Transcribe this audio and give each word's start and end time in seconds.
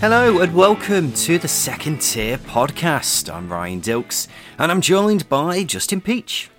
Hello 0.00 0.40
and 0.40 0.54
welcome 0.54 1.10
to 1.14 1.38
the 1.38 1.48
Second 1.48 2.02
Tier 2.02 2.36
Podcast. 2.36 3.32
I'm 3.32 3.50
Ryan 3.50 3.80
Dilks 3.80 4.28
and 4.58 4.70
I'm 4.70 4.82
joined 4.82 5.26
by 5.30 5.64
Justin 5.64 6.02
Peach. 6.02 6.50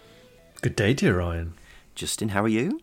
Good 0.61 0.75
day, 0.75 0.95
dear 0.95 1.19
Ryan. 1.19 1.53
Justin, 1.93 2.29
how 2.29 2.43
are 2.43 2.47
you? 2.47 2.79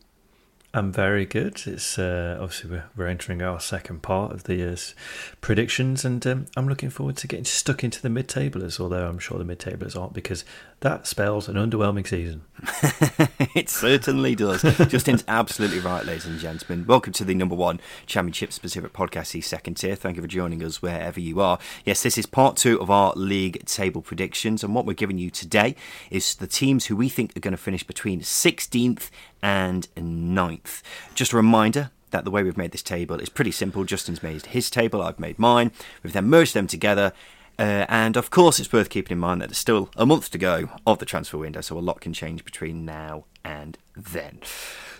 I'm 0.77 0.91
very 0.91 1.25
good. 1.25 1.63
It's 1.67 2.01
uh, 2.01 2.37
obviously 2.41 2.71
we're, 2.71 2.85
we're 2.97 3.07
entering 3.07 3.41
our 3.43 3.61
second 3.61 4.03
part 4.03 4.33
of 4.33 4.43
the 4.43 4.57
year's 4.57 4.97
predictions, 5.41 6.05
and 6.05 6.27
um, 6.27 6.47
I'm 6.57 6.69
looking 6.69 6.91
forward 6.91 7.17
to 7.19 7.29
getting 7.29 7.45
stuck 7.45 7.85
into 7.85 8.03
the 8.03 8.11
mid-tablers. 8.11 8.81
Although 8.81 9.07
I'm 9.07 9.21
sure 9.21 9.39
the 9.39 9.45
mid-tablers 9.45 9.95
aren't, 9.95 10.15
because 10.15 10.45
that 10.81 11.07
spells 11.07 11.49
an 11.49 11.55
underwhelming 11.55 12.05
season. 12.05 12.43
it 13.55 13.69
certainly 13.69 14.35
does. 14.35 14.63
Justin's 14.89 15.23
absolutely 15.29 15.79
right, 15.79 16.05
ladies 16.05 16.27
and 16.27 16.41
gentlemen. 16.41 16.85
Welcome 16.89 17.13
to 17.15 17.25
the 17.25 17.37
number 17.37 17.55
one 17.55 17.79
championship-specific 18.07 18.93
podcast, 18.93 19.31
the 19.31 19.43
second 19.43 19.75
tier. 19.75 19.95
Thank 19.95 20.17
you 20.17 20.23
for 20.23 20.29
joining 20.29 20.61
us 20.65 20.83
wherever 20.83 21.21
you 21.21 21.41
are. 21.41 21.61
Yes, 21.85 22.03
this 22.03 22.19
is 22.19 22.27
part 22.27 22.57
two 22.57 22.81
of 22.81 22.91
our 22.91 23.13
league 23.15 23.65
table 23.67 24.03
predictions, 24.03 24.65
and 24.65 24.75
what 24.75 24.87
we're 24.87 24.95
giving 24.95 25.19
you 25.19 25.31
today 25.31 25.77
is 26.11 26.35
the 26.35 26.49
teams 26.49 26.87
who 26.87 26.97
we 26.97 27.09
think 27.09 27.37
are 27.37 27.41
going 27.41 27.53
to 27.53 27.57
finish 27.57 27.85
between 27.85 28.23
16th 28.23 29.09
and 29.45 29.87
9th. 29.95 30.81
Just 31.15 31.35
a 31.35 31.37
reminder 31.37 31.91
that 32.11 32.25
the 32.25 32.31
way 32.31 32.43
we've 32.43 32.57
made 32.57 32.73
this 32.73 32.83
table 32.83 33.21
is 33.21 33.29
pretty 33.29 33.51
simple. 33.51 33.85
Justin's 33.85 34.23
made 34.23 34.47
his 34.47 34.71
table, 34.71 35.03
I've 35.03 35.21
made 35.21 35.39
mine. 35.39 35.71
We've 36.03 36.15
then 36.15 36.29
merged 36.29 36.55
them 36.55 36.67
together. 36.67 37.13
Uh, 37.59 37.85
and 37.89 38.17
of 38.17 38.31
course, 38.31 38.59
it's 38.59 38.73
worth 38.73 38.89
keeping 38.89 39.13
in 39.13 39.21
mind 39.21 39.43
that 39.43 39.49
there's 39.49 39.59
still 39.59 39.91
a 39.97 40.07
month 40.07 40.31
to 40.31 40.39
go 40.39 40.71
of 40.87 40.99
the 40.99 41.05
transfer 41.05 41.37
window, 41.37 41.61
so 41.61 41.79
a 41.79 41.81
lot 41.81 42.01
can 42.01 42.15
change 42.15 42.45
between 42.45 42.87
now 42.87 43.27
and 43.45 43.77
then. 43.95 44.41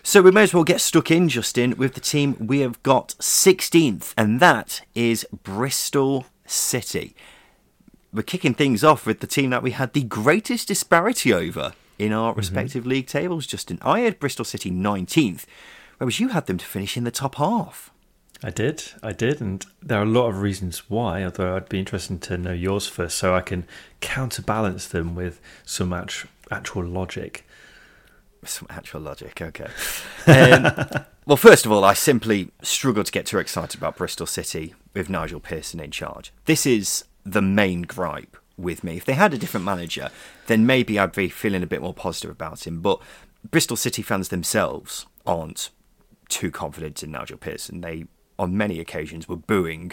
So 0.03 0.21
we 0.21 0.31
may 0.31 0.43
as 0.43 0.53
well 0.53 0.63
get 0.63 0.79
stuck 0.79 1.09
in, 1.09 1.27
Justin, 1.27 1.75
with 1.75 1.95
the 1.95 1.99
team 1.99 2.37
we 2.39 2.59
have 2.59 2.81
got 2.83 3.15
16th, 3.19 4.13
and 4.15 4.39
that 4.39 4.81
is 4.93 5.25
Bristol 5.43 6.27
City. 6.45 7.15
We're 8.13 8.21
kicking 8.21 8.53
things 8.53 8.83
off 8.83 9.07
with 9.07 9.21
the 9.21 9.27
team 9.27 9.49
that 9.49 9.63
we 9.63 9.71
had 9.71 9.93
the 9.93 10.03
greatest 10.03 10.67
disparity 10.67 11.33
over 11.33 11.73
in 11.97 12.11
our 12.11 12.31
mm-hmm. 12.31 12.39
respective 12.39 12.85
league 12.85 13.07
tables, 13.07 13.47
Justin. 13.47 13.79
I 13.81 14.01
had 14.01 14.19
Bristol 14.19 14.45
City 14.45 14.71
19th, 14.71 15.45
whereas 15.97 16.19
you 16.19 16.29
had 16.29 16.47
them 16.47 16.57
to 16.57 16.65
finish 16.65 16.97
in 16.97 17.03
the 17.03 17.11
top 17.11 17.35
half. 17.35 17.91
I 18.43 18.49
did, 18.49 18.83
I 19.01 19.13
did, 19.13 19.41
and 19.41 19.65
there 19.81 19.99
are 19.99 20.03
a 20.03 20.05
lot 20.05 20.27
of 20.27 20.41
reasons 20.41 20.89
why. 20.89 21.23
Although 21.23 21.55
I'd 21.55 21.69
be 21.69 21.79
interested 21.79 22.21
to 22.23 22.37
know 22.37 22.53
yours 22.53 22.87
first, 22.87 23.17
so 23.17 23.33
I 23.33 23.41
can 23.41 23.65
counterbalance 24.01 24.87
them 24.87 25.15
with 25.15 25.39
some 25.63 25.93
actual 25.93 26.85
logic. 26.85 27.45
Some 28.43 28.67
actual 28.69 29.01
logic, 29.01 29.41
okay. 29.41 29.69
Um, 30.27 31.03
well, 31.25 31.37
first 31.37 31.65
of 31.65 31.71
all, 31.71 31.83
I 31.83 31.93
simply 31.93 32.51
struggle 32.61 33.03
to 33.03 33.11
get 33.11 33.25
too 33.25 33.39
excited 33.39 33.79
about 33.79 33.97
Bristol 33.97 34.27
City 34.27 34.75
with 34.93 35.09
Nigel 35.09 35.39
Pearson 35.39 35.79
in 35.79 35.89
charge. 35.89 36.31
This 36.45 36.67
is 36.67 37.05
the 37.25 37.41
main 37.41 37.81
gripe 37.83 38.37
with 38.57 38.83
me. 38.83 38.97
If 38.97 39.05
they 39.05 39.13
had 39.13 39.33
a 39.33 39.37
different 39.37 39.65
manager, 39.65 40.09
then 40.47 40.65
maybe 40.65 40.97
I'd 40.97 41.11
be 41.11 41.29
feeling 41.29 41.63
a 41.63 41.67
bit 41.67 41.81
more 41.81 41.93
positive 41.93 42.31
about 42.31 42.65
him. 42.65 42.81
But 42.81 43.01
Bristol 43.49 43.77
City 43.77 44.01
fans 44.01 44.29
themselves 44.29 45.05
aren't 45.25 45.69
too 46.29 46.51
confident 46.51 47.03
in 47.03 47.11
Nigel 47.11 47.37
Pearson. 47.37 47.81
They, 47.81 48.05
on 48.39 48.57
many 48.57 48.79
occasions, 48.79 49.27
were 49.27 49.35
booing 49.35 49.91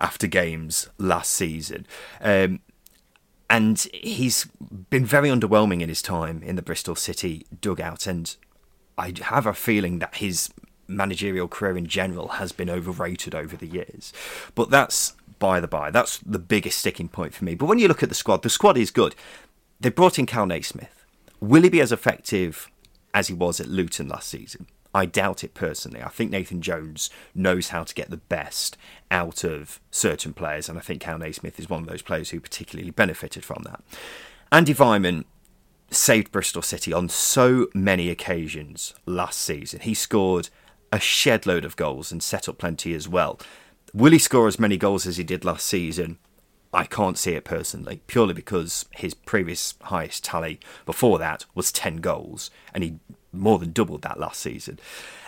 after 0.00 0.26
games 0.26 0.88
last 0.98 1.32
season. 1.32 1.86
Um, 2.20 2.60
and 3.50 3.78
he's 3.94 4.46
been 4.90 5.06
very 5.06 5.28
underwhelming 5.30 5.80
in 5.80 5.88
his 5.88 6.02
time 6.02 6.42
in 6.42 6.56
the 6.56 6.62
Bristol 6.62 6.94
City 6.94 7.46
dugout. 7.60 8.06
And 8.06 8.34
I 8.96 9.14
have 9.22 9.46
a 9.46 9.54
feeling 9.54 10.00
that 10.00 10.16
his 10.16 10.50
managerial 10.86 11.48
career 11.48 11.76
in 11.76 11.86
general 11.86 12.28
has 12.28 12.52
been 12.52 12.70
overrated 12.70 13.34
over 13.34 13.56
the 13.56 13.66
years. 13.66 14.12
But 14.54 14.70
that's 14.70 15.14
by 15.38 15.60
the 15.60 15.68
by. 15.68 15.90
That's 15.90 16.18
the 16.18 16.38
biggest 16.38 16.78
sticking 16.78 17.08
point 17.08 17.34
for 17.34 17.44
me. 17.44 17.54
But 17.54 17.66
when 17.66 17.78
you 17.78 17.88
look 17.88 18.02
at 18.02 18.08
the 18.08 18.14
squad, 18.14 18.42
the 18.42 18.50
squad 18.50 18.76
is 18.76 18.90
good. 18.90 19.14
They 19.80 19.90
brought 19.90 20.18
in 20.18 20.26
Kal 20.26 20.46
Naismith. 20.46 21.04
Will 21.40 21.62
he 21.62 21.68
be 21.68 21.80
as 21.80 21.92
effective 21.92 22.70
as 23.14 23.28
he 23.28 23.34
was 23.34 23.60
at 23.60 23.68
Luton 23.68 24.08
last 24.08 24.28
season? 24.28 24.66
I 24.94 25.06
doubt 25.06 25.44
it 25.44 25.54
personally. 25.54 26.02
I 26.02 26.08
think 26.08 26.30
Nathan 26.30 26.62
Jones 26.62 27.10
knows 27.34 27.68
how 27.68 27.84
to 27.84 27.94
get 27.94 28.10
the 28.10 28.16
best 28.16 28.76
out 29.10 29.44
of 29.44 29.80
certain 29.90 30.32
players, 30.32 30.68
and 30.68 30.78
I 30.78 30.80
think 30.80 31.02
Kal 31.02 31.18
Naismith 31.18 31.60
is 31.60 31.68
one 31.68 31.82
of 31.82 31.88
those 31.88 32.02
players 32.02 32.30
who 32.30 32.40
particularly 32.40 32.90
benefited 32.90 33.44
from 33.44 33.62
that. 33.64 33.82
Andy 34.50 34.74
Weimann 34.74 35.24
saved 35.90 36.32
Bristol 36.32 36.62
City 36.62 36.92
on 36.92 37.08
so 37.08 37.68
many 37.74 38.10
occasions 38.10 38.94
last 39.06 39.40
season. 39.40 39.80
He 39.80 39.94
scored 39.94 40.48
a 40.90 40.98
shed 40.98 41.46
load 41.46 41.64
of 41.64 41.76
goals 41.76 42.10
and 42.10 42.22
set 42.22 42.48
up 42.48 42.58
plenty 42.58 42.94
as 42.94 43.08
well. 43.08 43.38
Will 43.94 44.12
he 44.12 44.18
score 44.18 44.46
as 44.46 44.58
many 44.58 44.76
goals 44.76 45.06
as 45.06 45.16
he 45.16 45.24
did 45.24 45.44
last 45.44 45.66
season? 45.66 46.18
I 46.72 46.84
can't 46.84 47.16
see 47.16 47.32
it 47.32 47.44
personally, 47.44 48.02
purely 48.06 48.34
because 48.34 48.84
his 48.90 49.14
previous 49.14 49.74
highest 49.82 50.24
tally 50.24 50.60
before 50.84 51.18
that 51.18 51.46
was 51.54 51.72
10 51.72 51.96
goals, 51.96 52.50
and 52.74 52.84
he 52.84 52.98
more 53.32 53.58
than 53.58 53.72
doubled 53.72 54.02
that 54.02 54.20
last 54.20 54.40
season. 54.40 54.78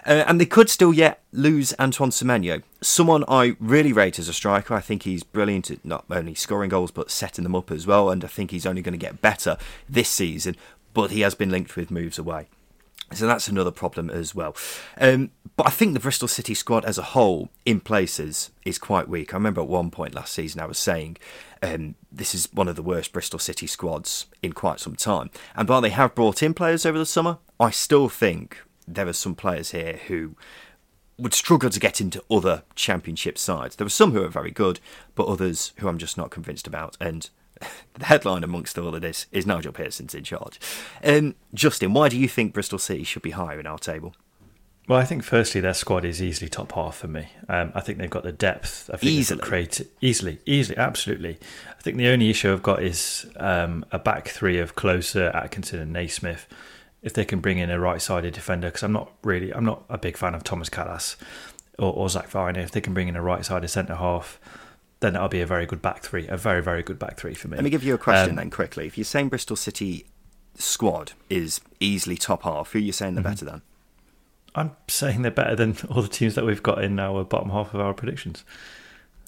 Uh, 0.07 0.25
and 0.27 0.41
they 0.41 0.47
could 0.47 0.69
still 0.69 0.93
yet 0.93 1.23
lose 1.33 1.75
Antoine 1.79 2.11
Semenyo, 2.11 2.63
someone 2.81 3.25
I 3.29 3.57
really 3.61 3.93
rate 3.93 4.19
as 4.19 4.29
a 4.29 4.33
striker. 4.33 4.75
I 4.75 4.81
think 4.81 5.03
he's 5.03 5.23
brilliant 5.23 5.71
at 5.71 5.85
not 5.85 6.05
only 6.11 6.35
scoring 6.35 6.71
goals 6.71 6.91
but 6.91 7.11
setting 7.11 7.43
them 7.43 7.55
up 7.55 7.71
as 7.71 7.87
well, 7.87 8.11
and 8.11 8.25
I 8.25 8.29
think 8.29 8.51
he's 8.51 8.67
only 8.67 8.83
going 8.83 8.93
to 8.93 8.99
get 8.99 9.23
better 9.23 9.57
this 9.89 10.09
season, 10.09 10.57
but 10.95 11.11
he 11.11 11.21
has 11.21 11.35
been 11.35 11.51
linked 11.51 11.77
with 11.77 11.91
moves 11.91 12.19
away. 12.19 12.49
So 13.13 13.27
that's 13.27 13.49
another 13.49 13.73
problem 13.73 14.09
as 14.09 14.35
well. 14.35 14.55
Um, 14.99 15.31
but 15.57 15.67
I 15.67 15.71
think 15.71 15.95
the 15.95 16.01
Bristol 16.01 16.29
City 16.29 16.55
squad 16.55 16.85
as 16.85 16.97
a 16.97 17.03
whole, 17.03 17.51
in 17.67 17.81
places, 17.81 18.51
is 18.65 18.79
quite 18.79 19.09
weak. 19.09 19.35
I 19.35 19.37
remember 19.37 19.61
at 19.61 19.69
one 19.69 19.91
point 19.91 20.15
last 20.15 20.33
season 20.33 20.61
I 20.61 20.67
was 20.67 20.79
saying 20.79 21.17
um, 21.63 21.97
this 22.11 22.35
is 22.35 22.49
one 22.53 22.69
of 22.69 22.77
the 22.77 22.83
worst 22.83 23.13
Bristol 23.13 23.39
City 23.39 23.67
squads 23.67 24.27
in 24.43 24.53
quite 24.53 24.79
some 24.79 24.95
time. 24.95 25.31
And 25.57 25.69
while 25.69 25.81
they 25.81 25.91
have 25.91 26.15
brought 26.15 26.43
in 26.43 26.55
players 26.55 26.87
over 26.87 26.99
the 26.99 27.07
summer, 27.07 27.39
I 27.59 27.71
still 27.71 28.09
think 28.09 28.63
there 28.87 29.09
are 29.09 29.13
some 29.13 29.35
players 29.35 29.73
here 29.73 30.01
who 30.07 30.37
would 31.19 31.35
struggle 31.35 31.69
to 31.69 31.81
get 31.81 32.01
into 32.01 32.25
other 32.31 32.63
championship 32.75 33.37
sides. 33.37 33.77
There 33.77 33.87
are 33.87 33.91
some 33.91 34.13
who 34.13 34.23
are 34.23 34.29
very 34.29 34.51
good, 34.51 34.81
but 35.15 35.27
others 35.27 35.73
who 35.79 35.89
I'm 35.89 35.99
just 35.99 36.17
not 36.17 36.31
convinced 36.31 36.67
about. 36.67 36.97
And 37.01 37.29
the 37.95 38.07
headline 38.07 38.45
amongst 38.45 38.79
all 38.79 38.95
of 38.95 39.01
this 39.01 39.27
is 39.33 39.47
Nigel 39.47 39.73
Pearson's 39.73 40.15
in 40.15 40.25
charge. 40.25 40.59
Um, 41.05 41.35
Justin, 41.55 41.93
why 41.93 42.09
do 42.09 42.19
you 42.19 42.29
think 42.29 42.53
Bristol 42.53 42.79
City 42.79 43.05
should 43.05 43.23
be 43.23 43.31
higher 43.31 43.61
in 43.61 43.67
our 43.67 43.79
table? 43.79 44.15
Well, 44.89 44.99
I 44.99 45.05
think 45.05 45.23
firstly 45.23 45.61
their 45.61 45.75
squad 45.75 46.05
is 46.05 46.21
easily 46.21 46.49
top 46.49 46.73
half 46.73 46.97
for 46.97 47.07
me. 47.07 47.29
Um, 47.49 47.71
I 47.77 47.81
think 47.81 47.99
they've 47.99 48.11
got 48.11 48.25
the 48.25 48.33
depth. 48.33 48.91
I 48.93 48.97
think 48.97 49.13
easily, 49.13 49.41
create 49.41 49.81
easily, 50.01 50.41
easily, 50.47 50.77
absolutely. 50.79 51.39
I 51.79 51.81
think 51.81 51.97
the 51.97 52.09
only 52.09 52.29
issue 52.29 52.53
I've 52.53 52.63
got 52.63 52.83
is 52.83 53.31
um, 53.37 53.85
a 53.93 54.01
back 54.01 54.29
three 54.29 54.59
of 54.59 54.75
Klose, 54.75 55.33
Atkinson, 55.33 55.79
and 55.79 55.93
Naismith. 55.93 56.49
If 57.03 57.15
they 57.15 57.25
can 57.25 57.39
bring 57.39 57.59
in 57.59 57.71
a 57.71 57.79
right-sided 57.79 58.35
defender, 58.35 58.67
because 58.67 58.83
I'm 58.83 58.93
not 58.93 59.13
really, 59.23 59.55
I'm 59.55 59.65
not 59.65 59.85
a 59.89 59.97
big 59.97 60.17
fan 60.17 60.35
of 60.35 60.43
Thomas 60.43 60.69
Kalas 60.69 61.15
or, 61.79 61.93
or 61.93 62.09
Zak 62.09 62.29
Vyner. 62.29 62.59
If 62.59 62.73
they 62.73 62.81
can 62.81 62.93
bring 62.93 63.07
in 63.07 63.15
a 63.15 63.23
right-sided 63.23 63.69
centre 63.69 63.95
half, 63.95 64.41
then 65.01 65.15
that'll 65.15 65.29
be 65.29 65.41
a 65.41 65.47
very 65.47 65.67
good 65.67 65.83
back 65.83 66.03
three, 66.03 66.27
a 66.29 66.37
very, 66.37 66.63
very 66.63 66.83
good 66.83 66.99
back 66.99 67.17
three 67.17 67.35
for 67.35 67.49
me. 67.49 67.57
Let 67.57 67.65
me 67.65 67.71
give 67.71 67.85
you 67.85 67.95
a 67.95 67.99
question 67.99 68.31
um, 68.31 68.37
then 68.37 68.51
quickly. 68.51 68.87
If 68.87 68.97
you're 68.97 69.05
saying 69.05 69.31
Bristol 69.31 69.57
City 69.57 70.07
squad 70.55 71.13
is 71.29 71.61
easily 71.81 72.17
top 72.17 72.43
half, 72.43 72.73
who 72.73 72.79
are 72.79 72.83
you 72.83 72.93
saying 72.93 73.15
they're 73.15 73.25
mm-hmm. 73.25 73.33
better 73.33 73.45
than? 73.45 73.63
I'm 74.55 74.77
saying 74.89 75.23
they're 75.23 75.31
better 75.31 75.57
than 75.57 75.77
all 75.91 76.03
the 76.03 76.09
teams 76.09 76.35
that 76.35 76.45
we've 76.45 76.63
got 76.63 76.83
in 76.83 76.99
our 76.99 77.25
bottom 77.25 77.51
half 77.51 77.75
of 77.75 77.81
our 77.81 77.95
predictions. 77.95 78.45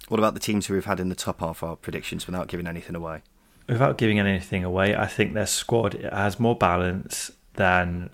What 0.08 0.18
about 0.18 0.34
the 0.34 0.40
teams 0.40 0.66
who 0.66 0.74
we've 0.74 0.84
had 0.84 1.00
in 1.00 1.08
the 1.08 1.14
top 1.14 1.40
half 1.40 1.62
of 1.62 1.70
our 1.70 1.76
predictions 1.76 2.26
without 2.26 2.48
giving 2.48 2.66
anything 2.66 2.94
away? 2.96 3.22
without 3.68 3.98
giving 3.98 4.18
anything 4.18 4.64
away, 4.64 4.94
I 4.96 5.06
think 5.06 5.34
their 5.34 5.46
squad 5.46 5.94
has 5.94 6.38
more 6.38 6.56
balance 6.56 7.30
than 7.54 8.10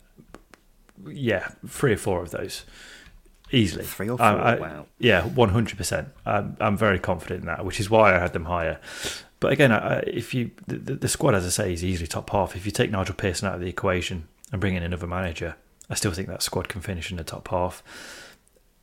yeah, 1.07 1.49
three 1.67 1.93
or 1.93 1.97
four 1.97 2.23
of 2.23 2.31
those 2.31 2.65
easily. 3.53 3.85
Three 3.85 4.09
or 4.09 4.13
um, 4.13 4.19
four. 4.19 4.27
I, 4.27 4.55
I, 4.55 4.59
wow. 4.59 4.87
Yeah, 4.99 5.25
one 5.25 5.51
hundred 5.51 5.77
percent. 5.77 6.09
I'm 6.27 6.77
very 6.77 6.99
confident 6.99 7.41
in 7.41 7.47
that, 7.47 7.65
which 7.65 7.81
is 7.81 7.89
why 7.91 8.15
I 8.15 8.19
had 8.19 8.33
them 8.33 8.47
higher. 8.47 8.81
But 9.41 9.53
again, 9.53 9.73
if 10.07 10.35
you 10.35 10.51
the, 10.67 10.95
the, 10.95 11.09
squad, 11.09 11.35
as 11.35 11.47
I 11.47 11.51
say, 11.51 11.73
is 11.73 11.85
easily 11.85 12.07
top 12.07 12.31
half. 12.31 12.57
If 12.57 12.67
you 12.67 12.73
take 12.73 12.91
Nigel 12.91 13.15
Pearson 13.15 13.49
out 13.49 13.55
of 13.55 13.61
the 13.61 13.69
equation 13.69 14.27
and 14.51 14.61
bring 14.61 14.75
in 14.75 14.83
another 14.83 15.07
manager, 15.07 15.57
I 15.89 15.95
still 15.95 16.13
think 16.13 16.29
that 16.29 16.43
squad 16.43 16.69
can 16.69 16.81
finish 16.81 17.11
in 17.11 17.17
the 17.17 17.25
top 17.25 17.49
half. 17.49 17.83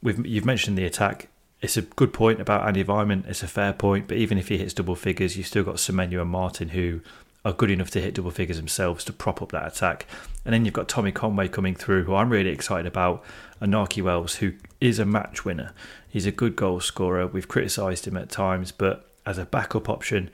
We've, 0.02 0.26
you've 0.26 0.46
mentioned 0.46 0.78
the 0.78 0.86
attack. 0.86 1.28
It's 1.62 1.78
a 1.78 1.82
good 1.82 2.14
point 2.14 2.40
about 2.40 2.68
Andy 2.68 2.84
Weimann. 2.84 3.28
It's 3.28 3.44
a 3.44 3.48
fair 3.48 3.74
point, 3.74 4.08
but 4.08 4.18
even 4.18 4.38
if 4.38 4.50
he 4.50 4.58
hits 4.58 4.74
double 4.74 4.96
figures, 4.96 5.36
you've 5.36 5.48
still 5.48 5.64
got 5.64 5.76
Semenyo 5.76 6.22
and 6.22 6.30
Martin 6.30 6.70
who 6.70 7.02
are 7.44 7.54
good 7.54 7.72
enough 7.72 7.92
to 7.92 8.02
hit 8.02 8.16
double 8.16 8.32
figures 8.32 8.58
themselves 8.58 9.04
to 9.06 9.14
prop 9.14 9.42
up 9.42 9.52
that 9.52 9.68
attack. 9.68 10.08
And 10.44 10.54
then 10.54 10.66
you've 10.66 10.74
got 10.74 10.88
Tommy 10.88 11.12
Conway 11.12 11.48
coming 11.48 11.76
through, 11.76 12.04
who 12.04 12.16
I'm 12.16 12.30
really 12.30 12.50
excited 12.50 12.88
about, 12.88 13.24
and 13.60 13.74
Nakhi 13.74 14.02
Wells, 14.02 14.36
who 14.36 14.54
is 14.82 15.00
a 15.00 15.06
match 15.06 15.46
winner. 15.46 15.74
He's 16.08 16.26
a 16.26 16.32
good 16.32 16.56
goal 16.56 16.80
scorer. 16.80 17.28
We've 17.28 17.48
criticised 17.48 18.08
him 18.08 18.18
at 18.18 18.30
times, 18.30 18.72
but 18.72 19.12
as 19.26 19.38
a 19.38 19.46
backup 19.46 19.90
option, 19.90 20.30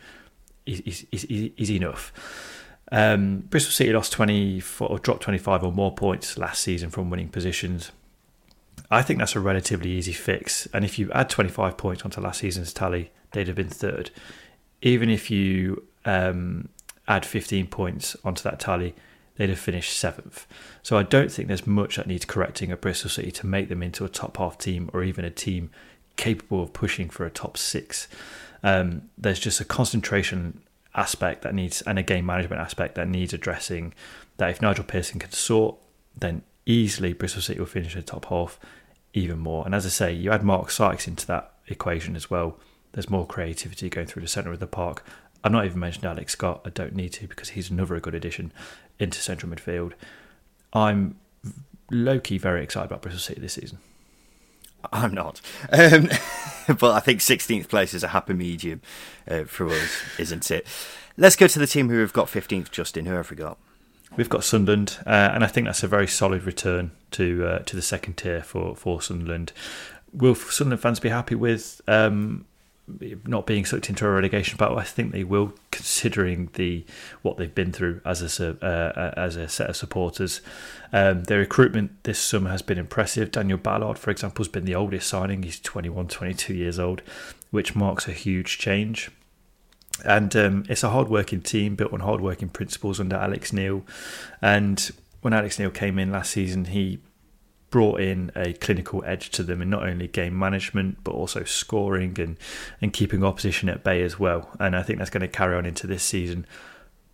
he's, 0.65 1.05
he's, 1.11 1.23
he's 1.23 1.71
enough. 1.71 2.11
Um, 2.91 3.39
Bristol 3.49 3.71
City 3.71 3.93
lost 3.93 4.11
24 4.11 4.89
or 4.89 4.99
dropped 4.99 5.23
25 5.23 5.63
or 5.63 5.71
more 5.71 5.93
points 5.93 6.37
last 6.37 6.61
season 6.61 6.89
from 6.89 7.09
winning 7.09 7.29
positions. 7.29 7.91
I 8.89 9.01
think 9.01 9.19
that's 9.19 9.35
a 9.35 9.39
relatively 9.39 9.91
easy 9.91 10.11
fix. 10.11 10.67
And 10.73 10.83
if 10.83 10.99
you 10.99 11.09
add 11.13 11.29
25 11.29 11.77
points 11.77 12.03
onto 12.03 12.19
last 12.19 12.39
season's 12.41 12.73
tally, 12.73 13.11
they'd 13.31 13.47
have 13.47 13.55
been 13.55 13.69
third. 13.69 14.11
Even 14.81 15.09
if 15.09 15.31
you 15.31 15.87
um, 16.03 16.67
add 17.07 17.25
15 17.25 17.67
points 17.67 18.17
onto 18.25 18.43
that 18.43 18.59
tally, 18.59 18.93
they'd 19.41 19.49
have 19.49 19.57
finished 19.57 19.97
seventh. 19.97 20.45
So 20.83 20.99
I 20.99 21.03
don't 21.03 21.31
think 21.31 21.47
there's 21.47 21.65
much 21.65 21.95
that 21.95 22.05
needs 22.05 22.25
correcting 22.25 22.71
at 22.71 22.79
Bristol 22.79 23.09
City 23.09 23.31
to 23.31 23.47
make 23.47 23.69
them 23.69 23.81
into 23.81 24.05
a 24.05 24.09
top 24.09 24.37
half 24.37 24.59
team 24.59 24.91
or 24.93 25.03
even 25.03 25.25
a 25.25 25.31
team 25.31 25.71
capable 26.15 26.61
of 26.61 26.73
pushing 26.73 27.09
for 27.09 27.25
a 27.25 27.31
top 27.31 27.57
six. 27.57 28.07
Um, 28.61 29.09
there's 29.17 29.39
just 29.39 29.59
a 29.59 29.65
concentration 29.65 30.61
aspect 30.93 31.41
that 31.41 31.55
needs 31.55 31.81
and 31.81 31.97
a 31.97 32.03
game 32.03 32.27
management 32.27 32.61
aspect 32.61 32.93
that 32.95 33.07
needs 33.07 33.33
addressing. 33.33 33.95
That 34.37 34.51
if 34.51 34.61
Nigel 34.61 34.83
Pearson 34.83 35.19
can 35.19 35.31
sort, 35.31 35.75
then 36.15 36.43
easily 36.67 37.13
Bristol 37.13 37.41
City 37.41 37.59
will 37.59 37.65
finish 37.65 37.95
in 37.95 38.01
the 38.01 38.05
top 38.05 38.25
half 38.25 38.59
even 39.15 39.39
more. 39.39 39.65
And 39.65 39.73
as 39.73 39.87
I 39.87 39.89
say, 39.89 40.13
you 40.13 40.29
add 40.29 40.43
Mark 40.43 40.69
Sykes 40.69 41.07
into 41.07 41.25
that 41.25 41.51
equation 41.67 42.15
as 42.15 42.29
well. 42.29 42.59
There's 42.91 43.09
more 43.09 43.25
creativity 43.25 43.89
going 43.89 44.05
through 44.05 44.21
the 44.21 44.27
centre 44.27 44.51
of 44.51 44.59
the 44.59 44.67
park. 44.67 45.03
I've 45.43 45.51
not 45.51 45.65
even 45.65 45.79
mentioned 45.79 46.05
Alex 46.05 46.33
Scott. 46.33 46.61
I 46.63 46.69
don't 46.69 46.95
need 46.95 47.13
to 47.13 47.27
because 47.27 47.49
he's 47.49 47.71
another 47.71 47.99
good 47.99 48.13
addition 48.13 48.51
into 49.01 49.19
central 49.19 49.51
midfield. 49.51 49.93
I'm 50.73 51.15
low 51.89 52.19
key 52.19 52.37
very 52.37 52.63
excited 52.63 52.85
about 52.85 53.01
Bristol 53.01 53.19
City 53.19 53.41
this 53.41 53.53
season. 53.53 53.79
I'm 54.93 55.13
not. 55.13 55.41
Um, 55.71 56.09
but 56.79 56.91
I 56.91 56.99
think 56.99 57.19
16th 57.19 57.67
place 57.67 57.93
is 57.93 58.03
a 58.03 58.09
happy 58.09 58.33
medium 58.33 58.81
uh, 59.27 59.43
for 59.43 59.67
us, 59.69 60.03
isn't 60.17 60.49
it? 60.49 60.65
Let's 61.17 61.35
go 61.35 61.47
to 61.47 61.59
the 61.59 61.67
team 61.67 61.89
who 61.89 61.99
have 61.99 62.13
got 62.13 62.27
15th, 62.27 62.71
Justin. 62.71 63.05
Who 63.05 63.13
have 63.13 63.29
we 63.29 63.35
got? 63.35 63.57
We've 64.17 64.29
got 64.29 64.43
Sunderland, 64.43 64.97
uh, 65.05 65.31
and 65.33 65.43
I 65.43 65.47
think 65.47 65.67
that's 65.67 65.83
a 65.83 65.87
very 65.87 66.07
solid 66.07 66.43
return 66.43 66.91
to 67.11 67.45
uh, 67.45 67.59
to 67.59 67.75
the 67.75 67.81
second 67.81 68.15
tier 68.15 68.41
for, 68.41 68.75
for 68.75 69.01
Sunderland. 69.01 69.53
Will 70.11 70.35
Sunderland 70.35 70.81
fans 70.81 70.99
be 70.99 71.09
happy 71.09 71.35
with 71.35 71.81
um, 71.87 72.45
not 73.25 73.45
being 73.45 73.65
sucked 73.65 73.89
into 73.89 74.05
a 74.05 74.11
relegation 74.11 74.57
battle. 74.57 74.77
I 74.77 74.83
think 74.83 75.11
they 75.11 75.23
will, 75.23 75.53
considering 75.71 76.49
the 76.53 76.85
what 77.21 77.37
they've 77.37 77.53
been 77.53 77.71
through 77.71 78.01
as 78.05 78.39
a 78.39 78.65
uh, 78.65 79.13
as 79.17 79.35
a 79.35 79.47
set 79.47 79.69
of 79.69 79.75
supporters. 79.75 80.41
Um, 80.93 81.23
their 81.23 81.39
recruitment 81.39 82.03
this 82.03 82.19
summer 82.19 82.49
has 82.49 82.61
been 82.61 82.77
impressive. 82.77 83.31
Daniel 83.31 83.57
Ballard, 83.57 83.97
for 83.97 84.11
example, 84.11 84.43
has 84.43 84.51
been 84.51 84.65
the 84.65 84.75
oldest 84.75 85.07
signing. 85.07 85.43
He's 85.43 85.59
21, 85.59 86.07
22 86.07 86.53
years 86.53 86.79
old, 86.79 87.01
which 87.49 87.75
marks 87.75 88.07
a 88.07 88.13
huge 88.13 88.57
change. 88.57 89.09
And 90.03 90.35
um, 90.35 90.65
it's 90.67 90.83
a 90.83 90.89
hard-working 90.89 91.41
team 91.41 91.75
built 91.75 91.93
on 91.93 91.99
hard-working 91.99 92.49
principles 92.49 92.99
under 92.99 93.15
Alex 93.15 93.53
Neil. 93.53 93.85
And 94.41 94.91
when 95.21 95.33
Alex 95.33 95.59
Neil 95.59 95.69
came 95.69 95.99
in 95.99 96.11
last 96.11 96.31
season, 96.31 96.65
he 96.65 96.99
brought 97.71 98.01
in 98.01 98.31
a 98.35 98.53
clinical 98.53 99.01
edge 99.05 99.29
to 99.31 99.41
them 99.41 99.61
in 99.61 99.69
not 99.69 99.87
only 99.87 100.07
game 100.07 100.37
management 100.37 100.97
but 101.03 101.13
also 101.13 101.43
scoring 101.45 102.19
and 102.19 102.37
and 102.81 102.93
keeping 102.93 103.23
opposition 103.23 103.69
at 103.69 103.83
bay 103.83 104.03
as 104.03 104.19
well. 104.19 104.49
And 104.59 104.75
I 104.75 104.83
think 104.83 104.99
that's 104.99 105.09
going 105.09 105.21
to 105.21 105.27
carry 105.27 105.55
on 105.55 105.65
into 105.65 105.87
this 105.87 106.03
season. 106.03 106.45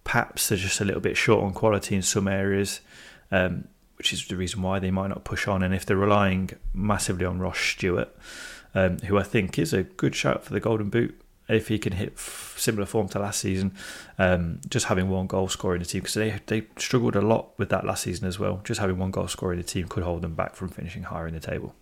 Perhaps 0.03 0.49
they're 0.49 0.57
just 0.57 0.81
a 0.81 0.85
little 0.85 1.01
bit 1.01 1.15
short 1.15 1.43
on 1.43 1.53
quality 1.53 1.95
in 1.95 2.01
some 2.01 2.27
areas, 2.27 2.81
um, 3.31 3.67
which 3.97 4.11
is 4.11 4.25
the 4.27 4.35
reason 4.35 4.61
why 4.61 4.79
they 4.79 4.91
might 4.91 5.09
not 5.09 5.23
push 5.23 5.47
on. 5.47 5.61
And 5.61 5.73
if 5.73 5.85
they're 5.85 5.95
relying 5.95 6.49
massively 6.73 7.25
on 7.25 7.39
Ross 7.39 7.59
Stewart, 7.59 8.15
um, 8.73 8.99
who 8.99 9.17
I 9.17 9.23
think 9.23 9.59
is 9.59 9.73
a 9.73 9.83
good 9.83 10.15
shout 10.15 10.43
for 10.43 10.53
the 10.53 10.59
Golden 10.59 10.89
Boot, 10.89 11.19
if 11.49 11.67
he 11.67 11.79
can 11.79 11.93
hit 11.93 12.19
similar 12.19 12.85
form 12.85 13.07
to 13.09 13.19
last 13.19 13.39
season, 13.39 13.73
um, 14.17 14.59
just 14.69 14.87
having 14.87 15.09
one 15.09 15.27
goal 15.27 15.47
scorer 15.47 15.75
in 15.75 15.81
the 15.81 15.87
team 15.87 16.01
because 16.01 16.15
they 16.15 16.39
they 16.47 16.67
struggled 16.77 17.15
a 17.15 17.21
lot 17.21 17.57
with 17.57 17.69
that 17.69 17.85
last 17.85 18.03
season 18.03 18.27
as 18.27 18.39
well. 18.39 18.61
Just 18.63 18.79
having 18.79 18.97
one 18.97 19.11
goal 19.11 19.27
scorer 19.27 19.53
in 19.53 19.59
the 19.59 19.63
team 19.63 19.87
could 19.87 20.03
hold 20.03 20.21
them 20.21 20.35
back 20.35 20.55
from 20.55 20.69
finishing 20.69 21.03
higher 21.03 21.27
in 21.27 21.33
the 21.33 21.39
table. 21.39 21.73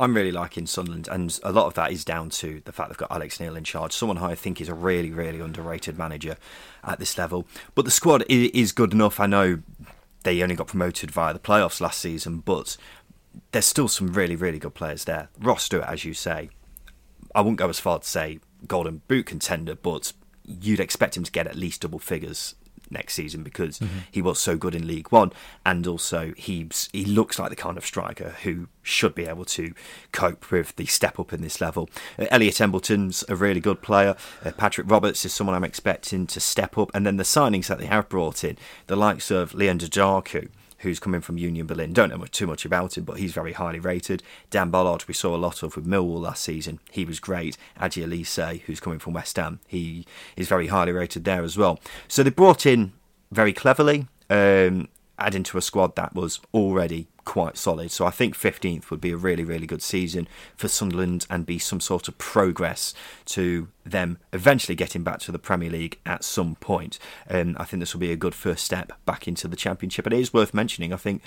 I'm 0.00 0.14
really 0.14 0.30
liking 0.30 0.66
Sunderland, 0.66 1.08
and 1.10 1.38
a 1.42 1.50
lot 1.50 1.66
of 1.66 1.74
that 1.74 1.90
is 1.90 2.04
down 2.04 2.30
to 2.30 2.62
the 2.64 2.72
fact 2.72 2.90
they've 2.90 2.96
got 2.96 3.10
Alex 3.10 3.40
Neil 3.40 3.56
in 3.56 3.64
charge, 3.64 3.92
someone 3.92 4.18
who 4.18 4.26
I 4.26 4.36
think 4.36 4.60
is 4.60 4.68
a 4.68 4.74
really, 4.74 5.10
really 5.10 5.40
underrated 5.40 5.98
manager 5.98 6.36
at 6.84 7.00
this 7.00 7.18
level. 7.18 7.48
But 7.74 7.84
the 7.84 7.90
squad 7.90 8.24
is 8.28 8.70
good 8.70 8.92
enough. 8.92 9.18
I 9.18 9.26
know 9.26 9.58
they 10.22 10.40
only 10.40 10.54
got 10.54 10.68
promoted 10.68 11.10
via 11.10 11.32
the 11.32 11.40
playoffs 11.40 11.80
last 11.80 12.00
season, 12.00 12.38
but 12.38 12.76
there's 13.50 13.66
still 13.66 13.88
some 13.88 14.12
really, 14.12 14.36
really 14.36 14.60
good 14.60 14.74
players 14.74 15.04
there. 15.04 15.30
Ross 15.40 15.64
Stewart, 15.64 15.86
as 15.88 16.04
you 16.04 16.14
say, 16.14 16.50
I 17.34 17.40
wouldn't 17.40 17.58
go 17.58 17.68
as 17.68 17.80
far 17.80 17.98
to 17.98 18.06
say 18.06 18.38
Golden 18.66 19.02
Boot 19.08 19.26
contender, 19.26 19.74
but 19.74 20.12
you'd 20.44 20.80
expect 20.80 21.16
him 21.16 21.24
to 21.24 21.32
get 21.32 21.46
at 21.46 21.56
least 21.56 21.82
double 21.82 21.98
figures 21.98 22.54
next 22.90 23.14
season 23.14 23.42
because 23.42 23.78
mm-hmm. 23.78 23.98
he 24.10 24.22
was 24.22 24.38
so 24.38 24.56
good 24.56 24.74
in 24.74 24.86
League 24.86 25.10
One, 25.10 25.32
and 25.64 25.86
also 25.86 26.32
he's 26.36 26.88
he 26.92 27.04
looks 27.04 27.38
like 27.38 27.50
the 27.50 27.56
kind 27.56 27.76
of 27.76 27.84
striker 27.84 28.36
who 28.42 28.68
should 28.82 29.14
be 29.14 29.26
able 29.26 29.44
to 29.44 29.74
cope 30.12 30.50
with 30.50 30.76
the 30.76 30.86
step 30.86 31.18
up 31.18 31.32
in 31.32 31.42
this 31.42 31.60
level. 31.60 31.88
Uh, 32.18 32.26
Elliot 32.30 32.60
Embleton's 32.60 33.24
a 33.28 33.36
really 33.36 33.60
good 33.60 33.82
player. 33.82 34.16
Uh, 34.44 34.52
Patrick 34.52 34.90
Roberts 34.90 35.24
is 35.24 35.32
someone 35.32 35.54
I'm 35.54 35.64
expecting 35.64 36.26
to 36.28 36.40
step 36.40 36.78
up, 36.78 36.90
and 36.94 37.06
then 37.06 37.16
the 37.16 37.24
signings 37.24 37.66
that 37.66 37.78
they 37.78 37.86
have 37.86 38.08
brought 38.08 38.44
in, 38.44 38.56
the 38.86 38.96
likes 38.96 39.30
of 39.30 39.54
Leon 39.54 39.78
Dajaku 39.80 40.48
who's 40.78 41.00
coming 41.00 41.20
from 41.20 41.38
Union 41.38 41.66
Berlin. 41.66 41.92
Don't 41.92 42.10
know 42.10 42.24
too 42.26 42.46
much 42.46 42.64
about 42.64 42.96
him, 42.96 43.04
but 43.04 43.18
he's 43.18 43.32
very 43.32 43.52
highly 43.52 43.80
rated. 43.80 44.22
Dan 44.50 44.70
Ballard, 44.70 45.04
we 45.06 45.14
saw 45.14 45.34
a 45.34 45.38
lot 45.38 45.62
of 45.62 45.76
with 45.76 45.86
Millwall 45.86 46.20
last 46.20 46.42
season. 46.42 46.80
He 46.90 47.04
was 47.04 47.20
great. 47.20 47.56
Aji 47.80 48.04
Alese, 48.06 48.60
who's 48.62 48.80
coming 48.80 48.98
from 48.98 49.14
West 49.14 49.36
Ham, 49.36 49.60
he 49.66 50.06
is 50.36 50.48
very 50.48 50.68
highly 50.68 50.92
rated 50.92 51.24
there 51.24 51.42
as 51.42 51.56
well. 51.56 51.80
So 52.06 52.22
they 52.22 52.30
brought 52.30 52.66
in 52.66 52.92
very 53.30 53.52
cleverly, 53.52 54.06
um, 54.30 54.88
adding 55.18 55.42
to 55.44 55.58
a 55.58 55.62
squad 55.62 55.96
that 55.96 56.14
was 56.14 56.40
already 56.54 57.08
quite 57.28 57.58
solid. 57.58 57.90
So 57.90 58.06
I 58.06 58.10
think 58.10 58.34
15th 58.34 58.90
would 58.90 59.02
be 59.02 59.12
a 59.12 59.16
really, 59.16 59.44
really 59.44 59.66
good 59.66 59.82
season 59.82 60.26
for 60.56 60.66
Sunderland 60.66 61.26
and 61.28 61.44
be 61.44 61.58
some 61.58 61.78
sort 61.78 62.08
of 62.08 62.16
progress 62.16 62.94
to 63.26 63.68
them 63.84 64.16
eventually 64.32 64.74
getting 64.74 65.04
back 65.04 65.18
to 65.20 65.30
the 65.30 65.38
Premier 65.38 65.68
League 65.68 65.98
at 66.06 66.24
some 66.24 66.54
point. 66.54 66.98
And 67.26 67.54
I 67.58 67.64
think 67.64 67.80
this 67.80 67.92
will 67.92 68.00
be 68.00 68.12
a 68.12 68.16
good 68.16 68.34
first 68.34 68.64
step 68.64 68.92
back 69.04 69.28
into 69.28 69.46
the 69.46 69.56
Championship. 69.56 70.06
And 70.06 70.14
it 70.14 70.20
is 70.20 70.32
worth 70.32 70.54
mentioning, 70.54 70.90
I 70.90 70.96
think 70.96 71.20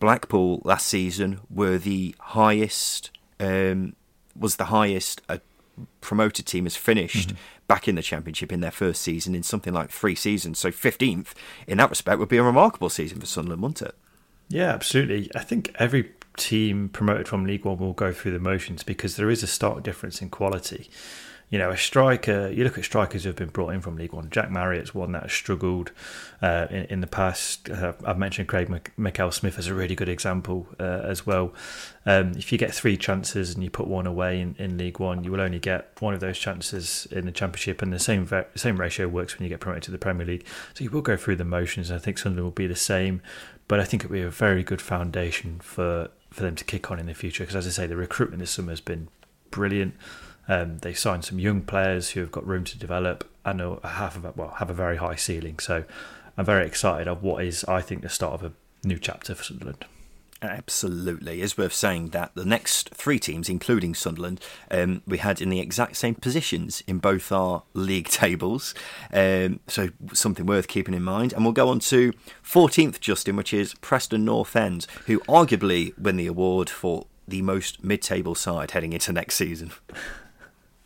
Blackpool 0.00 0.62
last 0.64 0.88
season 0.88 1.38
were 1.48 1.78
the 1.78 2.16
highest, 2.18 3.12
um, 3.38 3.94
was 4.36 4.56
the 4.56 4.64
highest 4.64 5.22
a 5.28 5.40
promoted 6.00 6.46
team 6.46 6.64
has 6.64 6.74
finished. 6.74 7.28
Mm-hmm 7.28 7.38
back 7.68 7.88
in 7.88 7.96
the 7.96 8.02
championship 8.02 8.52
in 8.52 8.60
their 8.60 8.70
first 8.70 9.02
season 9.02 9.34
in 9.34 9.42
something 9.42 9.74
like 9.74 9.90
three 9.90 10.14
seasons. 10.14 10.56
So 10.56 10.70
15th 10.70 11.32
in 11.66 11.78
that 11.78 11.90
respect 11.90 12.20
would 12.20 12.28
be 12.28 12.36
a 12.36 12.42
remarkable 12.44 12.88
season 12.88 13.18
for 13.18 13.26
Sunderland, 13.26 13.60
wouldn't 13.60 13.82
it? 13.82 13.96
Yeah, 14.48 14.70
absolutely. 14.70 15.30
I 15.34 15.40
think 15.40 15.74
every 15.78 16.12
team 16.36 16.88
promoted 16.88 17.28
from 17.28 17.44
League 17.44 17.64
One 17.64 17.78
will 17.78 17.92
go 17.92 18.12
through 18.12 18.32
the 18.32 18.38
motions 18.38 18.82
because 18.82 19.16
there 19.16 19.30
is 19.30 19.42
a 19.42 19.46
stark 19.46 19.82
difference 19.82 20.22
in 20.22 20.30
quality. 20.30 20.88
You 21.48 21.60
know, 21.60 21.70
a 21.70 21.76
striker, 21.76 22.48
you 22.48 22.64
look 22.64 22.76
at 22.76 22.84
strikers 22.84 23.22
who 23.22 23.28
have 23.28 23.36
been 23.36 23.50
brought 23.50 23.68
in 23.68 23.80
from 23.80 23.96
League 23.96 24.12
One. 24.12 24.28
Jack 24.30 24.50
Marriott's 24.50 24.92
one 24.92 25.12
that 25.12 25.22
has 25.22 25.32
struggled 25.32 25.92
uh, 26.42 26.66
in, 26.70 26.84
in, 26.86 27.00
the 27.00 27.06
past. 27.06 27.70
Uh, 27.70 27.92
I've 28.04 28.18
mentioned 28.18 28.48
Craig 28.48 28.68
Mackail-Smith 28.98 29.56
as 29.56 29.68
a 29.68 29.74
really 29.74 29.94
good 29.94 30.08
example 30.08 30.66
uh, 30.80 31.02
as 31.04 31.24
well. 31.24 31.54
Um, 32.04 32.32
if 32.36 32.50
you 32.50 32.58
get 32.58 32.74
three 32.74 32.96
chances 32.96 33.54
and 33.54 33.62
you 33.62 33.70
put 33.70 33.86
one 33.86 34.08
away 34.08 34.40
in, 34.40 34.56
in 34.58 34.76
League 34.76 34.98
One, 34.98 35.22
you 35.22 35.30
will 35.30 35.40
only 35.40 35.60
get 35.60 35.92
one 36.00 36.14
of 36.14 36.20
those 36.20 36.36
chances 36.36 37.06
in 37.12 37.26
the 37.26 37.32
Championship, 37.32 37.80
and 37.80 37.92
the 37.92 38.00
same 38.00 38.28
same 38.56 38.80
ratio 38.80 39.06
works 39.06 39.38
when 39.38 39.44
you 39.44 39.48
get 39.48 39.60
promoted 39.60 39.84
to 39.84 39.92
the 39.92 39.98
Premier 39.98 40.26
League. 40.26 40.44
So 40.74 40.82
you 40.82 40.90
will 40.90 41.02
go 41.02 41.16
through 41.16 41.36
the 41.36 41.44
motions. 41.44 41.92
I 41.92 41.98
think 41.98 42.18
Sunderland 42.18 42.44
will 42.44 42.50
be 42.50 42.66
the 42.66 42.74
same 42.74 43.22
but 43.68 43.80
I 43.80 43.84
think 43.84 44.04
it 44.04 44.10
would 44.10 44.16
be 44.16 44.22
a 44.22 44.30
very 44.30 44.62
good 44.62 44.80
foundation 44.80 45.58
for, 45.60 46.10
for 46.30 46.42
them 46.42 46.54
to 46.56 46.64
kick 46.64 46.90
on 46.90 46.98
in 46.98 47.06
the 47.06 47.14
future. 47.14 47.44
Because 47.44 47.56
as 47.56 47.66
I 47.66 47.70
say, 47.70 47.86
the 47.86 47.96
recruitment 47.96 48.40
this 48.40 48.52
summer 48.52 48.72
has 48.72 48.80
been 48.80 49.08
brilliant. 49.50 49.94
Um, 50.48 50.78
they 50.78 50.94
signed 50.94 51.24
some 51.24 51.38
young 51.38 51.62
players 51.62 52.10
who 52.10 52.20
have 52.20 52.30
got 52.30 52.46
room 52.46 52.64
to 52.64 52.78
develop, 52.78 53.28
and 53.44 53.60
have 53.82 54.24
a, 54.24 54.32
well 54.36 54.54
have 54.58 54.70
a 54.70 54.74
very 54.74 54.96
high 54.96 55.16
ceiling. 55.16 55.58
So 55.58 55.84
I'm 56.36 56.44
very 56.44 56.66
excited 56.66 57.08
of 57.08 57.22
what 57.22 57.44
is 57.44 57.64
I 57.64 57.80
think 57.80 58.02
the 58.02 58.08
start 58.08 58.34
of 58.34 58.44
a 58.44 58.52
new 58.86 58.98
chapter 58.98 59.34
for 59.34 59.42
Sunderland. 59.42 59.84
Absolutely. 60.46 61.42
It's 61.42 61.58
worth 61.58 61.72
saying 61.72 62.08
that 62.08 62.32
the 62.34 62.44
next 62.44 62.90
three 62.90 63.18
teams, 63.18 63.48
including 63.48 63.94
Sunderland, 63.94 64.40
um, 64.70 65.02
we 65.06 65.18
had 65.18 65.40
in 65.40 65.50
the 65.50 65.60
exact 65.60 65.96
same 65.96 66.14
positions 66.14 66.82
in 66.86 66.98
both 66.98 67.30
our 67.32 67.62
league 67.74 68.08
tables. 68.08 68.74
Um, 69.12 69.60
so 69.66 69.88
something 70.12 70.46
worth 70.46 70.68
keeping 70.68 70.94
in 70.94 71.02
mind. 71.02 71.32
And 71.32 71.44
we'll 71.44 71.52
go 71.52 71.68
on 71.68 71.80
to 71.80 72.12
14th, 72.44 73.00
Justin, 73.00 73.36
which 73.36 73.52
is 73.52 73.74
Preston 73.74 74.24
North 74.24 74.56
End, 74.56 74.86
who 75.06 75.20
arguably 75.20 75.96
win 75.98 76.16
the 76.16 76.26
award 76.26 76.70
for 76.70 77.06
the 77.28 77.42
most 77.42 77.82
mid 77.82 78.02
table 78.02 78.34
side 78.34 78.70
heading 78.70 78.92
into 78.92 79.12
next 79.12 79.36
season. 79.36 79.72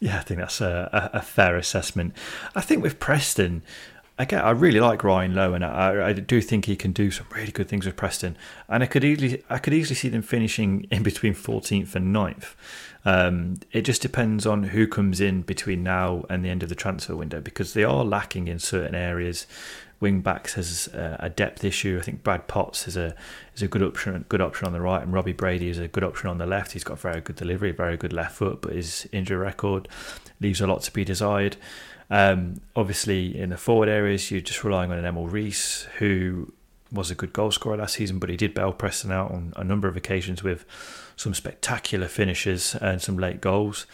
Yeah, 0.03 0.19
I 0.19 0.23
think 0.23 0.41
that's 0.41 0.63
a, 0.63 1.11
a, 1.13 1.21
fair 1.21 1.59
assessment. 1.59 2.15
I 2.57 2.63
think 2.63 2.83
with 2.83 2.99
Preston, 2.99 3.63
again, 4.21 4.41
I 4.41 4.51
really 4.51 4.81
like 4.81 5.03
Ryan 5.03 5.35
Lowe, 5.35 5.55
and 5.55 5.65
I, 5.65 6.09
I, 6.09 6.13
do 6.13 6.41
think 6.41 6.67
he 6.67 6.77
can 6.77 6.93
do 6.93 7.11
some 7.11 7.27
really 7.35 7.53
good 7.53 7.69
things 7.69 7.87
with 7.87 7.97
Preston. 7.97 8.37
And 8.69 8.83
I 8.83 8.87
could 8.87 9.05
easily, 9.05 9.43
I 9.49 9.59
could 9.59 9.73
easily 9.73 9.95
see 9.95 10.09
them 10.09 10.23
finishing 10.23 10.87
in 10.91 11.03
between 11.03 11.35
14th 11.35 11.95
and 11.95 12.15
9th. 12.15 12.55
Um, 13.05 13.61
it 13.73 13.83
just 13.83 14.03
depends 14.03 14.47
on 14.47 14.65
who 14.65 14.87
comes 14.87 15.21
in 15.21 15.43
between 15.43 15.83
now 15.83 16.25
and 16.29 16.45
the 16.45 16.51
end 16.51 16.63
of 16.63 16.69
the 16.69 16.75
transfer 16.75 17.17
window 17.17 17.41
because 17.41 17.73
they 17.73 17.85
are 17.85 18.05
lacking 18.05 18.47
in 18.47 18.59
certain 18.59 18.95
areas. 18.95 19.47
Wing 20.01 20.21
backs 20.23 20.55
has 20.55 20.89
a 20.95 21.29
depth 21.29 21.63
issue. 21.63 21.99
I 22.01 22.03
think 22.03 22.23
Brad 22.23 22.49
Potts 22.49 22.89
is 22.89 22.97
a 22.97 23.15
is 23.55 23.61
a 23.61 23.69
good 23.69 23.83
option, 23.83 24.25
good 24.31 24.41
option 24.41 24.67
on 24.67 24.73
the 24.73 24.81
right, 24.81 25.03
and 25.03 25.13
Robbie 25.13 25.35
Brady 25.35 25.69
is 25.69 25.79
a 25.79 25.89
good 25.89 26.05
option 26.05 26.31
on 26.31 26.39
the 26.39 26.47
left. 26.47 26.73
He's 26.73 26.85
got 26.85 26.99
very 26.99 27.21
good 27.21 27.37
delivery, 27.37 27.71
very 27.71 27.99
good 27.99 28.15
left 28.15 28.37
foot, 28.37 28.63
but 28.63 28.73
his 28.73 29.07
injury 29.13 29.37
record 29.37 29.89
leaves 30.41 30.63
a 30.63 30.67
lot 30.67 30.81
to 30.83 30.93
be 30.93 31.05
desired. 31.05 31.59
Um, 32.11 32.61
obviously, 32.75 33.39
in 33.39 33.51
the 33.51 33.57
forward 33.57 33.89
areas, 33.89 34.31
you're 34.31 34.41
just 34.41 34.65
relying 34.65 34.91
on 34.91 34.99
an 34.99 35.05
Emil 35.05 35.29
Riis, 35.29 35.85
who 35.99 36.53
was 36.93 37.11
a 37.11 37.15
good 37.15 37.33
goal 37.33 37.51
scorer 37.53 37.77
last 37.77 37.95
season, 37.95 38.19
but 38.19 38.29
he 38.29 38.37
did 38.37 38.53
bail 38.53 38.73
Preston 38.73 39.13
out 39.13 39.31
on 39.31 39.53
a 39.57 39.63
number 39.63 39.87
of 39.87 39.97
occasions 39.97 40.43
with 40.43 40.65
some 41.17 41.35
spectacular 41.35 42.09
finishes 42.09 42.75
and 42.75 43.01
some 43.01 43.17
late 43.17 43.41
goals. 43.41 43.87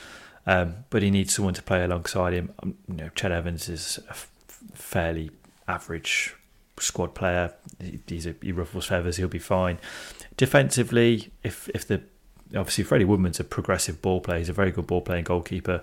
Um, 0.47 0.85
but 0.91 1.03
he 1.03 1.11
needs 1.11 1.35
someone 1.35 1.55
to 1.55 1.63
play 1.63 1.85
alongside 1.85 2.33
him. 2.33 2.55
Um, 2.63 2.77
you 2.89 2.95
know, 2.95 3.11
Ched 3.15 3.33
Evans 3.33 3.69
is 3.69 3.99
a 4.07 4.11
f- 4.11 4.31
fairly 4.75 5.31
average 5.67 6.35
squad 6.79 7.15
player. 7.15 7.53
He's 8.07 8.27
a, 8.27 8.35
he 8.41 8.53
ruffles 8.53 8.87
feathers. 8.87 9.17
He'll 9.17 9.29
be 9.29 9.41
fine. 9.41 9.79
Defensively, 10.37 11.33
if 11.43 11.69
if 11.75 11.87
the 11.87 12.03
obviously 12.55 12.85
Freddie 12.85 13.05
Woodman's 13.05 13.41
a 13.41 13.45
progressive 13.45 14.01
ball 14.01 14.21
player. 14.21 14.39
He's 14.39 14.49
a 14.49 14.53
very 14.53 14.71
good 14.71 14.87
ball 14.87 15.01
playing 15.01 15.25
goalkeeper. 15.25 15.83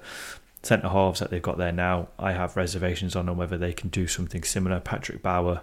Centre 0.64 0.90
halves 0.90 1.20
that 1.20 1.30
they've 1.30 1.42
got 1.42 1.58
there 1.58 1.74
now, 1.74 2.08
I 2.18 2.32
have 2.32 2.56
reservations 2.56 3.16
on, 3.16 3.36
whether 3.36 3.58
they 3.58 3.74
can 3.74 3.90
do 3.90 4.08
something 4.08 4.44
similar. 4.44 4.80
Patrick 4.80 5.22
Bauer 5.22 5.62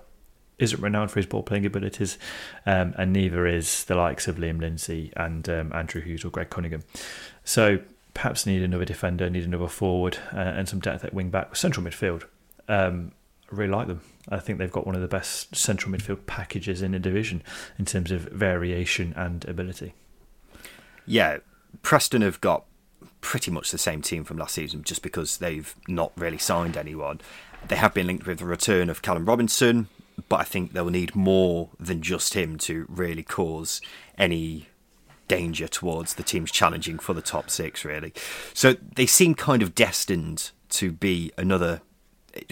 isn't 0.59 0.83
renowned 0.83 1.11
for 1.11 1.19
his 1.19 1.26
ball 1.26 1.42
playing 1.42 1.64
abilities, 1.64 2.19
um, 2.66 2.95
and 2.99 3.12
neither 3.12 3.47
is 3.47 3.85
the 3.85 3.95
likes 3.95 4.28
of 4.28 4.37
Liam 4.37 4.61
Lindsay 4.61 5.11
and 5.16 5.49
um, 5.49 5.73
Andrew 5.73 6.02
Hughes 6.02 6.25
or 6.25 6.28
Greg 6.28 6.50
Cunningham. 6.50 6.83
So 7.45 7.80
perhaps 8.12 8.45
need 8.45 8.62
another 8.62 8.85
defender, 8.85 9.30
need 9.30 9.45
another 9.45 9.69
forward, 9.69 10.19
uh, 10.35 10.37
and 10.37 10.69
some 10.69 10.80
depth 10.80 11.02
at 11.04 11.14
wing 11.14 11.30
back. 11.30 11.57
Central 11.57 11.85
midfield. 11.85 12.25
Um, 12.69 13.12
I 13.50 13.57
really 13.57 13.73
like 13.73 13.88
them. 13.88 14.02
I 14.28 14.38
think 14.38 14.59
they've 14.59 14.71
got 14.71 14.87
one 14.87 14.95
of 14.95 15.00
the 15.00 15.09
best 15.09 15.57
central 15.57 15.92
midfield 15.92 16.26
packages 16.26 16.83
in 16.83 16.92
the 16.92 16.99
division 16.99 17.42
in 17.78 17.87
terms 17.87 18.11
of 18.11 18.23
variation 18.23 19.14
and 19.16 19.49
ability. 19.49 19.95
Yeah, 21.07 21.38
Preston 21.83 22.21
have 22.21 22.40
got 22.40 22.66
pretty 23.20 23.50
much 23.50 23.70
the 23.70 23.78
same 23.78 24.02
team 24.02 24.24
from 24.24 24.38
last 24.38 24.54
season 24.54 24.82
just 24.82 25.02
because 25.02 25.38
they've 25.38 25.74
not 25.86 26.12
really 26.16 26.38
signed 26.38 26.76
anyone. 26.76 27.20
They 27.68 27.76
have 27.76 27.94
been 27.94 28.06
linked 28.06 28.26
with 28.26 28.38
the 28.38 28.46
return 28.46 28.88
of 28.88 29.02
Callum 29.02 29.26
Robinson, 29.26 29.88
but 30.28 30.40
I 30.40 30.44
think 30.44 30.72
they'll 30.72 30.90
need 30.90 31.14
more 31.14 31.70
than 31.78 32.02
just 32.02 32.34
him 32.34 32.58
to 32.58 32.86
really 32.88 33.22
cause 33.22 33.80
any 34.18 34.68
danger 35.28 35.68
towards 35.68 36.14
the 36.14 36.22
teams 36.22 36.50
challenging 36.50 36.98
for 36.98 37.14
the 37.14 37.22
top 37.22 37.50
six, 37.50 37.84
really. 37.84 38.12
So 38.52 38.74
they 38.96 39.06
seem 39.06 39.34
kind 39.34 39.62
of 39.62 39.74
destined 39.74 40.50
to 40.70 40.92
be 40.92 41.32
another 41.38 41.82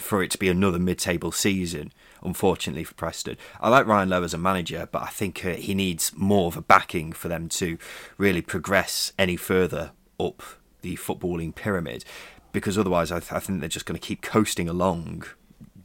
for 0.00 0.24
it 0.24 0.30
to 0.32 0.38
be 0.38 0.48
another 0.48 0.78
mid-table 0.78 1.30
season. 1.30 1.92
Unfortunately 2.22 2.82
for 2.82 2.94
Preston, 2.94 3.36
I 3.60 3.68
like 3.68 3.86
Ryan 3.86 4.08
Lowe 4.08 4.24
as 4.24 4.34
a 4.34 4.38
manager, 4.38 4.88
but 4.90 5.02
I 5.02 5.06
think 5.06 5.44
uh, 5.44 5.50
he 5.50 5.72
needs 5.72 6.12
more 6.16 6.48
of 6.48 6.56
a 6.56 6.62
backing 6.62 7.12
for 7.12 7.28
them 7.28 7.48
to 7.50 7.78
really 8.16 8.42
progress 8.42 9.12
any 9.18 9.36
further 9.36 9.92
up 10.18 10.42
the 10.82 10.96
footballing 10.96 11.54
pyramid. 11.54 12.04
Because 12.52 12.78
otherwise, 12.78 13.12
I, 13.12 13.20
th- 13.20 13.32
I 13.32 13.40
think 13.40 13.60
they're 13.60 13.68
just 13.68 13.86
going 13.86 13.98
to 13.98 14.06
keep 14.06 14.22
coasting 14.22 14.68
along, 14.68 15.24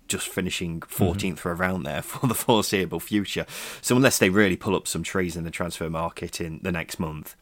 just 0.07 0.27
finishing 0.27 0.79
14th 0.81 1.17
mm-hmm. 1.17 1.47
or 1.47 1.53
around 1.53 1.83
there 1.83 2.01
for 2.03 2.27
the 2.27 2.33
foreseeable 2.33 2.99
future. 2.99 3.45
So 3.81 3.95
unless 3.95 4.17
they 4.17 4.29
really 4.29 4.55
pull 4.55 4.75
up 4.75 4.87
some 4.87 5.03
trees 5.03 5.35
in 5.35 5.43
the 5.43 5.51
transfer 5.51 5.89
market 5.89 6.39
in 6.39 6.59
the 6.63 6.71
next 6.71 6.99
month, 6.99 7.35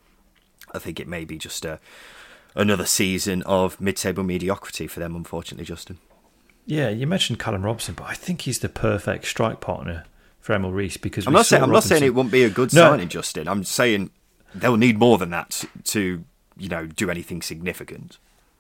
I 0.73 0.79
think 0.79 0.99
it 0.99 1.07
may 1.07 1.25
be 1.25 1.37
just 1.37 1.65
a 1.65 1.79
another 2.53 2.85
season 2.85 3.41
of 3.43 3.79
mid-table 3.79 4.23
mediocrity 4.23 4.87
for 4.87 4.99
them. 4.99 5.15
Unfortunately, 5.15 5.65
Justin. 5.65 5.97
Yeah, 6.65 6.89
you 6.89 7.07
mentioned 7.07 7.39
Callum 7.39 7.63
Robson, 7.63 7.95
but 7.95 8.05
I 8.05 8.13
think 8.13 8.41
he's 8.41 8.59
the 8.59 8.69
perfect 8.69 9.25
strike 9.25 9.59
partner 9.59 10.05
for 10.39 10.53
Emil 10.53 10.71
Riis 10.71 10.99
because 10.99 11.27
I'm 11.27 11.33
not 11.33 11.45
saying 11.45 11.63
I'm 11.63 11.71
not 11.71 11.83
saying 11.83 12.03
it 12.03 12.15
won't 12.15 12.31
be 12.31 12.43
a 12.43 12.49
good 12.49 12.73
no. 12.73 12.89
signing, 12.89 13.09
Justin. 13.09 13.47
I'm 13.47 13.63
saying 13.63 14.11
they'll 14.53 14.77
need 14.77 14.97
more 14.97 15.17
than 15.17 15.29
that 15.31 15.63
to 15.85 16.23
you 16.57 16.69
know 16.69 16.85
do 16.85 17.09
anything 17.09 17.41
significant. 17.41 18.17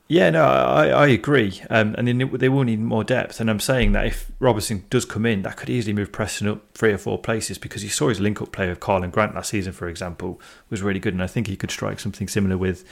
Yeah, 0.07 0.29
no, 0.29 0.43
I, 0.43 0.87
I 0.87 1.07
agree, 1.07 1.61
um, 1.69 1.95
and 1.97 2.05
then 2.05 2.31
they 2.33 2.49
will 2.49 2.65
need 2.65 2.81
more 2.81 3.05
depth. 3.05 3.39
And 3.39 3.49
I'm 3.49 3.61
saying 3.61 3.93
that 3.93 4.07
if 4.07 4.29
Robertson 4.39 4.83
does 4.89 5.05
come 5.05 5.25
in, 5.25 5.43
that 5.43 5.55
could 5.55 5.69
easily 5.69 5.93
move 5.93 6.11
Preston 6.11 6.49
up 6.49 6.61
three 6.73 6.91
or 6.91 6.97
four 6.97 7.17
places 7.17 7.57
because 7.57 7.81
you 7.81 7.89
saw 7.89 8.09
his 8.09 8.19
link-up 8.19 8.51
play 8.51 8.67
with 8.67 8.81
Karlan 8.81 9.09
Grant 9.09 9.35
last 9.35 9.51
season, 9.51 9.71
for 9.71 9.87
example, 9.87 10.41
was 10.69 10.81
really 10.81 10.99
good, 10.99 11.13
and 11.13 11.23
I 11.23 11.27
think 11.27 11.47
he 11.47 11.55
could 11.55 11.71
strike 11.71 12.01
something 12.01 12.27
similar 12.27 12.57
with 12.57 12.83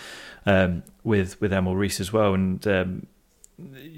um, 0.46 0.82
with 1.04 1.42
with 1.42 1.52
Emil 1.52 1.74
Riis 1.74 2.00
as 2.00 2.14
well. 2.14 2.34
And 2.34 2.66
um, 2.66 3.08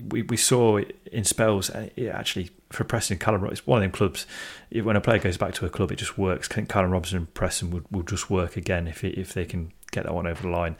we, 0.10 0.24
we 0.24 0.38
saw 0.38 0.80
in 1.12 1.24
spells 1.24 1.70
uh, 1.70 1.90
actually 2.12 2.50
for 2.70 2.84
Preston 2.84 3.18
Callum 3.18 3.46
it's 3.46 3.68
one 3.68 3.78
of 3.78 3.84
them 3.84 3.92
clubs 3.92 4.26
when 4.72 4.96
a 4.96 5.02
player 5.02 5.20
goes 5.20 5.38
back 5.38 5.54
to 5.56 5.66
a 5.66 5.70
club 5.70 5.92
it 5.92 5.98
just 5.98 6.18
works. 6.18 6.48
Callum 6.48 6.92
Robson 6.92 7.18
and 7.18 7.34
Preston 7.34 7.72
would, 7.72 7.86
will 7.92 8.04
just 8.04 8.30
work 8.30 8.58
again 8.58 8.88
if 8.88 9.04
it, 9.04 9.18
if 9.18 9.34
they 9.34 9.46
can 9.46 9.72
get 9.92 10.06
that 10.06 10.14
one 10.14 10.28
over 10.28 10.42
the 10.42 10.50
line. 10.50 10.76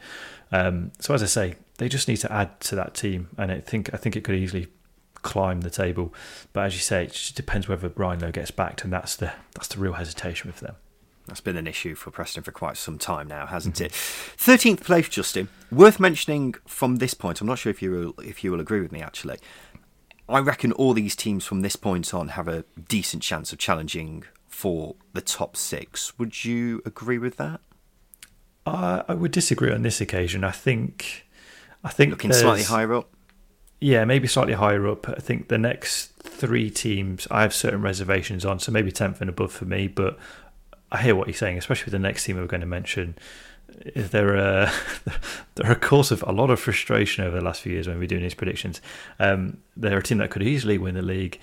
Um, 0.50 0.92
so 1.00 1.14
as 1.14 1.22
I 1.22 1.26
say 1.26 1.56
they 1.78 1.88
just 1.88 2.08
need 2.08 2.18
to 2.18 2.32
add 2.32 2.60
to 2.60 2.76
that 2.76 2.94
team 2.94 3.28
and 3.38 3.50
I 3.50 3.60
think 3.60 3.92
I 3.92 3.96
think 3.96 4.16
it 4.16 4.24
could 4.24 4.34
easily 4.34 4.68
climb 5.22 5.60
the 5.60 5.70
table. 5.70 6.12
But 6.52 6.66
as 6.66 6.74
you 6.74 6.80
say 6.80 7.04
it 7.04 7.12
just 7.12 7.36
depends 7.36 7.68
whether 7.68 7.88
Ryan 7.88 8.20
Lowe 8.20 8.32
gets 8.32 8.50
backed 8.50 8.84
and 8.84 8.92
that's 8.92 9.16
the 9.16 9.32
that's 9.54 9.68
the 9.68 9.78
real 9.78 9.94
hesitation 9.94 10.48
with 10.48 10.60
them 10.60 10.76
that's 11.26 11.40
been 11.40 11.56
an 11.56 11.66
issue 11.66 11.94
for 11.94 12.10
Preston 12.10 12.42
for 12.42 12.52
quite 12.52 12.76
some 12.76 12.98
time 12.98 13.28
now, 13.28 13.46
hasn't 13.46 13.76
mm-hmm. 13.76 13.86
it? 13.86 13.92
Thirteenth 13.92 14.84
place, 14.84 15.08
Justin. 15.08 15.48
Worth 15.70 16.00
mentioning 16.00 16.54
from 16.66 16.96
this 16.96 17.14
point. 17.14 17.40
I'm 17.40 17.46
not 17.46 17.58
sure 17.58 17.70
if 17.70 17.82
you 17.82 17.90
will, 17.90 18.24
if 18.24 18.42
you 18.42 18.50
will 18.50 18.60
agree 18.60 18.80
with 18.80 18.92
me. 18.92 19.00
Actually, 19.00 19.38
I 20.28 20.38
reckon 20.38 20.72
all 20.72 20.94
these 20.94 21.16
teams 21.16 21.44
from 21.44 21.62
this 21.62 21.76
point 21.76 22.12
on 22.12 22.28
have 22.28 22.48
a 22.48 22.64
decent 22.88 23.22
chance 23.22 23.52
of 23.52 23.58
challenging 23.58 24.24
for 24.46 24.96
the 25.12 25.20
top 25.20 25.56
six. 25.56 26.18
Would 26.18 26.44
you 26.44 26.82
agree 26.84 27.18
with 27.18 27.36
that? 27.36 27.60
Uh, 28.64 29.02
I 29.08 29.14
would 29.14 29.32
disagree 29.32 29.72
on 29.72 29.82
this 29.82 30.00
occasion. 30.00 30.44
I 30.44 30.52
think, 30.52 31.26
I 31.82 31.88
think 31.88 32.10
looking 32.10 32.32
slightly 32.32 32.62
higher 32.62 32.94
up. 32.94 33.10
Yeah, 33.80 34.04
maybe 34.04 34.28
slightly 34.28 34.52
higher 34.52 34.86
up. 34.86 35.08
I 35.08 35.14
think 35.14 35.48
the 35.48 35.58
next 35.58 36.12
three 36.22 36.70
teams 36.70 37.26
I 37.30 37.42
have 37.42 37.52
certain 37.52 37.82
reservations 37.82 38.44
on, 38.44 38.60
so 38.60 38.70
maybe 38.70 38.92
tenth 38.92 39.20
and 39.20 39.28
above 39.28 39.50
for 39.50 39.64
me. 39.64 39.88
But 39.88 40.16
I 40.92 41.00
hear 41.00 41.16
what 41.16 41.26
you're 41.26 41.34
saying, 41.34 41.56
especially 41.56 41.86
with 41.86 41.92
the 41.92 41.98
next 41.98 42.24
team 42.24 42.36
we're 42.36 42.46
going 42.46 42.60
to 42.60 42.66
mention. 42.66 43.16
There 43.96 44.36
a 44.36 44.70
there 45.54 45.70
are 45.70 45.72
a 45.72 45.76
course 45.76 46.10
of 46.10 46.22
a 46.26 46.32
lot 46.32 46.50
of 46.50 46.60
frustration 46.60 47.24
over 47.24 47.38
the 47.38 47.44
last 47.44 47.62
few 47.62 47.72
years 47.72 47.88
when 47.88 47.98
we're 47.98 48.06
doing 48.06 48.22
these 48.22 48.34
predictions? 48.34 48.82
Um, 49.18 49.58
they're 49.74 49.98
a 49.98 50.02
team 50.02 50.18
that 50.18 50.30
could 50.30 50.42
easily 50.42 50.76
win 50.76 50.94
the 50.94 51.02
league, 51.02 51.40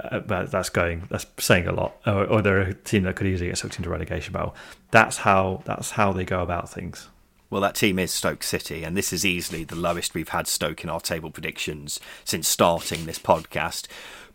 uh, 0.00 0.20
but 0.20 0.50
that's 0.50 0.70
going 0.70 1.06
that's 1.10 1.26
saying 1.38 1.68
a 1.68 1.72
lot. 1.72 1.96
Or, 2.06 2.24
or, 2.24 2.42
they're 2.42 2.60
a 2.60 2.74
team 2.74 3.02
that 3.02 3.16
could 3.16 3.26
easily 3.26 3.50
get 3.50 3.58
sucked 3.58 3.76
into 3.76 3.90
relegation 3.90 4.32
battle. 4.32 4.56
That's 4.90 5.18
how 5.18 5.62
that's 5.66 5.92
how 5.92 6.14
they 6.14 6.24
go 6.24 6.40
about 6.40 6.70
things. 6.70 7.08
Well, 7.50 7.60
that 7.60 7.74
team 7.74 7.98
is 7.98 8.10
Stoke 8.10 8.42
City, 8.42 8.82
and 8.82 8.96
this 8.96 9.12
is 9.12 9.24
easily 9.24 9.62
the 9.62 9.76
lowest 9.76 10.14
we've 10.14 10.30
had 10.30 10.48
Stoke 10.48 10.82
in 10.82 10.90
our 10.90 11.00
table 11.00 11.30
predictions 11.30 12.00
since 12.24 12.48
starting 12.48 13.04
this 13.04 13.18
podcast 13.18 13.86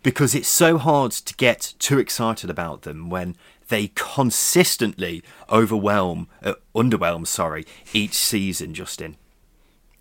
because 0.04 0.34
it's 0.34 0.48
so 0.48 0.78
hard 0.78 1.12
to 1.12 1.34
get 1.36 1.74
too 1.80 2.00
excited 2.00 2.50
about 2.50 2.84
them 2.84 3.10
when 3.10 3.36
they 3.72 3.88
consistently 3.96 5.24
overwhelm, 5.50 6.28
uh, 6.44 6.54
underwhelm, 6.76 7.26
sorry, 7.26 7.66
each 7.94 8.14
season. 8.14 8.74
Justin. 8.74 9.16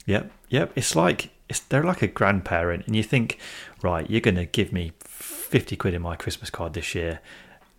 Yep, 0.07 0.31
yep. 0.49 0.73
It's 0.75 0.97
like 0.97 1.31
it's 1.49 1.61
they're 1.61 1.85
like 1.85 2.03
a 2.03 2.09
grandparent, 2.09 2.87
and 2.87 2.97
you 2.97 3.03
think, 3.03 3.39
right, 3.81 4.11
you're 4.11 4.21
going 4.21 4.35
to 4.35 4.45
give 4.45 4.73
me 4.73 4.93
fifty 4.99 5.77
quid 5.77 5.95
in 5.95 6.03
my 6.03 6.17
Christmas 6.17 6.51
card 6.51 6.75
this 6.75 6.95
year, 6.95 7.21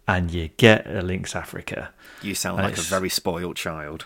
and 0.08 0.32
you 0.32 0.48
get 0.58 0.88
a 0.88 1.02
Lynx 1.02 1.36
Africa. 1.36 1.92
You 2.22 2.36
sound 2.36 2.58
like 2.58 2.78
a 2.78 2.82
very 2.82 3.10
spoiled 3.10 3.58
child. 3.58 4.06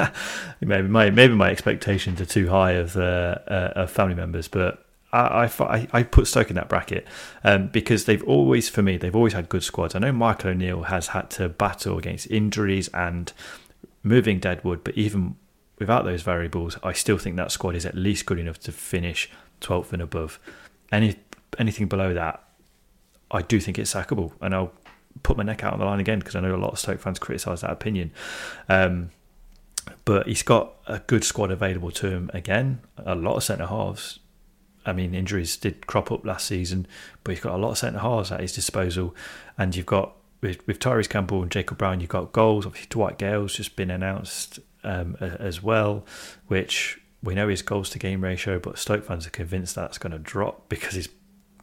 maybe 0.60 0.88
my 0.88 1.10
maybe 1.10 1.34
my 1.34 1.50
expectations 1.50 2.20
are 2.20 2.26
too 2.26 2.48
high 2.48 2.72
of 2.72 2.96
uh, 2.96 3.38
uh, 3.48 3.72
of 3.74 3.90
family 3.90 4.14
members, 4.14 4.46
but 4.46 4.87
I, 5.12 5.50
I, 5.60 5.88
I 5.92 6.02
put 6.02 6.26
Stoke 6.26 6.50
in 6.50 6.56
that 6.56 6.68
bracket 6.68 7.06
um, 7.42 7.68
because 7.68 8.04
they've 8.04 8.22
always, 8.24 8.68
for 8.68 8.82
me, 8.82 8.98
they've 8.98 9.16
always 9.16 9.32
had 9.32 9.48
good 9.48 9.62
squads. 9.62 9.94
I 9.94 10.00
know 10.00 10.12
Michael 10.12 10.50
O'Neill 10.50 10.82
has 10.82 11.08
had 11.08 11.30
to 11.30 11.48
battle 11.48 11.96
against 11.96 12.30
injuries 12.30 12.88
and 12.88 13.32
moving 14.02 14.38
Deadwood, 14.38 14.84
but 14.84 14.96
even 14.98 15.36
without 15.78 16.04
those 16.04 16.22
variables, 16.22 16.76
I 16.82 16.92
still 16.92 17.18
think 17.18 17.36
that 17.36 17.52
squad 17.52 17.74
is 17.74 17.86
at 17.86 17.94
least 17.94 18.26
good 18.26 18.38
enough 18.38 18.58
to 18.60 18.72
finish 18.72 19.30
12th 19.60 19.92
and 19.92 20.02
above. 20.02 20.38
Any 20.92 21.16
anything 21.58 21.88
below 21.88 22.14
that, 22.14 22.42
I 23.30 23.42
do 23.42 23.60
think 23.60 23.78
it's 23.78 23.94
sackable, 23.94 24.32
and 24.40 24.54
I'll 24.54 24.72
put 25.22 25.36
my 25.36 25.42
neck 25.42 25.64
out 25.64 25.72
on 25.72 25.78
the 25.78 25.84
line 25.84 26.00
again 26.00 26.18
because 26.18 26.36
I 26.36 26.40
know 26.40 26.54
a 26.54 26.56
lot 26.56 26.72
of 26.72 26.78
Stoke 26.78 27.00
fans 27.00 27.18
criticise 27.18 27.62
that 27.62 27.70
opinion. 27.70 28.12
Um, 28.68 29.10
but 30.04 30.26
he's 30.26 30.42
got 30.42 30.74
a 30.86 30.98
good 30.98 31.24
squad 31.24 31.50
available 31.50 31.90
to 31.92 32.10
him 32.10 32.30
again. 32.34 32.80
A 32.98 33.14
lot 33.14 33.36
of 33.36 33.42
centre 33.42 33.66
halves. 33.66 34.18
I 34.88 34.92
mean, 34.92 35.14
injuries 35.14 35.56
did 35.56 35.86
crop 35.86 36.10
up 36.10 36.24
last 36.24 36.46
season, 36.46 36.86
but 37.22 37.32
he's 37.32 37.40
got 37.42 37.54
a 37.54 37.58
lot 37.58 37.72
of 37.72 37.78
centre 37.78 37.98
halves 37.98 38.32
at 38.32 38.40
his 38.40 38.52
disposal, 38.52 39.14
and 39.56 39.76
you've 39.76 39.86
got 39.86 40.14
with, 40.40 40.66
with 40.66 40.78
Tyrese 40.78 41.08
Campbell 41.08 41.42
and 41.42 41.50
Jacob 41.50 41.78
Brown, 41.78 42.00
you've 42.00 42.10
got 42.10 42.32
goals. 42.32 42.64
Obviously, 42.64 42.88
Dwight 42.90 43.18
Gayle's 43.18 43.54
just 43.54 43.76
been 43.76 43.90
announced 43.90 44.60
um, 44.84 45.16
as 45.20 45.62
well, 45.62 46.04
which 46.46 47.00
we 47.22 47.34
know 47.34 47.48
his 47.48 47.62
goals 47.62 47.90
to 47.90 47.98
game 47.98 48.22
ratio, 48.22 48.58
but 48.58 48.78
Stoke 48.78 49.04
fans 49.04 49.26
are 49.26 49.30
convinced 49.30 49.74
that's 49.74 49.98
going 49.98 50.12
to 50.12 50.18
drop 50.18 50.68
because 50.68 50.94
he's 50.94 51.08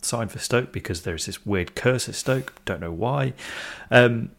signed 0.02 0.32
for 0.32 0.40
Stoke 0.40 0.72
because 0.72 1.02
there's 1.02 1.26
this 1.26 1.46
weird 1.46 1.76
curse 1.76 2.10
at 2.10 2.16
Stoke. 2.16 2.54
Don't 2.66 2.82
know 2.82 2.92
why. 2.92 3.34
Um, 3.90 4.32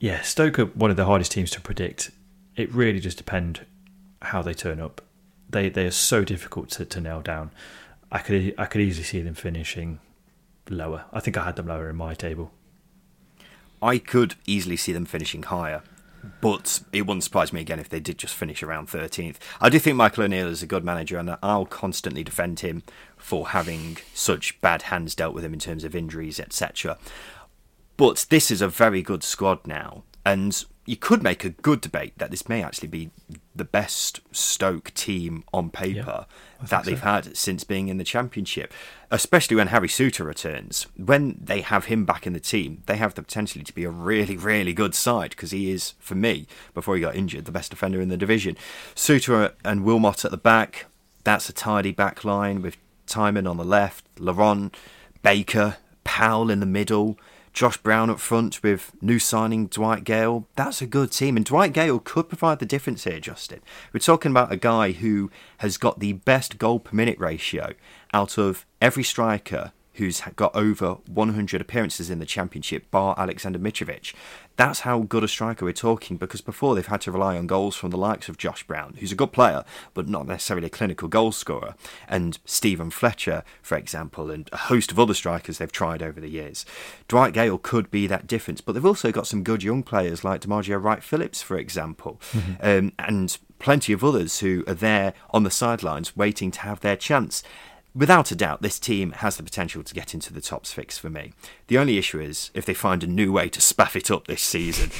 yeah, 0.00 0.20
Stoke 0.22 0.58
are 0.58 0.66
one 0.66 0.90
of 0.90 0.96
the 0.96 1.04
hardest 1.04 1.32
teams 1.32 1.50
to 1.52 1.60
predict. 1.60 2.10
It 2.56 2.72
really 2.72 3.00
just 3.00 3.18
depends 3.18 3.60
how 4.22 4.42
they 4.42 4.54
turn 4.54 4.80
up. 4.80 5.00
They 5.48 5.68
they 5.68 5.86
are 5.86 5.92
so 5.92 6.24
difficult 6.24 6.70
to, 6.70 6.84
to 6.84 7.00
nail 7.00 7.20
down. 7.20 7.50
I 8.12 8.18
could 8.18 8.54
I 8.58 8.66
could 8.66 8.82
easily 8.82 9.04
see 9.04 9.22
them 9.22 9.34
finishing 9.34 9.98
lower. 10.68 11.06
I 11.12 11.20
think 11.20 11.36
I 11.36 11.44
had 11.44 11.56
them 11.56 11.66
lower 11.66 11.88
in 11.88 11.96
my 11.96 12.12
table. 12.14 12.52
I 13.80 13.98
could 13.98 14.36
easily 14.46 14.76
see 14.76 14.92
them 14.92 15.06
finishing 15.06 15.42
higher, 15.42 15.82
but 16.40 16.82
it 16.92 17.02
wouldn't 17.02 17.24
surprise 17.24 17.52
me 17.52 17.62
again 17.62 17.80
if 17.80 17.88
they 17.88 17.98
did 17.98 18.18
just 18.18 18.34
finish 18.34 18.62
around 18.62 18.88
13th. 18.88 19.38
I 19.60 19.70
do 19.70 19.78
think 19.80 19.96
Michael 19.96 20.24
O'Neill 20.24 20.46
is 20.46 20.62
a 20.62 20.68
good 20.68 20.84
manager, 20.84 21.18
and 21.18 21.36
I'll 21.42 21.66
constantly 21.66 22.22
defend 22.22 22.60
him 22.60 22.84
for 23.16 23.48
having 23.48 23.96
such 24.14 24.60
bad 24.60 24.82
hands 24.82 25.16
dealt 25.16 25.34
with 25.34 25.44
him 25.44 25.54
in 25.54 25.58
terms 25.58 25.82
of 25.82 25.96
injuries, 25.96 26.38
etc. 26.38 26.96
But 27.96 28.26
this 28.28 28.52
is 28.52 28.62
a 28.62 28.68
very 28.68 29.02
good 29.02 29.24
squad 29.24 29.66
now, 29.66 30.04
and 30.24 30.64
you 30.84 30.96
could 30.96 31.22
make 31.22 31.44
a 31.44 31.50
good 31.50 31.80
debate 31.80 32.18
that 32.18 32.30
this 32.30 32.48
may 32.48 32.62
actually 32.62 32.88
be 32.88 33.10
the 33.54 33.64
best 33.64 34.20
Stoke 34.32 34.92
team 34.94 35.44
on 35.52 35.70
paper 35.70 36.26
yeah, 36.26 36.66
that 36.66 36.84
they've 36.84 36.98
so. 36.98 37.04
had 37.04 37.36
since 37.36 37.62
being 37.62 37.88
in 37.88 37.98
the 37.98 38.04
Championship, 38.04 38.72
especially 39.10 39.56
when 39.56 39.68
Harry 39.68 39.86
Souttar 39.86 40.26
returns. 40.26 40.86
When 40.96 41.38
they 41.40 41.60
have 41.60 41.84
him 41.84 42.04
back 42.04 42.26
in 42.26 42.32
the 42.32 42.40
team, 42.40 42.82
they 42.86 42.96
have 42.96 43.14
the 43.14 43.22
potential 43.22 43.62
to 43.62 43.72
be 43.72 43.84
a 43.84 43.90
really, 43.90 44.36
really 44.36 44.72
good 44.72 44.94
side 44.94 45.30
because 45.30 45.52
he 45.52 45.70
is, 45.70 45.94
for 46.00 46.16
me, 46.16 46.48
before 46.74 46.96
he 46.96 47.02
got 47.02 47.14
injured, 47.14 47.44
the 47.44 47.52
best 47.52 47.70
defender 47.70 48.00
in 48.00 48.08
the 48.08 48.16
division. 48.16 48.56
Souttar 48.96 49.52
and 49.64 49.84
Wilmot 49.84 50.24
at 50.24 50.32
the 50.32 50.36
back, 50.36 50.86
that's 51.22 51.48
a 51.48 51.52
tidy 51.52 51.92
back 51.92 52.24
line 52.24 52.60
with 52.60 52.76
Tymon 53.06 53.48
on 53.48 53.56
the 53.56 53.64
left, 53.64 54.04
Laurent, 54.18 54.74
Baker, 55.22 55.76
Powell 56.02 56.50
in 56.50 56.58
the 56.58 56.66
middle. 56.66 57.18
Josh 57.52 57.76
Brown 57.76 58.08
up 58.08 58.18
front 58.18 58.62
with 58.62 58.92
new 59.02 59.18
signing 59.18 59.66
Dwight 59.66 60.04
Gayle. 60.04 60.46
That's 60.56 60.80
a 60.80 60.86
good 60.86 61.12
team. 61.12 61.36
And 61.36 61.44
Dwight 61.44 61.72
Gayle 61.72 61.98
could 61.98 62.28
provide 62.28 62.58
the 62.58 62.66
difference 62.66 63.04
here, 63.04 63.20
Justin. 63.20 63.60
We're 63.92 64.00
talking 64.00 64.30
about 64.30 64.52
a 64.52 64.56
guy 64.56 64.92
who 64.92 65.30
has 65.58 65.76
got 65.76 66.00
the 66.00 66.14
best 66.14 66.58
goal 66.58 66.80
per 66.80 66.96
minute 66.96 67.18
ratio 67.18 67.74
out 68.12 68.38
of 68.38 68.64
every 68.80 69.04
striker 69.04 69.72
who's 69.94 70.22
got 70.36 70.54
over 70.54 70.94
100 71.06 71.60
appearances 71.60 72.10
in 72.10 72.18
the 72.18 72.26
championship, 72.26 72.90
bar 72.90 73.14
Alexander 73.18 73.58
Mitrovic. 73.58 74.14
That's 74.56 74.80
how 74.80 75.00
good 75.00 75.24
a 75.24 75.28
striker 75.28 75.64
we're 75.64 75.72
talking 75.72 76.16
because 76.18 76.40
before 76.40 76.74
they've 76.74 76.86
had 76.86 77.00
to 77.02 77.12
rely 77.12 77.36
on 77.36 77.46
goals 77.46 77.74
from 77.74 77.90
the 77.90 77.96
likes 77.96 78.28
of 78.28 78.36
Josh 78.36 78.66
Brown, 78.66 78.94
who's 78.98 79.12
a 79.12 79.16
good 79.16 79.32
player, 79.32 79.64
but 79.94 80.08
not 80.08 80.26
necessarily 80.26 80.66
a 80.66 80.70
clinical 80.70 81.08
goal 81.08 81.32
scorer, 81.32 81.74
and 82.06 82.38
Steven 82.44 82.90
Fletcher, 82.90 83.44
for 83.62 83.76
example, 83.76 84.30
and 84.30 84.48
a 84.52 84.56
host 84.58 84.92
of 84.92 84.98
other 84.98 85.14
strikers 85.14 85.58
they've 85.58 85.72
tried 85.72 86.02
over 86.02 86.20
the 86.20 86.28
years. 86.28 86.66
Dwight 87.08 87.32
Gayle 87.32 87.58
could 87.58 87.90
be 87.90 88.06
that 88.06 88.26
difference, 88.26 88.60
but 88.60 88.72
they've 88.72 88.84
also 88.84 89.10
got 89.10 89.26
some 89.26 89.42
good 89.42 89.62
young 89.62 89.82
players 89.82 90.22
like 90.22 90.42
D'Margio 90.42 90.82
Wright 90.82 91.02
Phillips, 91.02 91.40
for 91.42 91.56
example, 91.56 92.20
mm-hmm. 92.32 92.52
um, 92.60 92.92
and 92.98 93.38
plenty 93.58 93.92
of 93.92 94.02
others 94.04 94.40
who 94.40 94.64
are 94.66 94.74
there 94.74 95.14
on 95.30 95.44
the 95.44 95.50
sidelines 95.50 96.16
waiting 96.16 96.50
to 96.50 96.60
have 96.60 96.80
their 96.80 96.96
chance 96.96 97.42
without 97.94 98.30
a 98.30 98.34
doubt, 98.34 98.62
this 98.62 98.78
team 98.78 99.12
has 99.12 99.36
the 99.36 99.42
potential 99.42 99.82
to 99.82 99.94
get 99.94 100.14
into 100.14 100.32
the 100.32 100.40
top 100.40 100.66
six 100.66 100.98
for 100.98 101.10
me. 101.10 101.32
The 101.66 101.78
only 101.78 101.98
issue 101.98 102.20
is 102.20 102.50
if 102.54 102.64
they 102.64 102.74
find 102.74 103.02
a 103.02 103.06
new 103.06 103.32
way 103.32 103.48
to 103.50 103.60
spaff 103.60 103.96
it 103.96 104.10
up 104.10 104.26
this 104.26 104.42
season. 104.42 104.90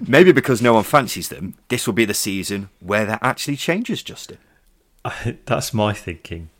Maybe 0.06 0.32
because 0.32 0.62
no 0.62 0.74
one 0.74 0.84
fancies 0.84 1.28
them, 1.28 1.54
this 1.68 1.86
will 1.86 1.94
be 1.94 2.04
the 2.04 2.14
season 2.14 2.70
where 2.80 3.04
that 3.04 3.20
actually 3.22 3.56
changes, 3.56 4.02
Justin. 4.02 4.38
That's 5.46 5.74
my 5.74 5.92
thinking. 5.92 6.50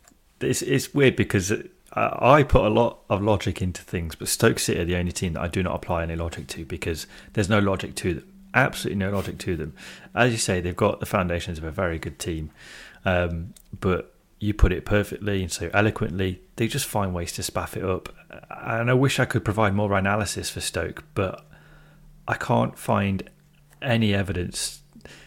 It's, 0.41 0.61
it's 0.61 0.93
weird 0.93 1.15
because 1.15 1.51
I 1.93 2.43
put 2.43 2.63
a 2.63 2.69
lot 2.69 2.99
of 3.09 3.21
logic 3.21 3.61
into 3.61 3.81
things, 3.81 4.15
but 4.15 4.27
Stoke 4.27 4.59
City 4.59 4.79
are 4.79 4.85
the 4.85 4.95
only 4.95 5.11
team 5.11 5.33
that 5.33 5.41
I 5.41 5.47
do 5.47 5.63
not 5.63 5.75
apply 5.75 6.03
any 6.03 6.15
logic 6.15 6.47
to 6.47 6.65
because 6.65 7.07
there's 7.33 7.49
no 7.49 7.59
logic 7.59 7.95
to 7.95 8.13
them. 8.15 8.33
Absolutely 8.53 8.99
no 8.99 9.11
logic 9.11 9.37
to 9.39 9.55
them. 9.55 9.73
As 10.15 10.31
you 10.31 10.37
say, 10.37 10.61
they've 10.61 10.75
got 10.75 10.99
the 10.99 11.05
foundations 11.05 11.57
of 11.57 11.63
a 11.63 11.71
very 11.71 11.99
good 11.99 12.17
team, 12.17 12.51
um, 13.05 13.53
but 13.79 14.13
you 14.39 14.53
put 14.53 14.71
it 14.71 14.85
perfectly 14.85 15.41
and 15.41 15.51
so 15.51 15.69
eloquently. 15.73 16.41
They 16.55 16.67
just 16.67 16.85
find 16.85 17.13
ways 17.13 17.33
to 17.33 17.41
spaff 17.41 17.75
it 17.75 17.83
up. 17.83 18.09
And 18.49 18.89
I 18.89 18.93
wish 18.93 19.19
I 19.19 19.25
could 19.25 19.43
provide 19.43 19.73
more 19.75 19.93
analysis 19.97 20.49
for 20.49 20.61
Stoke, 20.61 21.03
but 21.13 21.45
I 22.27 22.35
can't 22.35 22.77
find 22.77 23.29
any 23.81 24.13
evidence 24.13 24.81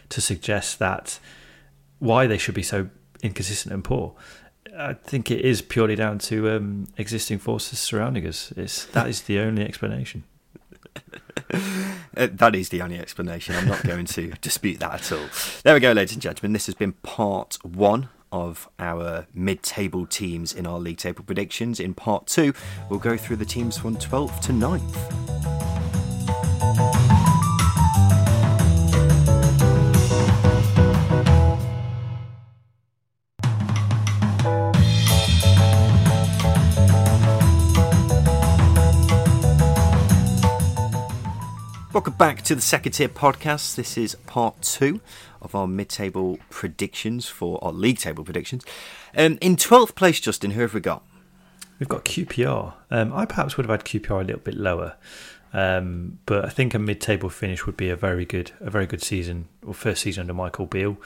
to 0.09 0.21
suggest 0.21 0.79
that 0.79 1.19
why 1.99 2.27
they 2.27 2.37
should 2.37 2.55
be 2.55 2.63
so 2.63 2.89
inconsistent 3.21 3.73
and 3.73 3.83
poor. 3.83 4.15
I 4.75 4.93
think 4.93 5.29
it 5.29 5.41
is 5.41 5.61
purely 5.61 5.95
down 5.95 6.17
to 6.19 6.49
um, 6.49 6.87
existing 6.97 7.39
forces 7.39 7.79
surrounding 7.79 8.25
us. 8.25 8.51
It's, 8.57 8.85
that 8.87 9.07
is 9.07 9.21
the 9.23 9.39
only 9.39 9.63
explanation. 9.63 10.23
That 12.15 12.55
is 12.55 12.69
the 12.69 12.81
only 12.83 12.99
explanation. 12.99 13.55
I'm 13.55 13.67
not 13.67 13.83
going 13.83 14.05
to 14.05 14.33
dispute 14.41 14.79
that 14.81 14.93
at 14.93 15.11
all. 15.11 15.25
There 15.63 15.73
we 15.73 15.79
go, 15.79 15.91
ladies 15.91 16.13
and 16.13 16.21
gentlemen. 16.21 16.53
This 16.53 16.67
has 16.67 16.75
been 16.75 16.93
part 16.93 17.57
one 17.63 18.09
of 18.33 18.67
our 18.79 19.27
mid 19.33 19.61
table 19.61 20.05
teams 20.07 20.53
in 20.53 20.65
our 20.65 20.79
league 20.79 20.97
table 20.97 21.23
predictions. 21.23 21.79
In 21.79 21.93
part 21.93 22.25
two, 22.25 22.53
we'll 22.89 22.99
go 22.99 23.15
through 23.15 23.37
the 23.37 23.45
teams 23.45 23.77
from 23.77 23.95
12th 23.95 24.41
to 24.41 24.51
9th. 24.51 25.23
Welcome 41.93 42.13
back 42.15 42.41
to 42.45 42.55
the 42.55 42.61
Second 42.61 42.93
Tier 42.93 43.07
Podcast. 43.07 43.75
This 43.75 43.99
is 43.99 44.15
part 44.25 44.59
two 44.63 44.99
of 45.43 45.55
our 45.55 45.67
mid-table 45.67 46.39
predictions 46.49 47.27
for 47.27 47.63
our 47.63 47.71
league 47.71 47.99
table 47.99 48.23
predictions. 48.23 48.63
Um, 49.15 49.37
in 49.41 49.55
twelfth 49.55 49.95
place, 49.95 50.19
Justin, 50.19 50.51
who 50.51 50.61
have 50.61 50.73
we 50.73 50.79
got? 50.79 51.03
We've 51.79 51.89
got 51.89 52.05
QPR. 52.05 52.73
Um, 52.91 53.13
I 53.13 53.25
perhaps 53.25 53.57
would 53.57 53.65
have 53.65 53.79
had 53.79 53.85
QPR 53.85 54.21
a 54.21 54.23
little 54.23 54.41
bit 54.41 54.55
lower, 54.55 54.95
um, 55.53 56.19
but 56.25 56.45
I 56.45 56.49
think 56.49 56.73
a 56.73 56.79
mid-table 56.79 57.29
finish 57.29 57.65
would 57.65 57.77
be 57.77 57.89
a 57.89 57.95
very 57.95 58.25
good, 58.25 58.51
a 58.59 58.69
very 58.69 58.85
good 58.85 59.01
season 59.01 59.47
or 59.65 59.73
first 59.73 60.01
season 60.01 60.21
under 60.21 60.33
Michael 60.33 60.65
Beale. 60.65 60.97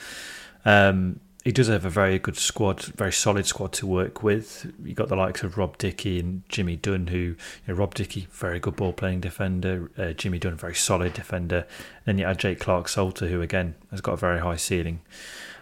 Um, 0.65 1.19
he 1.47 1.53
does 1.53 1.69
have 1.69 1.85
a 1.85 1.89
very 1.89 2.19
good 2.19 2.35
squad, 2.35 2.83
very 2.97 3.13
solid 3.13 3.45
squad 3.45 3.71
to 3.71 3.87
work 3.87 4.21
with. 4.21 4.69
You 4.83 4.93
got 4.93 5.07
the 5.07 5.15
likes 5.15 5.43
of 5.43 5.57
Rob 5.57 5.77
Dickie 5.77 6.19
and 6.19 6.43
Jimmy 6.49 6.75
Dunne, 6.75 7.07
who 7.07 7.17
you 7.17 7.37
know, 7.69 7.73
Rob 7.73 7.95
Dickie, 7.95 8.27
very 8.33 8.59
good 8.59 8.75
ball 8.75 8.91
playing 8.91 9.21
defender, 9.21 9.89
uh, 9.97 10.11
Jimmy 10.11 10.39
Dunne, 10.39 10.57
very 10.57 10.75
solid 10.75 11.13
defender. 11.13 11.65
then 12.03 12.17
you 12.17 12.25
add 12.25 12.39
Jake 12.39 12.59
Clarke 12.59 12.89
Salter, 12.89 13.29
who 13.29 13.41
again 13.41 13.75
has 13.91 14.01
got 14.01 14.11
a 14.11 14.17
very 14.17 14.41
high 14.41 14.57
ceiling. 14.57 14.99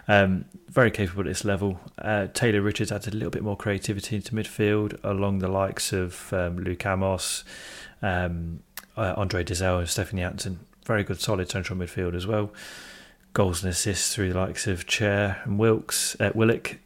Um, 0.08 0.46
very 0.70 0.90
capable 0.90 1.22
at 1.22 1.28
this 1.28 1.46
level. 1.46 1.80
Uh, 2.00 2.30
Taylor 2.34 2.62
Richards 2.62 2.92
added 2.92 3.14
a 3.14 3.18
little 3.18 3.30
bit 3.30 3.44
more 3.44 3.56
creativity 3.56 4.16
into 4.16 4.34
midfield, 4.34 5.00
along 5.04 5.38
the 5.38 5.50
likes 5.50 5.94
of 5.94 6.34
um, 6.34 6.58
Luke 6.58 6.84
Amos, 6.84 7.44
um, 8.02 8.62
uh, 8.98 9.14
Andre 9.16 9.44
Dozzell, 9.44 9.78
and 9.78 9.88
Stefan 9.88 10.18
Johansen. 10.18 10.58
Very 10.84 11.04
good, 11.04 11.22
solid 11.22 11.48
central 11.52 11.78
midfield 11.78 12.16
as 12.16 12.26
well 12.26 12.50
goals 13.36 13.64
and 13.64 13.72
assists 13.72 14.16
through 14.16 14.34
the 14.34 14.40
likes 14.40 14.66
of 14.66 14.88
Chair 14.88 15.42
and 15.44 15.60
Wilkes, 15.60 16.16
uh, 16.20 16.32
Willock. 16.34 16.78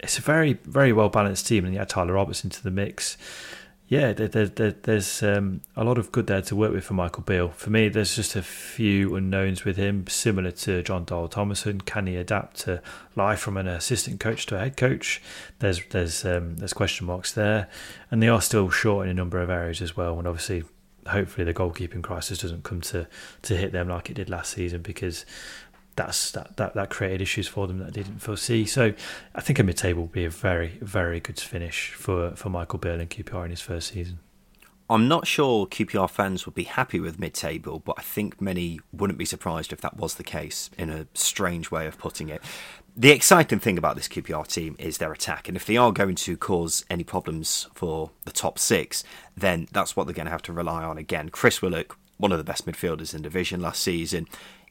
It's 0.00 0.18
a 0.18 0.22
very, 0.22 0.54
very 0.64 0.92
well 0.92 1.08
balanced 1.08 1.46
team, 1.46 1.64
and 1.64 1.72
you 1.72 1.80
add 1.80 1.88
Tyler 1.88 2.14
Roberts 2.14 2.44
into 2.44 2.62
the 2.62 2.70
mix. 2.70 3.16
yeah, 3.86 4.12
there, 4.12 4.28
there, 4.28 4.46
there, 4.46 4.70
there's 4.82 5.22
um, 5.22 5.62
a 5.76 5.84
lot 5.84 5.96
of 5.96 6.10
good 6.12 6.26
there 6.26 6.42
to 6.42 6.56
work 6.56 6.72
with 6.72 6.84
for 6.84 6.94
Michael 6.94 7.22
Beale. 7.22 7.50
For 7.50 7.70
me, 7.70 7.88
there's 7.88 8.16
just 8.16 8.34
a 8.34 8.42
few 8.42 9.14
unknowns 9.14 9.64
with 9.64 9.76
him, 9.76 10.06
similar 10.08 10.50
to 10.52 10.82
Jon 10.82 11.04
Dahl 11.04 11.28
Tomasson. 11.28 11.84
Can 11.84 12.06
he 12.06 12.16
adapt 12.16 12.60
to 12.60 12.82
life 13.14 13.38
from 13.38 13.56
an 13.56 13.68
assistant 13.68 14.18
coach 14.20 14.46
to 14.46 14.56
a 14.56 14.58
head 14.58 14.76
coach? 14.76 15.22
There's 15.60 15.80
there's 15.90 16.24
um, 16.24 16.56
there's 16.56 16.72
question 16.72 17.06
marks 17.06 17.32
there, 17.32 17.68
and 18.10 18.22
they 18.22 18.28
are 18.28 18.42
still 18.42 18.70
short 18.70 19.06
in 19.06 19.10
a 19.10 19.14
number 19.14 19.40
of 19.40 19.50
areas 19.50 19.80
as 19.80 19.96
well. 19.96 20.18
And 20.18 20.26
obviously, 20.26 20.64
hopefully, 21.06 21.44
the 21.44 21.54
goalkeeping 21.54 22.02
crisis 22.02 22.38
doesn't 22.38 22.64
come 22.64 22.80
to 22.82 23.06
to 23.42 23.56
hit 23.56 23.72
them 23.72 23.88
like 23.88 24.10
it 24.10 24.14
did 24.14 24.30
last 24.30 24.52
season 24.52 24.82
because 24.82 25.26
that's 26.00 26.30
that, 26.32 26.56
that 26.56 26.74
that 26.74 26.90
created 26.90 27.20
issues 27.20 27.46
for 27.46 27.66
them 27.66 27.78
that 27.78 27.88
I 27.88 27.90
didn't 27.90 28.18
foresee. 28.20 28.64
So 28.64 28.94
I 29.34 29.40
think 29.40 29.58
a 29.58 29.62
mid 29.62 29.76
table 29.76 30.02
will 30.02 30.08
be 30.08 30.24
a 30.24 30.30
very 30.30 30.78
very 30.80 31.20
good 31.20 31.38
finish 31.38 31.92
for 31.92 32.30
for 32.36 32.48
Michael 32.48 32.78
Beale 32.78 33.00
and 33.00 33.10
QPR 33.10 33.44
in 33.44 33.50
his 33.50 33.60
first 33.60 33.92
season. 33.92 34.18
I'm 34.88 35.06
not 35.06 35.26
sure 35.26 35.68
QPR 35.68 36.10
fans 36.10 36.46
would 36.46 36.54
be 36.54 36.64
happy 36.64 36.98
with 36.98 37.20
mid 37.20 37.34
table, 37.34 37.78
but 37.78 37.96
I 37.98 38.02
think 38.02 38.40
many 38.40 38.80
wouldn't 38.92 39.18
be 39.18 39.24
surprised 39.24 39.72
if 39.72 39.80
that 39.82 39.96
was 39.96 40.14
the 40.14 40.24
case, 40.24 40.68
in 40.76 40.90
a 40.90 41.06
strange 41.14 41.70
way 41.70 41.86
of 41.86 41.96
putting 41.96 42.28
it. 42.28 42.42
The 42.96 43.12
exciting 43.12 43.60
thing 43.60 43.78
about 43.78 43.94
this 43.94 44.08
QPR 44.08 44.48
team 44.48 44.74
is 44.80 44.98
their 44.98 45.12
attack, 45.12 45.46
and 45.46 45.56
if 45.56 45.64
they 45.64 45.76
are 45.76 45.92
going 45.92 46.16
to 46.16 46.36
cause 46.36 46.84
any 46.90 47.04
problems 47.04 47.68
for 47.72 48.10
the 48.24 48.32
top 48.32 48.58
six, 48.58 49.04
then 49.36 49.68
that's 49.70 49.94
what 49.94 50.06
they're 50.06 50.14
going 50.14 50.26
to 50.26 50.32
have 50.32 50.42
to 50.42 50.52
rely 50.52 50.82
on 50.82 50.98
again. 50.98 51.28
Chris 51.28 51.62
Willock, 51.62 51.96
one 52.16 52.32
of 52.32 52.38
the 52.38 52.44
best 52.44 52.66
midfielders 52.66 53.14
in 53.14 53.22
division 53.22 53.60
last 53.60 53.82
season, 53.82 54.26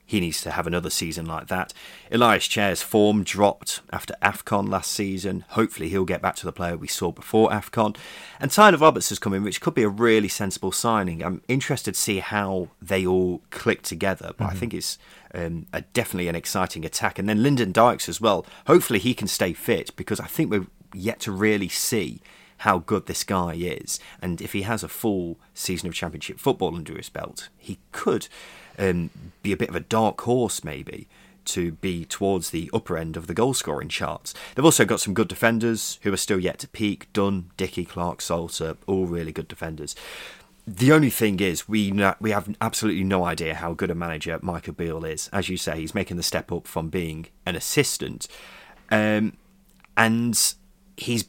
he 0.10 0.19
needs 0.19 0.41
to 0.41 0.50
have 0.50 0.65
another 0.65 0.89
season 0.89 1.28
like 1.28 1.50
that. 1.50 1.72
Ilias 2.10 2.48
Chair's 2.48 2.82
form 2.82 3.24
dropped 3.24 3.82
after 3.93 4.15
AFCON 4.24 4.67
last 4.67 4.89
season. 4.89 5.45
Hopefully, 5.50 5.88
he'll 5.88 6.04
get 6.04 6.19
back 6.19 6.36
to 6.38 6.48
the 6.48 6.52
player 6.52 6.76
we 6.76 6.88
saw 6.88 7.12
before 7.12 7.52
AFCON. 7.52 7.95
And 8.39 8.50
Tyler 8.50 8.80
Roberts 8.80 9.10
has 9.10 9.19
come 9.19 9.36
in, 9.36 9.43
which 9.43 9.62
could 9.62 9.76
be 9.76 9.84
a 9.84 9.88
really 9.88 10.28
sensible 10.28 10.72
signing. 10.72 11.24
I'm 11.24 11.43
interested 11.48 11.93
to 11.93 12.02
see 12.02 12.17
how 12.22 12.69
they 12.82 13.06
all 13.06 13.43
click 13.52 13.84
together, 13.84 14.32
but 14.36 14.45
mm-hmm. 14.45 14.56
I 14.56 14.60
think 14.60 14.74
it's 14.74 14.98
um, 15.36 15.67
a, 15.72 15.82
definitely 15.82 16.28
an 16.28 16.36
exciting 16.36 16.86
attack. 16.86 17.19
And 17.19 17.30
then 17.30 17.43
Lyndon 17.43 17.72
Dykes 17.72 18.10
as 18.10 18.19
well. 18.19 18.48
Hopefully, 18.65 18.98
he 18.98 19.13
can 19.13 19.28
stay 19.28 19.54
fit 19.54 19.95
because 19.95 20.19
I 20.19 20.26
think 20.26 20.50
we're 20.50 20.65
yet 20.91 21.19
to 21.19 21.32
really 21.32 21.69
see 21.69 22.19
how 22.58 22.80
good 22.80 23.06
this 23.06 23.24
guy 23.24 23.54
is. 23.54 24.00
And 24.24 24.41
if 24.41 24.54
he 24.54 24.63
has 24.63 24.84
a 24.84 24.89
full 24.89 25.39
season 25.54 25.88
of 25.88 25.93
Championship 25.93 26.39
football 26.39 26.76
under 26.76 26.98
his 26.98 27.10
belt, 27.10 27.50
he 27.60 27.78
could 27.91 28.28
um, 28.80 29.10
be 29.44 29.52
a 29.52 29.58
bit 29.58 29.70
of 29.70 29.76
a 29.76 29.82
dark 29.82 30.22
horse, 30.22 30.63
maybe, 30.63 31.08
to 31.46 31.74
be 31.74 32.06
towards 32.06 32.50
the 32.50 32.70
upper 32.74 32.98
end 32.98 33.18
of 33.18 33.28
the 33.28 33.34
goal 33.34 33.54
scoring 33.54 33.89
charts. 33.89 34.34
They've 34.56 34.65
also 34.65 34.86
got 34.86 35.00
some 35.00 35.13
good 35.13 35.28
defenders 35.28 36.00
who 36.04 36.13
are 36.13 36.18
still 36.18 36.39
yet 36.39 36.60
to 36.60 36.68
peak. 36.68 37.12
Dunne, 37.13 37.52
Dickie, 37.58 37.86
Clarke, 37.86 38.22
Salter, 38.22 38.78
all 38.88 39.06
really 39.06 39.32
good 39.32 39.48
defenders. 39.48 39.96
The 40.68 40.92
only 40.92 41.10
thing 41.10 41.39
is, 41.39 41.68
we 41.68 41.92
we 42.20 42.30
have 42.30 42.56
absolutely 42.62 43.04
no 43.04 43.26
idea 43.26 43.56
how 43.56 43.74
good 43.74 43.89
a 43.89 43.96
manager 43.96 44.38
Michael 44.44 44.74
Beale 44.74 45.06
is. 45.06 45.28
As 45.34 45.50
you 45.50 45.58
say, 45.58 45.80
he's 45.80 45.96
making 45.96 46.18
the 46.18 46.24
step 46.24 46.52
up 46.52 46.68
from 46.68 46.89
being 46.89 47.26
an 47.46 47.56
assistant, 47.56 48.28
um, 48.92 49.34
and 49.98 50.54
he's 50.96 51.26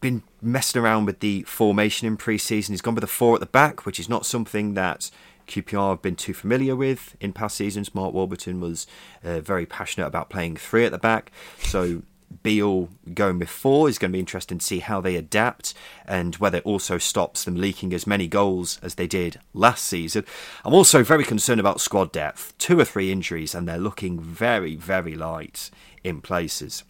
been 0.00 0.22
messing 0.40 0.80
around 0.80 1.04
with 1.04 1.20
the 1.20 1.42
formation 1.42 2.08
in 2.08 2.16
pre-season. 2.16 2.72
He's 2.72 2.80
gone 2.80 2.94
with 2.94 3.04
a 3.04 3.08
four 3.08 3.34
at 3.34 3.40
the 3.40 3.46
back, 3.46 3.84
which 3.84 4.00
is 4.00 4.08
not 4.08 4.24
something 4.24 4.72
that 4.74 5.10
QPR 5.50 5.90
have 5.90 6.02
been 6.02 6.16
too 6.16 6.34
familiar 6.34 6.76
with 6.76 7.16
in 7.20 7.32
past 7.32 7.56
seasons. 7.56 7.94
Mark 7.94 8.14
Warburton 8.14 8.60
was 8.60 8.86
uh, 9.24 9.40
very 9.40 9.66
passionate 9.66 10.06
about 10.06 10.30
playing 10.30 10.56
three 10.56 10.84
at 10.84 10.92
the 10.92 10.98
back, 10.98 11.30
so 11.58 12.02
Beale 12.42 12.88
going 13.12 13.38
with 13.38 13.48
four 13.48 13.88
is 13.88 13.98
going 13.98 14.12
to 14.12 14.16
be 14.16 14.20
interesting 14.20 14.58
to 14.58 14.64
see 14.64 14.78
how 14.78 15.00
they 15.00 15.16
adapt 15.16 15.74
and 16.06 16.36
whether 16.36 16.58
it 16.58 16.66
also 16.66 16.96
stops 16.96 17.44
them 17.44 17.56
leaking 17.56 17.92
as 17.92 18.06
many 18.06 18.28
goals 18.28 18.78
as 18.82 18.94
they 18.94 19.06
did 19.06 19.40
last 19.52 19.84
season. 19.84 20.24
I'm 20.64 20.74
also 20.74 21.02
very 21.02 21.24
concerned 21.24 21.60
about 21.60 21.80
squad 21.80 22.12
depth. 22.12 22.56
Two 22.58 22.78
or 22.78 22.84
three 22.84 23.10
injuries, 23.10 23.54
and 23.54 23.66
they're 23.66 23.78
looking 23.78 24.20
very, 24.20 24.76
very 24.76 25.14
light 25.14 25.70
in 26.04 26.20
places. 26.20 26.84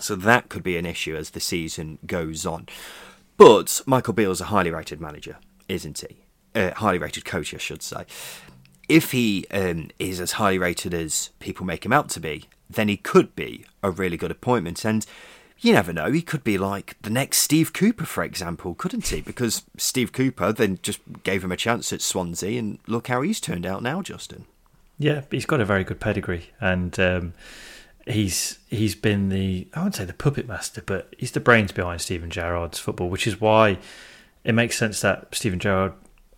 So 0.00 0.14
that 0.14 0.48
could 0.48 0.62
be 0.62 0.76
an 0.76 0.86
issue 0.86 1.16
as 1.16 1.30
the 1.30 1.40
season 1.40 1.98
goes 2.06 2.46
on. 2.46 2.68
But 3.36 3.82
Michael 3.84 4.14
Beale's 4.14 4.40
a 4.40 4.44
highly 4.44 4.70
rated 4.70 5.00
manager, 5.00 5.38
isn't 5.68 5.98
he? 6.08 6.27
Uh, 6.58 6.74
highly 6.74 6.98
rated 6.98 7.24
coach, 7.24 7.54
I 7.54 7.58
should 7.58 7.82
say. 7.82 8.04
If 8.88 9.12
he 9.12 9.46
um, 9.52 9.90
is 10.00 10.20
as 10.20 10.32
highly 10.32 10.58
rated 10.58 10.92
as 10.92 11.30
people 11.38 11.64
make 11.64 11.86
him 11.86 11.92
out 11.92 12.08
to 12.10 12.20
be, 12.20 12.46
then 12.68 12.88
he 12.88 12.96
could 12.96 13.36
be 13.36 13.64
a 13.82 13.92
really 13.92 14.16
good 14.16 14.32
appointment. 14.32 14.84
And 14.84 15.06
you 15.60 15.72
never 15.72 15.92
know, 15.92 16.10
he 16.10 16.22
could 16.22 16.42
be 16.42 16.58
like 16.58 16.96
the 17.02 17.10
next 17.10 17.38
Steve 17.38 17.72
Cooper, 17.72 18.04
for 18.04 18.24
example, 18.24 18.74
couldn't 18.74 19.06
he? 19.06 19.20
Because 19.20 19.62
Steve 19.76 20.12
Cooper 20.12 20.52
then 20.52 20.78
just 20.82 21.00
gave 21.22 21.44
him 21.44 21.52
a 21.52 21.56
chance 21.56 21.92
at 21.92 22.02
Swansea, 22.02 22.58
and 22.58 22.78
look 22.86 23.08
how 23.08 23.22
he's 23.22 23.40
turned 23.40 23.66
out 23.66 23.82
now, 23.82 24.02
Justin. 24.02 24.44
Yeah, 24.98 25.22
he's 25.30 25.46
got 25.46 25.60
a 25.60 25.64
very 25.64 25.84
good 25.84 26.00
pedigree, 26.00 26.50
and 26.60 26.98
um, 26.98 27.34
he's 28.06 28.58
he's 28.68 28.96
been 28.96 29.28
the 29.28 29.68
I 29.74 29.80
wouldn't 29.80 29.96
say 29.96 30.04
the 30.04 30.12
puppet 30.12 30.48
master, 30.48 30.82
but 30.84 31.14
he's 31.18 31.32
the 31.32 31.40
brains 31.40 31.72
behind 31.72 32.00
Steven 32.00 32.30
Gerrard's 32.30 32.78
football, 32.78 33.08
which 33.08 33.26
is 33.26 33.40
why 33.40 33.78
it 34.44 34.54
makes 34.54 34.78
sense 34.78 35.00
that 35.00 35.34
Steven 35.34 35.58
Gerrard 35.58 35.92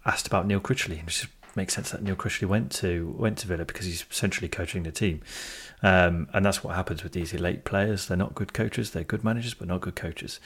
asked 0.04 0.26
about 0.26 0.46
Neil 0.46 0.60
Critchley, 0.60 0.98
and 0.98 1.08
it 1.08 1.12
just 1.12 1.28
makes 1.56 1.74
sense 1.74 1.90
that 1.90 2.02
Neil 2.02 2.16
Critchley 2.16 2.46
went 2.46 2.70
to 2.72 3.14
went 3.18 3.38
to 3.38 3.46
Villa 3.46 3.64
because 3.64 3.86
he's 3.86 4.04
essentially 4.10 4.48
coaching 4.48 4.82
the 4.82 4.92
team, 4.92 5.20
um, 5.82 6.28
and 6.32 6.44
that's 6.44 6.62
what 6.62 6.76
happens 6.76 7.02
with 7.02 7.12
these 7.12 7.32
elite 7.32 7.64
players. 7.64 8.06
They're 8.06 8.16
not 8.16 8.34
good 8.34 8.52
coaches; 8.52 8.92
they're 8.92 9.04
good 9.04 9.24
managers, 9.24 9.54
but 9.54 9.68
not 9.68 9.80
good 9.80 9.96
coaches. 9.96 10.40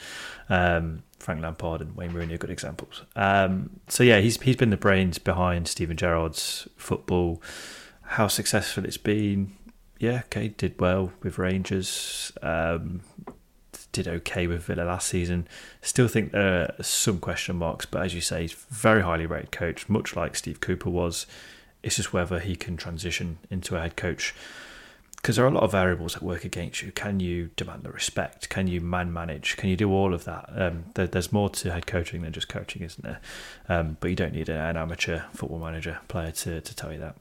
Um, 0.49 1.03
Frank 1.19 1.41
Lampard 1.41 1.81
and 1.81 1.95
Wayne 1.95 2.11
Rooney 2.11 2.35
are 2.35 2.37
good 2.37 2.49
examples. 2.49 3.03
Um, 3.15 3.79
so 3.87 4.03
yeah, 4.03 4.19
he's 4.19 4.41
he's 4.41 4.55
been 4.55 4.69
the 4.71 4.77
brains 4.77 5.17
behind 5.17 5.67
Steven 5.67 5.97
Gerrard's 5.97 6.67
football. 6.75 7.41
How 8.07 8.27
successful 8.27 8.85
it's 8.85 8.97
been, 8.97 9.55
yeah, 9.99 10.21
okay, 10.25 10.49
did 10.49 10.79
well 10.79 11.11
with 11.23 11.39
Rangers. 11.39 12.31
Um, 12.43 13.01
did 13.95 14.07
okay 14.09 14.45
with 14.45 14.63
Villa 14.63 14.83
last 14.83 15.07
season. 15.07 15.47
Still 15.81 16.09
think 16.09 16.33
there 16.33 16.75
are 16.79 16.83
some 16.83 17.19
question 17.19 17.55
marks, 17.55 17.85
but 17.85 18.01
as 18.03 18.13
you 18.13 18.19
say, 18.19 18.41
he's 18.41 18.51
very 18.51 19.01
highly 19.01 19.25
rated 19.25 19.53
coach, 19.53 19.87
much 19.87 20.15
like 20.15 20.35
Steve 20.35 20.59
Cooper 20.59 20.89
was. 20.89 21.25
It's 21.81 21.95
just 21.95 22.11
whether 22.11 22.39
he 22.39 22.57
can 22.57 22.75
transition 22.75 23.37
into 23.49 23.77
a 23.77 23.81
head 23.81 23.95
coach 23.95 24.33
because 25.15 25.37
there 25.37 25.45
are 25.45 25.47
a 25.47 25.51
lot 25.51 25.63
of 25.63 25.71
variables 25.71 26.13
that 26.13 26.21
work 26.21 26.43
against 26.43 26.83
you. 26.83 26.91
Can 26.91 27.19
you 27.19 27.49
demand 27.55 27.81
the 27.83 27.89
respect? 27.89 28.49
Can 28.49 28.67
you 28.67 28.79
man 28.79 29.11
manage? 29.11 29.57
Can 29.57 29.69
you 29.69 29.75
do 29.75 29.91
all 29.91 30.13
of 30.13 30.25
that? 30.25 30.49
Um, 30.53 30.85
there, 30.93 31.07
there's 31.07 31.31
more 31.31 31.49
to 31.49 31.71
head 31.71 31.87
coaching 31.87 32.21
than 32.21 32.31
just 32.31 32.47
coaching, 32.47 32.83
isn't 32.83 33.03
there? 33.03 33.19
Um, 33.67 33.97
but 33.99 34.09
you 34.09 34.15
don't 34.15 34.33
need 34.33 34.49
an 34.49 34.77
amateur 34.77 35.21
football 35.33 35.57
manager 35.57 35.99
player 36.09 36.31
to, 36.31 36.61
to 36.61 36.75
tell 36.75 36.91
you 36.91 36.99
that. 36.99 37.15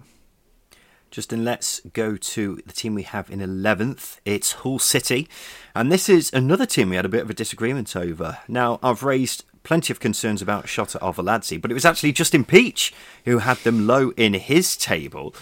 Justin, 1.14 1.44
let's 1.44 1.78
go 1.92 2.16
to 2.16 2.60
the 2.66 2.72
team 2.72 2.92
we 2.92 3.04
have 3.04 3.30
in 3.30 3.38
11th. 3.38 4.18
It's 4.24 4.50
Hull 4.50 4.80
City. 4.80 5.28
And 5.72 5.92
this 5.92 6.08
is 6.08 6.28
another 6.32 6.66
team 6.66 6.90
we 6.90 6.96
had 6.96 7.04
a 7.04 7.08
bit 7.08 7.22
of 7.22 7.30
a 7.30 7.34
disagreement 7.34 7.94
over. 7.94 8.38
Now, 8.48 8.80
I've 8.82 9.04
raised 9.04 9.44
plenty 9.62 9.92
of 9.92 10.00
concerns 10.00 10.42
about 10.42 10.66
Shota 10.66 10.98
Arveladze, 10.98 11.62
but 11.62 11.70
it 11.70 11.74
was 11.74 11.84
actually 11.84 12.10
Justin 12.10 12.44
Peach 12.44 12.92
who 13.26 13.38
had 13.38 13.58
them 13.58 13.86
low 13.86 14.10
in 14.16 14.34
his 14.34 14.76
table. 14.76 15.32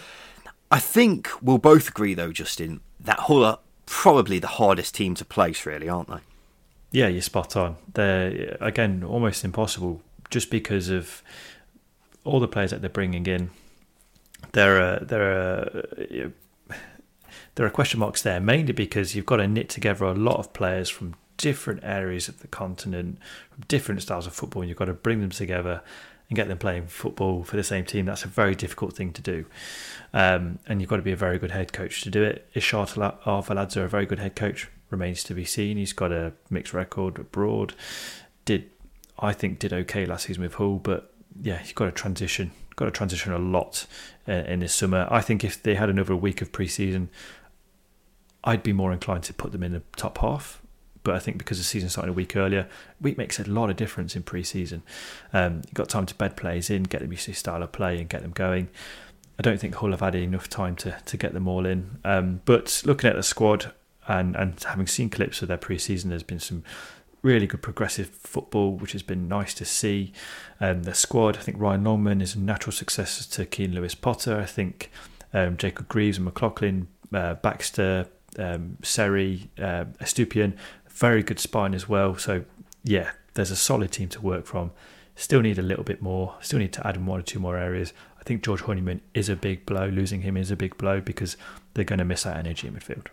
I 0.70 0.78
think 0.78 1.30
we'll 1.40 1.56
both 1.56 1.88
agree, 1.88 2.12
though, 2.12 2.32
Justin, 2.32 2.82
that 3.00 3.20
Hull 3.20 3.42
are 3.42 3.58
probably 3.86 4.38
the 4.38 4.48
hardest 4.48 4.94
team 4.94 5.14
to 5.14 5.24
place, 5.24 5.64
really, 5.64 5.88
aren't 5.88 6.10
they? 6.10 6.20
Yeah, 6.90 7.08
you're 7.08 7.22
spot 7.22 7.56
on. 7.56 7.78
They're, 7.94 8.58
again, 8.60 9.02
almost 9.02 9.42
impossible 9.42 10.02
just 10.28 10.50
because 10.50 10.90
of 10.90 11.22
all 12.24 12.40
the 12.40 12.48
players 12.48 12.72
that 12.72 12.82
they're 12.82 12.90
bringing 12.90 13.24
in 13.24 13.52
there 14.50 14.80
are 14.80 14.98
there 15.00 15.22
are 15.22 16.32
there 17.54 17.66
are 17.66 17.70
question 17.70 18.00
marks 18.00 18.22
there 18.22 18.40
mainly 18.40 18.72
because 18.72 19.14
you've 19.14 19.26
got 19.26 19.36
to 19.36 19.46
knit 19.46 19.68
together 19.68 20.04
a 20.04 20.14
lot 20.14 20.38
of 20.38 20.52
players 20.52 20.88
from 20.88 21.14
different 21.36 21.80
areas 21.82 22.28
of 22.28 22.38
the 22.40 22.46
continent, 22.46 23.18
from 23.50 23.64
different 23.66 24.00
styles 24.00 24.26
of 24.26 24.32
football, 24.32 24.62
and 24.62 24.68
you've 24.68 24.78
got 24.78 24.84
to 24.84 24.94
bring 24.94 25.20
them 25.20 25.30
together 25.30 25.82
and 26.28 26.36
get 26.36 26.48
them 26.48 26.56
playing 26.56 26.86
football 26.86 27.42
for 27.42 27.56
the 27.56 27.64
same 27.64 27.84
team. 27.84 28.06
That's 28.06 28.24
a 28.24 28.28
very 28.28 28.54
difficult 28.54 28.94
thing 28.94 29.12
to 29.12 29.22
do, 29.22 29.46
um, 30.14 30.58
and 30.66 30.80
you've 30.80 30.88
got 30.88 30.96
to 30.96 31.02
be 31.02 31.12
a 31.12 31.16
very 31.16 31.38
good 31.38 31.50
head 31.50 31.72
coach 31.72 32.02
to 32.02 32.10
do 32.10 32.22
it. 32.22 32.48
Ishart 32.54 32.94
Arveladze 33.24 33.76
are 33.76 33.84
a 33.84 33.88
very 33.88 34.06
good 34.06 34.18
head 34.18 34.36
coach. 34.36 34.68
Remains 34.90 35.24
to 35.24 35.34
be 35.34 35.44
seen. 35.44 35.78
He's 35.78 35.94
got 35.94 36.12
a 36.12 36.34
mixed 36.50 36.74
record 36.74 37.18
abroad. 37.18 37.74
Did 38.44 38.70
I 39.18 39.32
think 39.32 39.58
did 39.58 39.72
okay 39.72 40.04
last 40.04 40.26
season 40.26 40.42
with 40.42 40.54
Hull, 40.54 40.76
but 40.76 41.12
yeah, 41.40 41.58
he's 41.58 41.72
got 41.72 41.86
to 41.86 41.92
transition 41.92 42.52
got 42.76 42.86
to 42.86 42.90
transition 42.90 43.32
a 43.32 43.38
lot 43.38 43.86
uh, 44.28 44.32
in 44.32 44.60
this 44.60 44.74
summer. 44.74 45.06
I 45.10 45.20
think 45.20 45.44
if 45.44 45.62
they 45.62 45.74
had 45.74 45.90
another 45.90 46.16
week 46.16 46.42
of 46.42 46.52
preseason, 46.52 47.08
I'd 48.44 48.62
be 48.62 48.72
more 48.72 48.92
inclined 48.92 49.24
to 49.24 49.34
put 49.34 49.52
them 49.52 49.62
in 49.62 49.72
the 49.72 49.82
top 49.96 50.18
half. 50.18 50.60
But 51.04 51.14
I 51.16 51.18
think 51.18 51.38
because 51.38 51.58
the 51.58 51.64
season 51.64 51.88
started 51.88 52.10
a 52.10 52.14
week 52.14 52.36
earlier, 52.36 52.68
week 53.00 53.18
makes 53.18 53.40
a 53.40 53.44
lot 53.44 53.70
of 53.70 53.76
difference 53.76 54.14
in 54.14 54.22
pre-season. 54.22 54.82
Um, 55.32 55.62
you've 55.66 55.74
got 55.74 55.88
time 55.88 56.06
to 56.06 56.14
bed 56.14 56.36
players 56.36 56.70
in, 56.70 56.84
get 56.84 57.00
them 57.00 57.10
used 57.10 57.24
to 57.24 57.34
style 57.34 57.62
of 57.62 57.72
play, 57.72 57.98
and 57.98 58.08
get 58.08 58.22
them 58.22 58.30
going. 58.30 58.68
I 59.38 59.42
don't 59.42 59.58
think 59.58 59.74
Hull 59.74 59.90
have 59.90 60.00
had 60.00 60.14
enough 60.14 60.48
time 60.48 60.76
to 60.76 60.96
to 61.04 61.16
get 61.16 61.32
them 61.32 61.48
all 61.48 61.66
in. 61.66 61.98
Um, 62.04 62.42
but 62.44 62.82
looking 62.84 63.10
at 63.10 63.16
the 63.16 63.22
squad 63.24 63.72
and 64.06 64.36
and 64.36 64.62
having 64.62 64.86
seen 64.86 65.10
clips 65.10 65.42
of 65.42 65.48
their 65.48 65.56
pre-season, 65.56 66.10
there's 66.10 66.22
been 66.22 66.38
some 66.38 66.62
really 67.22 67.46
good 67.46 67.62
progressive 67.62 68.08
football, 68.08 68.72
which 68.72 68.92
has 68.92 69.02
been 69.02 69.28
nice 69.28 69.54
to 69.54 69.64
see. 69.64 70.12
Um, 70.60 70.82
the 70.82 70.94
squad, 70.94 71.36
I 71.36 71.40
think 71.40 71.58
Ryan 71.58 71.84
Longman 71.84 72.20
is 72.20 72.34
a 72.34 72.40
natural 72.40 72.72
successor 72.72 73.28
to 73.30 73.46
Keane 73.46 73.74
Lewis 73.74 73.94
Potter. 73.94 74.38
I 74.38 74.46
think 74.46 74.90
um, 75.32 75.56
Jacob 75.56 75.88
Greaves 75.88 76.18
and 76.18 76.24
McLaughlin, 76.24 76.88
uh, 77.12 77.34
Baxter, 77.34 78.08
um, 78.38 78.76
Seri, 78.82 79.50
uh, 79.58 79.84
Estupiñán, 80.00 80.54
very 80.88 81.22
good 81.22 81.38
spine 81.38 81.74
as 81.74 81.88
well. 81.88 82.16
So, 82.16 82.44
yeah, 82.84 83.12
there's 83.34 83.50
a 83.50 83.56
solid 83.56 83.92
team 83.92 84.08
to 84.10 84.20
work 84.20 84.46
from. 84.46 84.72
Still 85.14 85.40
need 85.40 85.58
a 85.58 85.62
little 85.62 85.84
bit 85.84 86.02
more. 86.02 86.36
Still 86.40 86.58
need 86.58 86.72
to 86.74 86.86
add 86.86 87.04
one 87.04 87.20
or 87.20 87.22
two 87.22 87.38
more 87.38 87.56
areas. 87.56 87.92
I 88.18 88.24
think 88.24 88.42
George 88.42 88.62
Honeyman 88.62 89.00
is 89.14 89.28
a 89.28 89.36
big 89.36 89.66
blow. 89.66 89.86
Losing 89.86 90.22
him 90.22 90.36
is 90.36 90.50
a 90.50 90.56
big 90.56 90.78
blow 90.78 91.00
because 91.00 91.36
they're 91.74 91.84
going 91.84 91.98
to 91.98 92.04
miss 92.04 92.22
that 92.22 92.36
energy 92.36 92.68
in 92.68 92.74
midfield. 92.74 93.06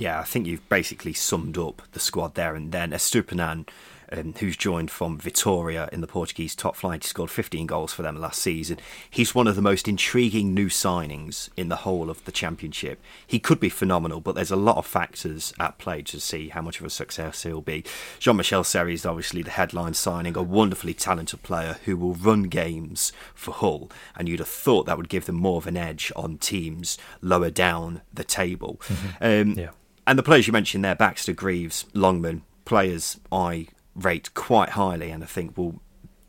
Yeah, 0.00 0.18
I 0.18 0.24
think 0.24 0.46
you've 0.46 0.66
basically 0.70 1.12
summed 1.12 1.58
up 1.58 1.82
the 1.92 2.00
squad 2.00 2.34
there 2.34 2.54
and 2.54 2.72
then. 2.72 2.92
Estupiñán 2.92 3.66
um, 4.10 4.34
who's 4.40 4.56
joined 4.56 4.90
from 4.90 5.18
Vitoria 5.18 5.90
in 5.92 6.00
the 6.00 6.06
Portuguese 6.06 6.54
top 6.54 6.74
flight. 6.74 7.04
He 7.04 7.08
scored 7.08 7.30
15 7.30 7.66
goals 7.66 7.92
for 7.92 8.00
them 8.00 8.18
last 8.18 8.40
season. 8.40 8.78
He's 9.10 9.34
one 9.34 9.46
of 9.46 9.56
the 9.56 9.62
most 9.62 9.86
intriguing 9.86 10.54
new 10.54 10.68
signings 10.68 11.50
in 11.54 11.68
the 11.68 11.76
whole 11.76 12.10
of 12.10 12.24
the 12.24 12.32
Championship. 12.32 12.98
He 13.26 13.38
could 13.38 13.60
be 13.60 13.68
phenomenal, 13.68 14.20
but 14.20 14.34
there's 14.34 14.50
a 14.50 14.56
lot 14.56 14.78
of 14.78 14.86
factors 14.86 15.52
at 15.60 15.78
play 15.78 16.02
to 16.02 16.18
see 16.18 16.48
how 16.48 16.62
much 16.62 16.80
of 16.80 16.86
a 16.86 16.90
success 16.90 17.42
he'll 17.42 17.60
be. 17.60 17.84
Jean 18.18 18.36
Michel 18.36 18.64
Seri 18.64 18.94
is 18.94 19.06
obviously 19.06 19.42
the 19.42 19.50
headline 19.50 19.94
signing, 19.94 20.34
a 20.34 20.42
wonderfully 20.42 20.94
talented 20.94 21.42
player 21.42 21.78
who 21.84 21.96
will 21.96 22.14
run 22.14 22.44
games 22.44 23.12
for 23.34 23.52
Hull, 23.52 23.90
and 24.16 24.28
you'd 24.28 24.40
have 24.40 24.48
thought 24.48 24.86
that 24.86 24.96
would 24.96 25.10
give 25.10 25.26
them 25.26 25.36
more 25.36 25.58
of 25.58 25.66
an 25.66 25.76
edge 25.76 26.10
on 26.16 26.38
teams 26.38 26.96
lower 27.20 27.50
down 27.50 28.00
the 28.12 28.24
table. 28.24 28.80
Mm-hmm. 28.88 29.50
Um, 29.50 29.58
yeah. 29.58 29.70
And 30.10 30.18
the 30.18 30.24
players 30.24 30.48
you 30.48 30.52
mentioned 30.52 30.84
there, 30.84 30.96
Baxter, 30.96 31.32
Greaves, 31.32 31.86
Longman, 31.94 32.42
players 32.64 33.20
I 33.30 33.68
rate 33.94 34.34
quite 34.34 34.70
highly, 34.70 35.08
and 35.12 35.22
I 35.22 35.26
think 35.28 35.56
will 35.56 35.80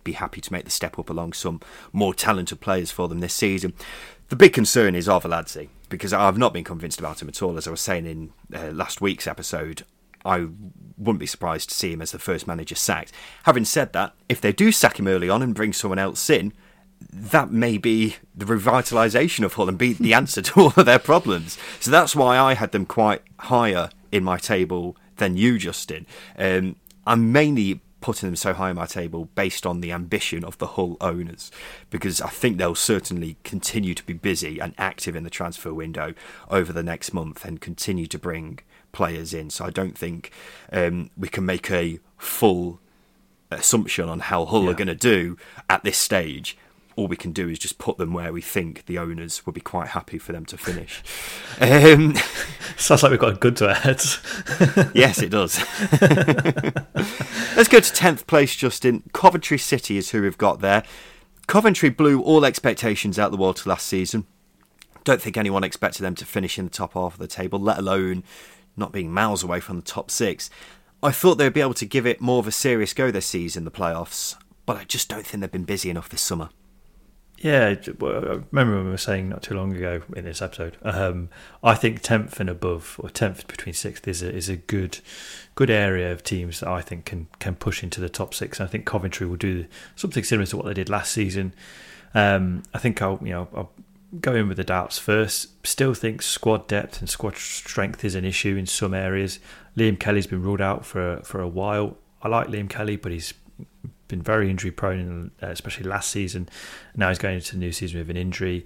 be 0.03 0.11
happy 0.11 0.39
to 0.39 0.53
make 0.53 0.65
the 0.65 0.69
step 0.69 0.99
up 0.99 1.09
along 1.09 1.33
some 1.33 1.61
more 1.91 2.13
talented 2.13 2.61
players 2.61 2.91
for 2.91 3.07
them 3.07 3.21
this 3.21 3.33
season. 3.33 3.73
The 4.29 4.35
big 4.35 4.53
concern 4.53 4.93
is 4.93 5.07
Arveladze, 5.07 5.67
because 5.89 6.13
I've 6.13 6.37
not 6.37 6.53
been 6.53 6.63
convinced 6.63 6.99
about 6.99 7.23
him 7.23 7.27
at 7.27 7.41
all. 7.41 7.57
As 7.57 7.67
I 7.67 7.71
was 7.71 7.81
saying 7.81 8.05
in 8.05 8.33
uh, 8.53 8.69
last 8.69 9.01
week's 9.01 9.25
episode, 9.25 9.81
I 10.23 10.45
wouldn't 10.95 11.19
be 11.19 11.25
surprised 11.25 11.69
to 11.69 11.75
see 11.75 11.91
him 11.91 12.03
as 12.03 12.11
the 12.11 12.19
first 12.19 12.45
manager 12.45 12.75
sacked. 12.75 13.11
Having 13.45 13.65
said 13.65 13.93
that, 13.93 14.13
if 14.29 14.39
they 14.39 14.53
do 14.53 14.71
sack 14.71 14.99
him 14.99 15.07
early 15.07 15.27
on 15.27 15.41
and 15.41 15.55
bring 15.55 15.73
someone 15.73 15.97
else 15.97 16.29
in, 16.29 16.53
that 17.11 17.51
may 17.51 17.77
be 17.77 18.15
the 18.35 18.45
revitalisation 18.45 19.43
of 19.43 19.53
Hull 19.53 19.69
and 19.69 19.77
be 19.77 19.93
the 19.93 20.13
answer 20.13 20.41
to 20.41 20.53
all 20.59 20.73
of 20.75 20.85
their 20.85 20.99
problems. 20.99 21.57
So 21.79 21.91
that's 21.91 22.15
why 22.15 22.37
I 22.37 22.53
had 22.53 22.71
them 22.71 22.85
quite 22.85 23.21
higher 23.39 23.89
in 24.11 24.23
my 24.23 24.37
table 24.37 24.95
than 25.17 25.37
you, 25.37 25.57
Justin. 25.57 26.05
Um, 26.37 26.75
I'm 27.05 27.31
mainly 27.31 27.81
putting 28.01 28.27
them 28.27 28.35
so 28.35 28.53
high 28.53 28.71
on 28.71 28.75
my 28.75 28.87
table 28.87 29.29
based 29.35 29.65
on 29.65 29.79
the 29.79 29.91
ambition 29.91 30.43
of 30.43 30.57
the 30.57 30.67
Hull 30.67 30.97
owners 30.99 31.51
because 31.91 32.19
I 32.19 32.29
think 32.29 32.57
they'll 32.57 32.75
certainly 32.75 33.37
continue 33.43 33.93
to 33.93 34.03
be 34.03 34.13
busy 34.13 34.59
and 34.59 34.73
active 34.77 35.15
in 35.15 35.23
the 35.23 35.29
transfer 35.29 35.73
window 35.73 36.15
over 36.49 36.73
the 36.73 36.83
next 36.83 37.13
month 37.13 37.45
and 37.45 37.61
continue 37.61 38.07
to 38.07 38.17
bring 38.17 38.59
players 38.91 39.33
in. 39.33 39.51
So 39.51 39.65
I 39.65 39.69
don't 39.69 39.97
think 39.97 40.31
um, 40.71 41.11
we 41.15 41.29
can 41.29 41.45
make 41.45 41.69
a 41.69 41.99
full 42.17 42.79
assumption 43.51 44.09
on 44.09 44.19
how 44.19 44.45
Hull 44.45 44.63
yeah. 44.63 44.71
are 44.71 44.75
going 44.75 44.87
to 44.87 44.95
do 44.95 45.37
at 45.69 45.83
this 45.83 45.97
stage 45.97 46.57
all 46.95 47.07
we 47.07 47.15
can 47.15 47.31
do 47.31 47.47
is 47.47 47.59
just 47.59 47.77
put 47.77 47.97
them 47.97 48.13
where 48.13 48.33
we 48.33 48.41
think 48.41 48.85
the 48.85 48.97
owners 48.97 49.45
would 49.45 49.55
be 49.55 49.61
quite 49.61 49.89
happy 49.89 50.17
for 50.17 50.31
them 50.31 50.45
to 50.45 50.57
finish. 50.57 51.03
Um, 51.59 52.15
Sounds 52.77 53.03
like 53.03 53.11
we've 53.11 53.19
got 53.19 53.33
a 53.33 53.37
good 53.37 53.55
to 53.57 53.69
our 53.69 53.75
heads. 53.75 54.19
yes, 54.93 55.21
it 55.21 55.29
does. 55.29 55.57
Let's 57.55 57.69
go 57.69 57.79
to 57.79 57.93
10th 57.93 58.27
place, 58.27 58.55
Justin. 58.55 59.03
Coventry 59.13 59.57
City 59.57 59.97
is 59.97 60.11
who 60.11 60.21
we've 60.21 60.37
got 60.37 60.61
there. 60.61 60.83
Coventry 61.47 61.89
blew 61.89 62.21
all 62.21 62.45
expectations 62.45 63.17
out 63.17 63.31
the 63.31 63.37
water 63.37 63.69
last 63.69 63.87
season. 63.87 64.25
Don't 65.03 65.21
think 65.21 65.37
anyone 65.37 65.63
expected 65.63 66.03
them 66.03 66.15
to 66.15 66.25
finish 66.25 66.59
in 66.59 66.65
the 66.65 66.71
top 66.71 66.93
half 66.93 67.13
of 67.13 67.19
the 67.19 67.27
table, 67.27 67.59
let 67.59 67.79
alone 67.79 68.23
not 68.77 68.91
being 68.91 69.11
miles 69.11 69.43
away 69.43 69.59
from 69.59 69.77
the 69.77 69.81
top 69.81 70.11
six. 70.11 70.49
I 71.03 71.11
thought 71.11 71.35
they'd 71.35 71.51
be 71.51 71.61
able 71.61 71.73
to 71.75 71.85
give 71.85 72.05
it 72.05 72.21
more 72.21 72.39
of 72.39 72.47
a 72.47 72.51
serious 72.51 72.93
go 72.93 73.09
this 73.09 73.25
season, 73.25 73.65
the 73.65 73.71
playoffs, 73.71 74.35
but 74.65 74.77
I 74.77 74.83
just 74.83 75.09
don't 75.09 75.25
think 75.25 75.41
they've 75.41 75.51
been 75.51 75.63
busy 75.63 75.89
enough 75.89 76.09
this 76.09 76.21
summer. 76.21 76.49
Yeah, 77.41 77.69
I 77.69 78.43
remember 78.51 78.83
we 78.83 78.91
were 78.91 78.97
saying 78.97 79.29
not 79.29 79.41
too 79.41 79.55
long 79.55 79.75
ago 79.75 80.03
in 80.15 80.25
this 80.25 80.43
episode. 80.43 80.77
Um, 80.83 81.29
I 81.63 81.73
think 81.73 82.01
tenth 82.01 82.39
and 82.39 82.47
above, 82.47 82.97
or 82.99 83.09
tenth 83.09 83.47
between 83.47 83.73
sixth, 83.73 84.07
is 84.07 84.21
a 84.21 84.31
is 84.31 84.47
a 84.47 84.57
good 84.57 84.99
good 85.55 85.71
area 85.71 86.11
of 86.11 86.23
teams 86.23 86.59
that 86.59 86.69
I 86.69 86.81
think 86.81 87.05
can 87.05 87.27
can 87.39 87.55
push 87.55 87.81
into 87.81 87.99
the 87.99 88.09
top 88.09 88.35
six. 88.35 88.59
And 88.59 88.69
I 88.69 88.71
think 88.71 88.85
Coventry 88.85 89.25
will 89.25 89.37
do 89.37 89.65
something 89.95 90.23
similar 90.23 90.45
to 90.45 90.57
what 90.57 90.67
they 90.67 90.75
did 90.75 90.87
last 90.87 91.13
season. 91.13 91.55
Um, 92.13 92.61
I 92.75 92.77
think 92.77 93.01
I'll 93.01 93.19
you 93.23 93.31
know 93.31 93.47
I'll 93.55 93.71
go 94.19 94.35
in 94.35 94.47
with 94.47 94.57
the 94.57 94.63
doubts 94.63 94.99
first. 94.99 95.65
Still 95.65 95.95
think 95.95 96.21
squad 96.21 96.67
depth 96.67 96.99
and 96.99 97.09
squad 97.09 97.37
strength 97.37 98.05
is 98.05 98.13
an 98.13 98.23
issue 98.23 98.55
in 98.55 98.67
some 98.67 98.93
areas. 98.93 99.39
Liam 99.75 99.99
Kelly's 99.99 100.27
been 100.27 100.43
ruled 100.43 100.61
out 100.61 100.85
for 100.85 101.21
for 101.23 101.41
a 101.41 101.47
while. 101.47 101.97
I 102.21 102.27
like 102.27 102.49
Liam 102.49 102.69
Kelly, 102.69 102.97
but 102.97 103.11
he's 103.11 103.33
been 104.11 104.21
very 104.21 104.49
injury 104.49 104.69
prone, 104.69 105.31
uh, 105.41 105.47
especially 105.47 105.85
last 105.85 106.11
season. 106.11 106.47
Now 106.95 107.09
he's 107.09 107.17
going 107.17 107.35
into 107.35 107.53
the 107.53 107.57
new 107.57 107.71
season 107.71 107.99
with 107.99 108.09
an 108.09 108.17
injury. 108.17 108.65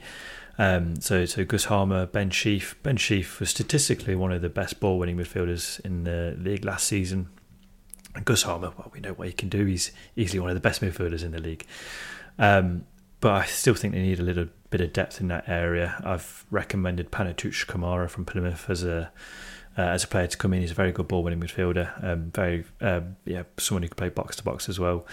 Um, 0.57 0.99
so, 1.01 1.25
so 1.25 1.45
Gus 1.45 1.65
Hamer, 1.65 2.05
Ben 2.05 2.29
Sheaf. 2.29 2.75
Ben 2.83 2.97
Sheaf 2.97 3.39
was 3.39 3.49
statistically 3.49 4.15
one 4.15 4.31
of 4.31 4.41
the 4.41 4.49
best 4.49 4.79
ball 4.79 4.97
winning 4.97 5.17
midfielders 5.17 5.79
in 5.85 6.03
the 6.03 6.35
league 6.39 6.65
last 6.65 6.87
season. 6.87 7.29
And 8.13 8.25
Gus 8.25 8.43
Hamer, 8.43 8.71
well, 8.77 8.91
we 8.93 8.99
know 8.99 9.13
what 9.13 9.27
he 9.27 9.33
can 9.33 9.49
do. 9.49 9.65
He's 9.65 9.91
easily 10.15 10.39
one 10.39 10.49
of 10.49 10.55
the 10.55 10.61
best 10.61 10.81
midfielders 10.81 11.23
in 11.23 11.31
the 11.31 11.41
league. 11.41 11.65
Um, 12.39 12.85
but 13.19 13.33
I 13.33 13.45
still 13.45 13.73
think 13.73 13.93
they 13.93 14.01
need 14.01 14.19
a 14.19 14.23
little 14.23 14.47
bit 14.69 14.81
of 14.81 14.93
depth 14.93 15.19
in 15.19 15.27
that 15.29 15.47
area. 15.47 16.01
I've 16.03 16.45
recommended 16.51 17.11
Panutche 17.11 17.65
Camará 17.65 18.09
from 18.09 18.25
Plymouth 18.25 18.69
as 18.69 18.83
a 18.83 19.11
uh, 19.77 19.81
as 19.81 20.03
a 20.03 20.07
player 20.07 20.27
to 20.27 20.37
come 20.37 20.53
in. 20.53 20.61
He's 20.61 20.71
a 20.71 20.75
very 20.75 20.91
good 20.91 21.07
ball 21.07 21.23
winning 21.23 21.41
midfielder. 21.41 22.03
Um, 22.03 22.31
very 22.31 22.65
um, 22.81 23.17
yeah, 23.25 23.43
someone 23.57 23.83
who 23.83 23.89
can 23.89 23.95
play 23.95 24.09
box 24.09 24.35
to 24.37 24.43
box 24.43 24.69
as 24.69 24.79
well. 24.79 25.05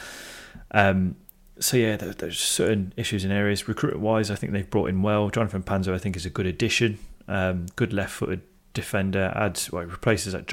Um, 0.70 1.16
so 1.58 1.76
yeah, 1.76 1.96
there, 1.96 2.12
there's 2.12 2.40
certain 2.40 2.92
issues 2.96 3.24
in 3.24 3.30
areas. 3.30 3.68
Recruitment 3.68 4.02
wise, 4.02 4.30
I 4.30 4.34
think 4.34 4.52
they've 4.52 4.68
brought 4.68 4.88
in 4.88 5.02
well. 5.02 5.30
Jonathan 5.30 5.62
Panzo, 5.62 5.94
I 5.94 5.98
think, 5.98 6.16
is 6.16 6.26
a 6.26 6.30
good 6.30 6.46
addition. 6.46 6.98
Um, 7.28 7.66
good 7.76 7.92
left 7.92 8.12
footed 8.12 8.42
defender. 8.74 9.32
Adds 9.36 9.70
well, 9.70 9.84
replaces 9.84 10.32
that 10.32 10.46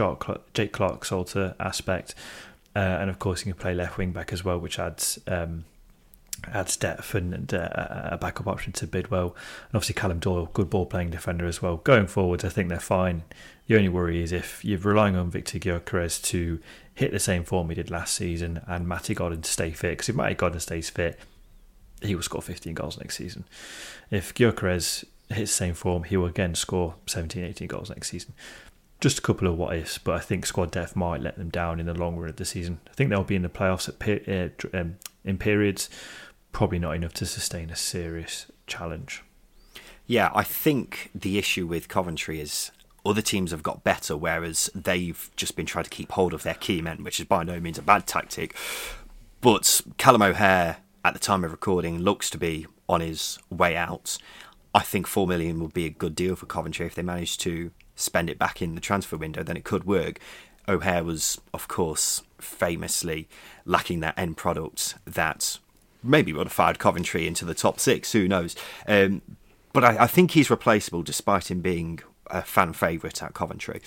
Jake 0.54 0.72
Clarke 0.72 1.06
Salter 1.06 1.56
aspect, 1.60 2.16
uh, 2.76 2.80
and 2.80 3.10
of 3.10 3.20
course 3.20 3.42
he 3.42 3.52
can 3.52 3.60
play 3.60 3.74
left 3.74 3.98
wing 3.98 4.12
back 4.12 4.34
as 4.34 4.44
well, 4.44 4.60
which 4.60 4.80
adds 4.80 5.20
um, 5.28 5.66
adds 6.52 6.78
depth 6.78 7.16
and, 7.16 7.54
uh, 7.54 7.70
a 8.12 8.18
backup 8.18 8.48
option 8.48 8.74
to 8.74 8.88
Bidwell. 8.88 9.36
And 9.68 9.76
obviously 9.76 9.96
Callum 9.96 10.20
Doyle, 10.20 10.50
good 10.54 10.70
ball 10.70 10.86
playing 10.86 11.12
defender 11.12 11.46
as 11.46 11.62
well. 11.62 11.78
Going 11.78 12.08
forwards, 12.08 12.44
I 12.44 12.50
think 12.50 12.70
they're 12.70 12.80
fine. 12.80 13.24
The 13.68 13.76
only 13.76 13.90
worry 13.90 14.24
is 14.24 14.32
if 14.32 14.64
you're 14.66 14.80
relying 14.80 15.16
on 15.16 15.30
Victor 15.30 15.60
Gyökeres 15.60 16.22
to 16.26 16.60
hit 16.94 17.12
the 17.12 17.20
same 17.20 17.44
form 17.44 17.70
he 17.70 17.76
did 17.76 17.92
last 17.92 18.14
season 18.16 18.62
and 18.68 18.88
Matty 18.88 19.14
Godden 19.14 19.42
to 19.42 19.50
stay 19.50 19.72
fit. 19.72 19.92
Because 19.92 20.10
if 20.10 20.16
Matty 20.16 20.36
Godden 20.36 20.60
stays 20.60 20.90
fit, 20.90 21.20
he 22.02 22.16
will 22.16 22.22
score 22.22 22.42
15 22.42 22.74
goals 22.74 22.98
next 22.98 23.18
season. 23.18 23.46
If 24.10 24.34
Gyökeres 24.34 25.04
hits 25.30 25.52
the 25.52 25.58
same 25.58 25.74
form, 25.74 26.04
he 26.04 26.18
will 26.18 26.28
again 26.28 26.56
score 26.56 26.96
17, 27.08 27.44
18 27.44 27.68
goals 27.68 27.90
next 27.90 28.10
season. 28.10 28.34
Just 29.00 29.20
a 29.20 29.22
couple 29.22 29.48
of 29.48 29.58
what 29.58 29.76
ifs, 29.76 29.98
but 29.98 30.16
I 30.16 30.20
think 30.20 30.46
squad 30.46 30.72
depth 30.72 30.96
might 30.96 31.22
let 31.22 31.38
them 31.38 31.50
down 31.50 31.80
in 31.80 31.86
the 31.86 31.94
long 31.94 32.18
run 32.18 32.30
of 32.30 32.36
the 32.36 32.46
season. 32.46 32.80
I 32.90 32.94
think 32.94 33.10
they'll 33.10 33.24
be 33.24 33.36
in 33.36 33.44
the 33.44 33.50
playoffs 33.50 33.88
at 33.88 34.74
uh, 34.74 34.78
um, 34.78 34.98
in 35.24 35.38
periods, 35.38 35.90
probably 36.52 36.80
not 36.80 36.96
enough 36.96 37.14
to 37.14 37.26
sustain 37.26 37.70
a 37.70 37.76
serious 37.76 38.48
challenge. 38.68 39.24
Yeah, 40.08 40.32
I 40.34 40.44
think 40.44 41.12
the 41.14 41.38
issue 41.38 41.68
with 41.68 41.88
Coventry 41.88 42.42
is 42.42 42.72
other 43.06 43.22
teams 43.22 43.52
have 43.52 43.64
got 43.64 43.84
better, 43.84 44.18
whereas 44.18 44.70
they've 44.74 45.30
just 45.36 45.56
been 45.56 45.66
trying 45.66 45.84
to 45.84 45.90
keep 45.90 46.12
hold 46.12 46.34
of 46.34 46.44
their 46.44 46.56
key 46.56 46.82
men, 46.82 47.04
which 47.04 47.20
is 47.20 47.26
by 47.26 47.44
no 47.44 47.60
means 47.60 47.78
a 47.78 47.82
bad 47.82 48.08
tactic. 48.08 48.56
But 49.42 49.82
Callum 49.98 50.22
O'Hare, 50.22 50.78
at 51.06 51.14
the 51.14 51.20
time 51.20 51.44
of 51.44 51.52
recording, 51.52 52.00
looks 52.00 52.30
to 52.32 52.38
be 52.38 52.68
on 52.88 53.02
his 53.02 53.40
way 53.50 53.78
out. 53.78 54.18
I 54.74 54.80
think 54.80 55.08
four 55.08 55.28
million 55.28 55.60
would 55.62 55.74
be 55.74 55.86
a 55.86 55.92
good 55.92 56.16
deal 56.16 56.36
for 56.36 56.46
Coventry 56.46 56.86
if 56.86 56.96
they 56.96 57.02
manage 57.02 57.38
to 57.40 57.72
spend 57.96 58.30
it 58.30 58.40
back 58.40 58.62
in 58.62 58.76
the 58.76 58.82
transfer 58.82 59.18
window. 59.18 59.44
Then 59.44 59.58
it 59.58 59.64
could 59.64 59.86
work. 59.86 60.20
O'Hare 60.68 61.04
was, 61.04 61.40
of 61.54 61.68
course, 61.68 62.22
famously 62.40 63.28
lacking 63.66 64.02
that 64.02 64.18
end 64.18 64.38
product 64.38 64.96
that 65.06 65.60
maybe 66.04 66.34
would 66.34 66.48
have 66.48 66.54
fired 66.54 66.80
Coventry 66.80 67.28
into 67.28 67.46
the 67.46 67.54
top 67.54 67.80
six. 67.80 68.12
Who 68.12 68.28
knows? 68.28 68.56
Um, 68.88 69.22
but 69.74 69.84
I, 69.84 70.04
I, 70.04 70.08
think 70.08 70.32
he's 70.32 70.50
replaceable, 70.50 71.04
despite 71.04 71.52
him 71.52 71.62
being 71.62 72.00
a 72.28 72.42
fan 72.42 72.74
favourite 72.74 73.22
at 73.22 73.34
Coventry. 73.34 73.82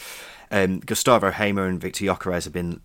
Um, 0.51 0.81
Gustavo 0.81 1.31
Hamer 1.31 1.67
and 1.67 1.81
Victor 1.81 2.05
Gyökeres 2.05 2.45
have 2.45 2.53
been 2.53 2.81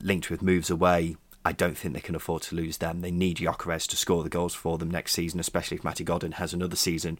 linked 0.00 0.30
with 0.30 0.42
moves 0.42 0.70
away. 0.70 1.16
I 1.44 1.52
don't 1.52 1.76
think 1.78 1.94
they 1.94 2.00
can 2.00 2.14
afford 2.14 2.42
to 2.42 2.54
lose 2.54 2.78
them. 2.78 3.00
They 3.00 3.10
need 3.10 3.38
Gyökeres 3.38 3.86
to 3.88 3.96
score 3.96 4.22
the 4.22 4.28
goals 4.28 4.54
for 4.54 4.76
them 4.76 4.90
next 4.90 5.12
season, 5.12 5.40
especially 5.40 5.76
if 5.78 5.84
Matty 5.84 6.04
Godden 6.04 6.32
has 6.32 6.52
another 6.52 6.76
season 6.76 7.18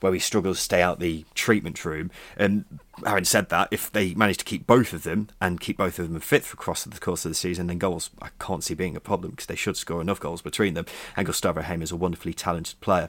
where 0.00 0.12
he 0.12 0.18
struggles 0.18 0.58
to 0.58 0.64
stay 0.64 0.82
out 0.82 0.98
the 0.98 1.24
treatment 1.34 1.84
room. 1.84 2.10
And 2.36 2.64
having 3.06 3.24
said 3.24 3.48
that, 3.48 3.68
if 3.70 3.90
they 3.90 4.14
manage 4.14 4.38
to 4.38 4.44
keep 4.44 4.66
both 4.66 4.92
of 4.92 5.02
them 5.02 5.28
and 5.40 5.60
keep 5.60 5.76
both 5.76 5.98
of 5.98 6.10
them 6.10 6.20
fit 6.20 6.44
for 6.44 6.54
across 6.54 6.84
the 6.84 6.98
course 6.98 7.24
of 7.24 7.30
the 7.30 7.34
season, 7.34 7.66
then 7.66 7.78
goals 7.78 8.10
I 8.20 8.28
can't 8.38 8.64
see 8.64 8.74
being 8.74 8.96
a 8.96 9.00
problem 9.00 9.32
because 9.32 9.46
they 9.46 9.56
should 9.56 9.76
score 9.76 10.00
enough 10.00 10.20
goals 10.20 10.42
between 10.42 10.74
them. 10.74 10.86
And 11.16 11.26
Gustavo 11.26 11.62
Hamer 11.62 11.84
is 11.84 11.92
a 11.92 11.96
wonderfully 11.96 12.34
talented 12.34 12.80
player. 12.80 13.08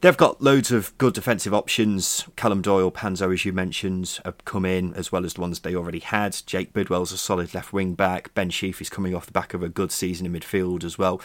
They've 0.00 0.16
got 0.16 0.42
loads 0.42 0.72
of 0.72 0.96
good 0.98 1.14
defensive 1.14 1.54
options. 1.54 2.26
Callum 2.36 2.62
Doyle, 2.62 2.90
Panzo, 2.90 3.32
as 3.32 3.44
you 3.44 3.52
mentioned, 3.52 4.18
have 4.24 4.44
come 4.44 4.64
in 4.64 4.94
as 4.94 5.12
well 5.12 5.24
as 5.24 5.34
the 5.34 5.40
ones 5.40 5.60
they 5.60 5.74
already 5.74 6.00
had. 6.00 6.36
Jake 6.44 6.72
Bidwell's 6.72 7.12
a 7.12 7.18
solid 7.18 7.54
left 7.54 7.72
wing 7.72 7.94
back. 7.94 8.34
Ben 8.34 8.50
Sheaf 8.50 8.80
is 8.80 8.90
coming 8.90 9.14
off 9.14 9.26
the 9.26 9.32
back 9.32 9.54
of 9.54 9.62
a 9.62 9.68
good 9.68 9.92
season 9.92 10.26
in 10.26 10.32
midfield 10.32 10.84
as 10.84 10.98
well. 10.98 11.20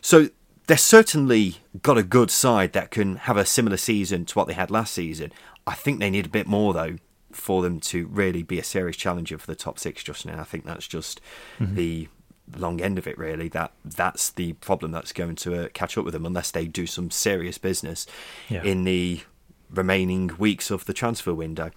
So 0.00 0.28
they're 0.66 0.76
certainly 0.76 1.56
got 1.82 1.96
a 1.96 2.02
good 2.02 2.30
side 2.30 2.74
that 2.74 2.90
can 2.90 3.16
have 3.16 3.38
a 3.38 3.46
similar 3.46 3.78
season 3.78 4.26
to 4.26 4.34
what 4.38 4.46
they 4.46 4.54
had 4.54 4.70
last 4.70 4.92
season. 4.92 5.32
I 5.66 5.74
think 5.74 5.98
they 5.98 6.10
need 6.10 6.26
a 6.26 6.30
bit 6.30 6.46
more 6.46 6.74
though 6.74 6.96
for 7.38 7.62
them 7.62 7.80
to 7.80 8.06
really 8.06 8.42
be 8.42 8.58
a 8.58 8.64
serious 8.64 8.96
challenger 8.96 9.38
for 9.38 9.46
the 9.46 9.54
top 9.54 9.78
six 9.78 10.02
just 10.02 10.26
now. 10.26 10.40
I 10.40 10.44
think 10.44 10.64
that's 10.64 10.86
just 10.86 11.20
mm-hmm. 11.58 11.74
the 11.74 12.08
long 12.56 12.80
end 12.80 12.98
of 12.98 13.06
it 13.06 13.18
really 13.18 13.46
that 13.48 13.70
that's 13.84 14.30
the 14.30 14.54
problem 14.54 14.90
that's 14.90 15.12
going 15.12 15.36
to 15.36 15.64
uh, 15.64 15.68
catch 15.74 15.98
up 15.98 16.04
with 16.06 16.14
them 16.14 16.24
unless 16.24 16.50
they 16.50 16.64
do 16.64 16.86
some 16.86 17.10
serious 17.10 17.58
business 17.58 18.06
yeah. 18.48 18.62
in 18.62 18.84
the 18.84 19.20
remaining 19.68 20.30
weeks 20.38 20.70
of 20.70 20.86
the 20.86 20.94
transfer 20.94 21.34
window 21.34 21.70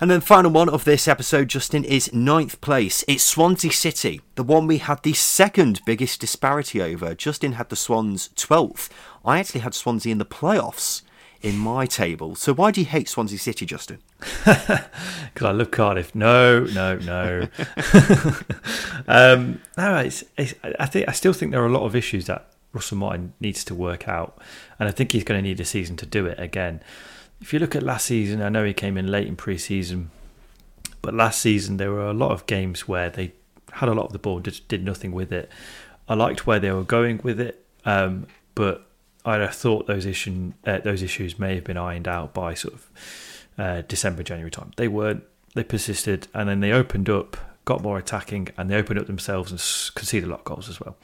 and 0.00 0.10
then 0.10 0.20
the 0.20 0.26
final 0.26 0.52
one 0.52 0.68
of 0.68 0.84
this 0.84 1.08
episode, 1.08 1.48
Justin, 1.48 1.82
is 1.82 2.12
ninth 2.12 2.60
place. 2.60 3.04
It's 3.08 3.24
Swansea 3.24 3.72
City, 3.72 4.20
the 4.36 4.44
one 4.44 4.68
we 4.68 4.78
had 4.78 5.02
the 5.02 5.12
second 5.12 5.80
biggest 5.84 6.20
disparity 6.20 6.80
over. 6.80 7.16
Justin 7.16 7.52
had 7.52 7.68
the 7.68 7.74
Swans 7.74 8.28
12th. 8.36 8.90
I 9.24 9.40
actually 9.40 9.62
had 9.62 9.74
Swansea 9.74 10.12
in 10.12 10.18
the 10.18 10.24
playoffs 10.24 11.02
in 11.42 11.56
my 11.56 11.86
table. 11.86 12.34
So 12.34 12.52
why 12.52 12.70
do 12.70 12.80
you 12.80 12.86
hate 12.86 13.08
Swansea 13.08 13.38
City, 13.38 13.66
Justin? 13.66 13.98
Because 15.34 15.50
I 15.50 15.52
love 15.52 15.70
Cardiff. 15.70 16.14
No, 16.16 16.64
no, 16.64 16.96
no. 16.96 17.46
um, 19.06 19.60
no, 19.76 19.96
it's, 19.98 20.24
it's, 20.36 20.54
I 20.80 20.86
think 20.86 21.08
I 21.08 21.12
still 21.12 21.32
think 21.32 21.52
there 21.52 21.62
are 21.62 21.66
a 21.66 21.70
lot 21.72 21.84
of 21.84 21.94
issues 21.94 22.26
that 22.26 22.50
Russell 22.72 22.96
Martin 22.96 23.34
needs 23.38 23.62
to 23.64 23.74
work 23.74 24.08
out, 24.08 24.40
and 24.80 24.88
I 24.88 24.90
think 24.92 25.12
he's 25.12 25.22
going 25.22 25.38
to 25.38 25.48
need 25.48 25.60
a 25.60 25.64
season 25.64 25.96
to 25.98 26.06
do 26.06 26.26
it 26.26 26.40
again 26.40 26.80
if 27.40 27.52
you 27.52 27.58
look 27.58 27.76
at 27.76 27.82
last 27.82 28.06
season, 28.06 28.42
I 28.42 28.48
know 28.48 28.64
he 28.64 28.74
came 28.74 28.96
in 28.96 29.06
late 29.06 29.26
in 29.26 29.36
pre-season, 29.36 30.10
but 31.02 31.14
last 31.14 31.40
season 31.40 31.76
there 31.76 31.90
were 31.90 32.06
a 32.06 32.12
lot 32.12 32.32
of 32.32 32.46
games 32.46 32.88
where 32.88 33.10
they 33.10 33.32
had 33.72 33.88
a 33.88 33.94
lot 33.94 34.06
of 34.06 34.12
the 34.12 34.18
ball, 34.18 34.40
just 34.40 34.68
did 34.68 34.84
nothing 34.84 35.12
with 35.12 35.32
it. 35.32 35.50
I 36.08 36.14
liked 36.14 36.46
where 36.46 36.58
they 36.58 36.72
were 36.72 36.84
going 36.84 37.20
with 37.22 37.40
it, 37.40 37.64
um, 37.84 38.26
but 38.54 38.87
I'd 39.28 39.40
have 39.42 39.54
thought 39.54 39.86
those 39.86 40.06
uh, 40.06 40.78
those 40.78 41.02
issues 41.02 41.38
may 41.38 41.54
have 41.54 41.64
been 41.64 41.76
ironed 41.76 42.08
out 42.08 42.32
by 42.32 42.54
sort 42.54 42.74
of 42.74 42.90
uh, 43.58 43.82
December, 43.86 44.22
January 44.22 44.50
time. 44.50 44.72
They 44.76 44.88
weren't. 44.88 45.24
They 45.54 45.64
persisted, 45.64 46.28
and 46.34 46.48
then 46.48 46.60
they 46.60 46.72
opened 46.72 47.08
up, 47.08 47.36
got 47.64 47.82
more 47.82 47.98
attacking, 47.98 48.48
and 48.56 48.70
they 48.70 48.76
opened 48.76 49.00
up 49.00 49.06
themselves 49.06 49.50
and 49.50 49.60
conceded 49.94 50.28
a 50.28 50.30
lot 50.30 50.40
of 50.40 50.44
goals 50.44 50.68
as 50.68 50.80
well. 50.80 50.96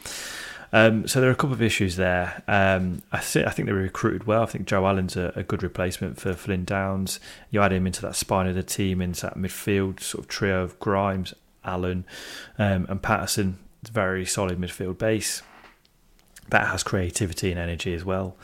Um, 0.72 1.06
so 1.06 1.20
there 1.20 1.28
are 1.30 1.32
a 1.32 1.36
couple 1.36 1.54
of 1.54 1.62
issues 1.62 1.96
there. 1.96 2.42
Um, 2.48 3.02
I, 3.12 3.20
th- 3.20 3.46
I, 3.46 3.50
think 3.50 3.66
they 3.66 3.72
were 3.72 3.78
recruited 3.78 4.26
well. 4.26 4.42
I 4.42 4.46
think 4.46 4.66
Joe 4.66 4.86
Allen's 4.86 5.16
a, 5.16 5.32
a, 5.36 5.44
good 5.44 5.62
replacement 5.62 6.18
for 6.18 6.34
Flynn 6.34 6.64
Downes. 6.64 7.20
You 7.50 7.62
add 7.62 7.72
him 7.72 7.86
into 7.86 8.02
that 8.02 8.16
spine 8.16 8.48
of 8.48 8.56
the 8.56 8.64
team, 8.64 9.00
into 9.00 9.22
that 9.22 9.36
midfield 9.36 10.00
sort 10.00 10.24
of 10.24 10.28
trio 10.28 10.64
of 10.64 10.78
Grimes, 10.80 11.32
Allen, 11.64 12.04
um, 12.58 12.86
and 12.88 13.00
Paterson. 13.00 13.58
It's 13.82 13.90
a 13.90 13.92
very 13.92 14.26
solid 14.26 14.58
midfield 14.58 14.98
base. 14.98 15.42
That 16.50 16.68
has 16.68 16.82
creativity 16.82 17.50
and 17.50 17.58
energy 17.58 17.94
as 17.94 18.04
well. 18.04 18.36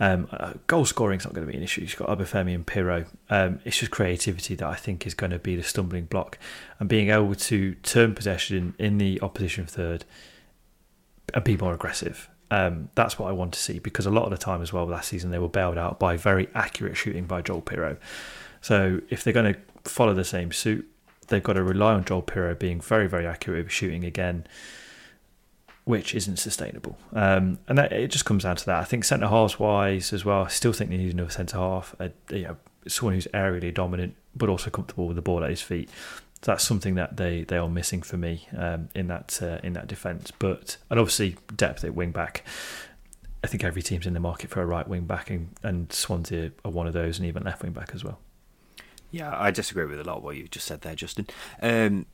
Um, 0.00 0.28
uh, 0.32 0.54
goal 0.66 0.84
scoring 0.84 1.20
is 1.20 1.24
not 1.24 1.34
going 1.34 1.46
to 1.46 1.52
be 1.52 1.56
an 1.56 1.62
issue. 1.62 1.82
You've 1.82 1.96
got 1.96 2.08
Obafemi 2.08 2.54
and 2.54 2.66
Piroe. 2.66 3.06
Um, 3.30 3.60
it's 3.64 3.78
just 3.78 3.92
creativity 3.92 4.54
that 4.56 4.66
I 4.66 4.74
think 4.74 5.06
is 5.06 5.14
going 5.14 5.30
to 5.30 5.38
be 5.38 5.54
the 5.54 5.62
stumbling 5.62 6.06
block, 6.06 6.38
and 6.80 6.88
being 6.88 7.10
able 7.10 7.34
to 7.34 7.74
turn 7.76 8.14
possession 8.14 8.74
in 8.78 8.98
the 8.98 9.20
opposition 9.20 9.66
third 9.66 10.04
and 11.34 11.44
be 11.44 11.56
more 11.56 11.74
aggressive. 11.74 12.28
Um, 12.50 12.90
that's 12.94 13.18
what 13.18 13.28
I 13.28 13.32
want 13.32 13.54
to 13.54 13.58
see 13.58 13.78
because 13.78 14.04
a 14.04 14.10
lot 14.10 14.24
of 14.24 14.30
the 14.30 14.36
time 14.36 14.60
as 14.60 14.72
well 14.74 14.84
last 14.84 15.08
season 15.08 15.30
they 15.30 15.38
were 15.38 15.48
bailed 15.48 15.78
out 15.78 15.98
by 15.98 16.18
very 16.18 16.48
accurate 16.54 16.96
shooting 16.96 17.24
by 17.24 17.40
Joel 17.40 17.62
Piroe. 17.62 17.96
So 18.60 19.00
if 19.08 19.24
they're 19.24 19.32
going 19.32 19.54
to 19.54 19.60
follow 19.90 20.12
the 20.12 20.24
same 20.24 20.52
suit, 20.52 20.86
they've 21.28 21.42
got 21.42 21.54
to 21.54 21.62
rely 21.62 21.94
on 21.94 22.04
Joel 22.04 22.22
Piroe 22.22 22.58
being 22.58 22.80
very 22.80 23.06
very 23.06 23.26
accurate 23.26 23.64
with 23.64 23.72
shooting 23.72 24.04
again, 24.04 24.46
which 25.84 26.14
isn't 26.14 26.36
sustainable. 26.36 26.96
Um, 27.12 27.58
and 27.66 27.76
that, 27.78 27.92
it 27.92 28.08
just 28.08 28.24
comes 28.24 28.44
down 28.44 28.56
to 28.56 28.66
that. 28.66 28.80
I 28.80 28.84
think 28.84 29.04
centre 29.04 29.28
halves 29.28 29.58
wise 29.58 30.12
as 30.12 30.24
well. 30.24 30.44
I 30.44 30.48
still 30.48 30.72
think 30.72 30.90
they 30.90 30.96
need 30.96 31.12
another 31.12 31.30
centre 31.30 31.58
half. 31.58 31.94
Uh, 31.98 32.08
you 32.30 32.42
know, 32.42 32.56
someone 32.86 33.14
who's 33.14 33.28
aerially 33.28 33.72
dominant 33.72 34.16
but 34.34 34.48
also 34.48 34.70
comfortable 34.70 35.06
with 35.06 35.16
the 35.16 35.22
ball 35.22 35.44
at 35.44 35.50
his 35.50 35.60
feet 35.60 35.90
that's 36.42 36.64
something 36.64 36.96
that 36.96 37.16
they, 37.16 37.44
they 37.44 37.56
are 37.56 37.68
missing 37.68 38.02
for 38.02 38.16
me 38.16 38.48
um, 38.56 38.88
in 38.94 39.06
that 39.06 39.38
uh, 39.40 39.58
in 39.62 39.72
that 39.74 39.86
defence. 39.86 40.32
But 40.38 40.76
and 40.90 40.98
obviously 40.98 41.36
depth 41.54 41.84
at 41.84 41.94
wing 41.94 42.10
back. 42.10 42.44
I 43.44 43.48
think 43.48 43.64
every 43.64 43.82
team's 43.82 44.06
in 44.06 44.14
the 44.14 44.20
market 44.20 44.50
for 44.50 44.62
a 44.62 44.66
right 44.66 44.86
wing 44.86 45.04
back, 45.04 45.30
and, 45.30 45.50
and 45.64 45.92
Swansea 45.92 46.52
are 46.64 46.70
one 46.70 46.86
of 46.86 46.92
those, 46.92 47.18
and 47.18 47.26
even 47.26 47.42
left 47.42 47.62
wing 47.62 47.72
back 47.72 47.90
as 47.92 48.04
well. 48.04 48.20
Yeah, 49.10 49.34
I 49.36 49.50
disagree 49.50 49.84
with 49.84 50.00
a 50.00 50.04
lot 50.04 50.18
of 50.18 50.22
what 50.22 50.36
you 50.36 50.46
just 50.46 50.66
said 50.66 50.82
there, 50.82 50.94
Justin. 50.94 51.26
Um, 51.60 52.06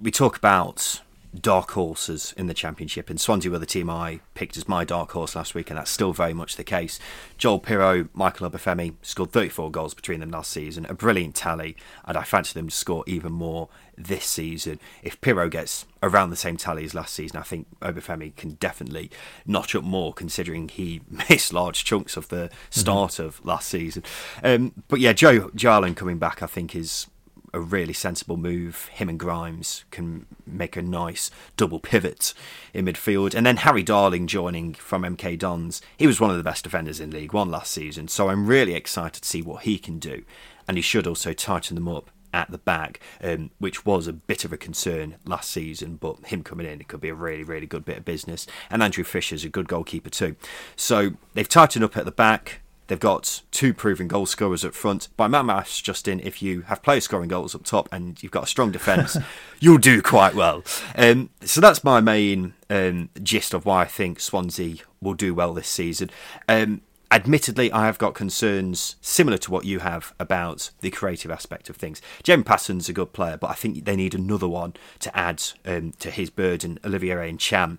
we 0.00 0.10
talk 0.10 0.36
about 0.36 1.00
dark 1.38 1.70
horses 1.72 2.34
in 2.36 2.46
the 2.46 2.54
championship, 2.54 3.08
and 3.08 3.20
Swansea 3.20 3.50
were 3.50 3.58
the 3.58 3.66
team 3.66 3.88
I 3.88 4.20
picked 4.34 4.56
as 4.56 4.68
my 4.68 4.84
dark 4.84 5.12
horse 5.12 5.34
last 5.34 5.54
week, 5.54 5.70
and 5.70 5.78
that's 5.78 5.90
still 5.90 6.12
very 6.12 6.34
much 6.34 6.56
the 6.56 6.64
case. 6.64 6.98
Joel 7.38 7.60
Piroe, 7.60 8.08
Michael 8.12 8.50
Obafemi 8.50 8.94
scored 9.02 9.32
34 9.32 9.70
goals 9.70 9.94
between 9.94 10.20
them 10.20 10.30
last 10.30 10.50
season, 10.50 10.86
a 10.88 10.94
brilliant 10.94 11.34
tally, 11.34 11.76
and 12.04 12.16
I 12.16 12.22
fancy 12.22 12.54
them 12.54 12.68
to 12.68 12.74
score 12.74 13.04
even 13.06 13.32
more 13.32 13.68
this 13.96 14.24
season. 14.24 14.78
If 15.02 15.20
Piroe 15.20 15.50
gets 15.50 15.86
around 16.02 16.30
the 16.30 16.36
same 16.36 16.56
tally 16.56 16.84
as 16.84 16.94
last 16.94 17.14
season, 17.14 17.38
I 17.38 17.42
think 17.42 17.66
Obafemi 17.80 18.34
can 18.36 18.52
definitely 18.52 19.10
notch 19.46 19.74
up 19.74 19.84
more, 19.84 20.12
considering 20.12 20.68
he 20.68 21.00
missed 21.30 21.52
large 21.52 21.84
chunks 21.84 22.16
of 22.16 22.28
the 22.28 22.46
mm-hmm. 22.48 22.54
start 22.80 23.12
mm-hmm. 23.12 23.24
of 23.24 23.44
last 23.44 23.68
season. 23.68 24.02
Um, 24.42 24.72
but 24.88 25.00
yeah, 25.00 25.12
Joe 25.12 25.50
Allen 25.64 25.94
coming 25.94 26.18
back, 26.18 26.42
I 26.42 26.46
think, 26.46 26.76
is 26.76 27.06
a 27.52 27.60
really 27.60 27.92
sensible 27.92 28.36
move. 28.36 28.86
Him 28.92 29.08
and 29.08 29.18
Grimes 29.18 29.84
can 29.90 30.26
make 30.46 30.76
a 30.76 30.82
nice 30.82 31.30
double 31.56 31.80
pivot 31.80 32.34
in 32.72 32.86
midfield. 32.86 33.34
And 33.34 33.44
then 33.44 33.58
Harry 33.58 33.82
Darling 33.82 34.26
joining 34.26 34.74
from 34.74 35.02
MK 35.02 35.38
Dons. 35.38 35.82
He 35.96 36.06
was 36.06 36.20
one 36.20 36.30
of 36.30 36.36
the 36.36 36.42
best 36.42 36.64
defenders 36.64 37.00
in 37.00 37.10
League 37.10 37.32
One 37.32 37.50
last 37.50 37.72
season, 37.72 38.08
so 38.08 38.28
I'm 38.28 38.46
really 38.46 38.74
excited 38.74 39.22
to 39.22 39.28
see 39.28 39.42
what 39.42 39.62
he 39.62 39.78
can 39.78 39.98
do. 39.98 40.24
And 40.66 40.76
he 40.76 40.82
should 40.82 41.06
also 41.06 41.32
tighten 41.32 41.74
them 41.74 41.88
up 41.88 42.10
at 42.32 42.50
the 42.50 42.58
back, 42.58 43.00
um, 43.22 43.50
which 43.58 43.84
was 43.84 44.06
a 44.06 44.12
bit 44.12 44.44
of 44.44 44.52
a 44.52 44.56
concern 44.56 45.16
last 45.26 45.50
season. 45.50 45.96
But 45.96 46.26
him 46.26 46.42
coming 46.42 46.66
in, 46.66 46.80
it 46.80 46.88
could 46.88 47.00
be 47.00 47.10
a 47.10 47.14
really, 47.14 47.44
really 47.44 47.66
good 47.66 47.84
bit 47.84 47.98
of 47.98 48.04
business. 48.04 48.46
And 48.70 48.82
Andrew 48.82 49.04
Fisher's 49.04 49.44
a 49.44 49.48
good 49.48 49.68
goalkeeper 49.68 50.10
too. 50.10 50.36
So 50.76 51.12
they've 51.34 51.48
tightened 51.48 51.84
up 51.84 51.96
at 51.96 52.04
the 52.04 52.12
back. 52.12 52.62
They've 52.86 52.98
got 52.98 53.42
two 53.50 53.72
proven 53.72 54.08
goal 54.08 54.26
scorers 54.26 54.64
up 54.64 54.74
front. 54.74 55.08
By 55.16 55.26
my 55.26 55.42
maths, 55.42 55.80
Justin, 55.80 56.20
if 56.20 56.42
you 56.42 56.62
have 56.62 56.82
players 56.82 57.04
scoring 57.04 57.28
goals 57.28 57.54
up 57.54 57.64
top 57.64 57.88
and 57.92 58.22
you've 58.22 58.32
got 58.32 58.44
a 58.44 58.48
strong 58.48 58.72
defence, 58.72 59.16
you'll 59.60 59.78
do 59.78 60.02
quite 60.02 60.34
well. 60.34 60.62
Um, 60.96 61.30
so 61.42 61.60
that's 61.60 61.84
my 61.84 62.00
main 62.00 62.54
um, 62.68 63.10
gist 63.22 63.54
of 63.54 63.64
why 63.64 63.82
I 63.82 63.86
think 63.86 64.20
Swansea 64.20 64.76
will 65.00 65.14
do 65.14 65.34
well 65.34 65.54
this 65.54 65.68
season. 65.68 66.10
Um, 66.48 66.82
admittedly, 67.10 67.70
I 67.70 67.86
have 67.86 67.98
got 67.98 68.14
concerns 68.14 68.96
similar 69.00 69.38
to 69.38 69.50
what 69.50 69.64
you 69.64 69.80
have 69.80 70.14
about 70.18 70.70
the 70.80 70.90
creative 70.90 71.30
aspect 71.30 71.70
of 71.70 71.76
things. 71.76 72.02
Jem 72.22 72.42
Paterson's 72.42 72.88
a 72.88 72.92
good 72.92 73.12
player, 73.12 73.36
but 73.36 73.50
I 73.50 73.54
think 73.54 73.84
they 73.84 73.96
need 73.96 74.14
another 74.14 74.48
one 74.48 74.74
to 75.00 75.16
add 75.16 75.42
um, 75.64 75.92
to 76.00 76.10
his 76.10 76.30
burden. 76.30 76.78
Olivier 76.84 77.30
Ntcham 77.32 77.78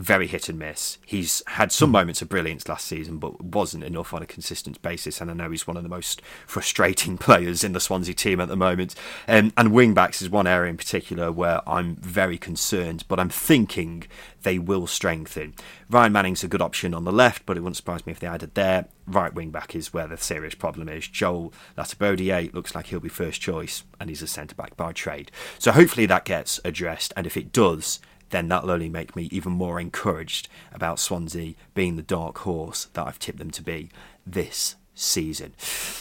very 0.00 0.26
hit 0.26 0.48
and 0.48 0.58
miss. 0.58 0.98
He's 1.04 1.42
had 1.46 1.70
some 1.70 1.90
moments 1.90 2.22
of 2.22 2.28
brilliance 2.28 2.68
last 2.68 2.86
season, 2.86 3.18
but 3.18 3.42
wasn't 3.42 3.84
enough 3.84 4.14
on 4.14 4.22
a 4.22 4.26
consistent 4.26 4.80
basis. 4.80 5.20
And 5.20 5.30
I 5.30 5.34
know 5.34 5.50
he's 5.50 5.66
one 5.66 5.76
of 5.76 5.82
the 5.82 5.88
most 5.88 6.22
frustrating 6.46 7.18
players 7.18 7.62
in 7.62 7.72
the 7.72 7.80
Swansea 7.80 8.14
team 8.14 8.40
at 8.40 8.48
the 8.48 8.56
moment. 8.56 8.94
Um, 9.28 9.52
and 9.56 9.72
wing 9.72 9.94
backs 9.94 10.22
is 10.22 10.30
one 10.30 10.46
area 10.46 10.70
in 10.70 10.76
particular 10.76 11.30
where 11.30 11.60
I'm 11.68 11.96
very 11.96 12.38
concerned, 12.38 13.04
but 13.08 13.20
I'm 13.20 13.28
thinking 13.28 14.04
they 14.42 14.58
will 14.58 14.86
strengthen. 14.86 15.54
Ryan 15.90 16.12
Manning's 16.12 16.44
a 16.44 16.48
good 16.48 16.62
option 16.62 16.94
on 16.94 17.04
the 17.04 17.12
left, 17.12 17.44
but 17.44 17.56
it 17.56 17.60
wouldn't 17.60 17.76
surprise 17.76 18.06
me 18.06 18.12
if 18.12 18.20
they 18.20 18.26
added 18.26 18.54
there. 18.54 18.86
Right 19.06 19.34
wing 19.34 19.50
back 19.50 19.74
is 19.74 19.92
where 19.92 20.06
the 20.06 20.16
serious 20.16 20.54
problem 20.54 20.88
is. 20.88 21.08
Joel 21.08 21.52
Latibeaudiere 21.76 22.54
looks 22.54 22.74
like 22.74 22.86
he'll 22.86 23.00
be 23.00 23.08
first 23.08 23.40
choice, 23.40 23.82
and 23.98 24.08
he's 24.08 24.22
a 24.22 24.26
centre 24.26 24.54
back 24.54 24.76
by 24.76 24.92
trade. 24.92 25.30
So 25.58 25.72
hopefully 25.72 26.06
that 26.06 26.24
gets 26.24 26.58
addressed, 26.64 27.12
and 27.16 27.26
if 27.26 27.36
it 27.36 27.52
does, 27.52 28.00
then 28.30 28.48
that'll 28.48 28.70
only 28.70 28.88
make 28.88 29.14
me 29.14 29.28
even 29.30 29.52
more 29.52 29.80
encouraged 29.80 30.48
about 30.72 30.98
Swansea 30.98 31.54
being 31.74 31.96
the 31.96 32.02
dark 32.02 32.38
horse 32.38 32.86
that 32.94 33.06
I've 33.06 33.18
tipped 33.18 33.38
them 33.38 33.50
to 33.52 33.62
be 33.62 33.90
this 34.26 34.76
season. 35.00 35.54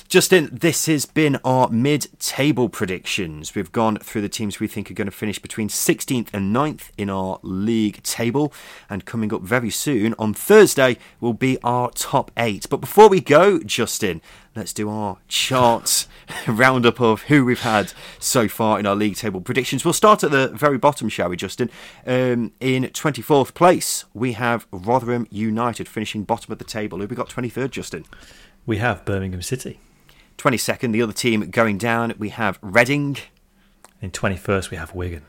Justin, 0.08 0.50
this 0.52 0.88
has 0.88 1.06
been 1.06 1.39
our 1.43 1.70
mid 1.70 2.08
table 2.20 2.68
predictions. 2.68 3.56
We've 3.56 3.72
gone 3.72 3.97
through 3.97 4.22
the 4.22 4.30
teams 4.30 4.60
we 4.60 4.68
think 4.68 4.89
are 4.89 4.95
going 4.95 5.06
to 5.06 5.12
finish 5.12 5.39
between 5.39 5.70
16th 5.70 6.30
and 6.34 6.56
9th 6.56 6.89
in 6.97 7.10
our 7.10 7.39
league 7.41 8.02
table. 8.04 8.52
And 8.89 9.06
coming 9.06 9.34
up 9.34 9.41
very 9.41 9.70
soon 9.70 10.16
on 10.18 10.34
Thursday 10.34 10.97
will 11.20 11.34
be 11.34 11.58
our 11.64 11.91
top 11.91 12.32
eight. 12.38 12.66
But 12.70 12.82
before 12.82 13.08
we 13.08 13.22
go, 13.22 13.60
Justin, 13.60 14.22
let's 14.56 14.74
do 14.74 14.89
our 14.89 15.18
charts 15.28 16.08
roundup 16.47 17.00
of 17.00 17.24
who 17.24 17.45
we've 17.45 17.62
had 17.62 17.93
so 18.18 18.47
far 18.47 18.80
in 18.80 18.86
our 18.86 18.95
league 18.95 19.16
table 19.16 19.41
predictions. 19.41 19.86
We'll 19.86 19.93
start 19.93 20.24
at 20.24 20.32
the 20.32 20.47
very 20.50 20.78
bottom, 20.78 21.08
shall 21.08 21.30
we, 21.30 21.38
Justin? 21.38 21.70
Um, 22.06 22.52
in 22.60 22.84
24th 22.84 23.54
place, 23.54 24.06
we 24.14 24.34
have 24.34 24.68
Rotherham 24.72 25.28
United 25.30 25.88
finishing 25.88 26.24
bottom 26.24 26.52
of 26.52 26.58
the 26.58 26.66
table. 26.66 27.00
Who 27.00 27.08
we 27.08 27.16
got 27.16 27.30
23rd, 27.30 27.72
Justin? 27.72 28.06
We 28.70 28.78
have 28.78 29.03
Birmingham 29.03 29.41
City. 29.41 29.80
22nd, 30.38 30.91
the 30.91 31.01
other 31.01 31.11
team 31.11 31.49
going 31.49 31.80
down, 31.80 32.13
we 32.20 32.30
have 32.30 32.59
Reading. 32.61 33.17
In 33.99 34.11
21st, 34.11 34.70
we 34.70 34.78
have 34.78 34.93
Wigan. 34.93 35.24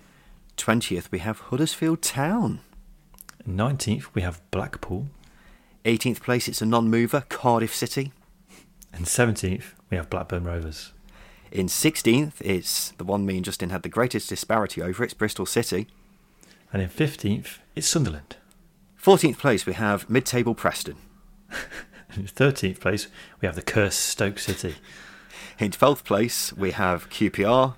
20th, 0.59 1.11
we 1.11 1.21
have 1.21 1.39
Huddersfield 1.39 2.03
Town. 2.03 2.61
19th, 3.49 4.09
we 4.13 4.21
have 4.21 4.43
Blackpool. 4.51 5.07
18th 5.87 6.21
place, 6.21 6.49
it's 6.49 6.61
a 6.61 6.67
non 6.67 6.91
mover, 6.91 7.25
Cardiff 7.31 7.75
City. 7.75 8.13
And 8.93 9.07
17th, 9.07 9.73
we 9.89 9.97
have 9.97 10.11
Blackburn 10.11 10.45
Rovers. 10.45 10.93
In 11.51 11.65
16th, 11.65 12.35
it's 12.43 12.91
the 12.99 13.05
one 13.05 13.25
me 13.25 13.37
and 13.37 13.45
Justin 13.47 13.71
had 13.71 13.85
the 13.85 13.89
greatest 13.89 14.29
disparity 14.29 14.83
over, 14.83 15.03
it's 15.03 15.15
Bristol 15.15 15.47
City. 15.47 15.87
And 16.75 16.83
in 16.83 16.91
15th, 16.91 17.57
it's 17.75 17.89
Sunderland. 17.89 18.37
14th 19.03 19.39
place, 19.39 19.65
we 19.65 19.73
have 19.73 20.11
mid 20.11 20.27
table 20.27 20.55
Preston. 20.55 20.97
In 22.17 22.25
13th 22.25 22.81
place, 22.81 23.09
we 23.41 23.47
have 23.47 23.55
the 23.55 23.63
cursed 23.63 24.01
Stoke 24.01 24.39
City. 24.39 24.77
In 25.59 25.71
12th 25.71 26.05
place, 26.05 26.53
we 26.53 26.73
have 26.73 27.11
QPR. 27.11 27.77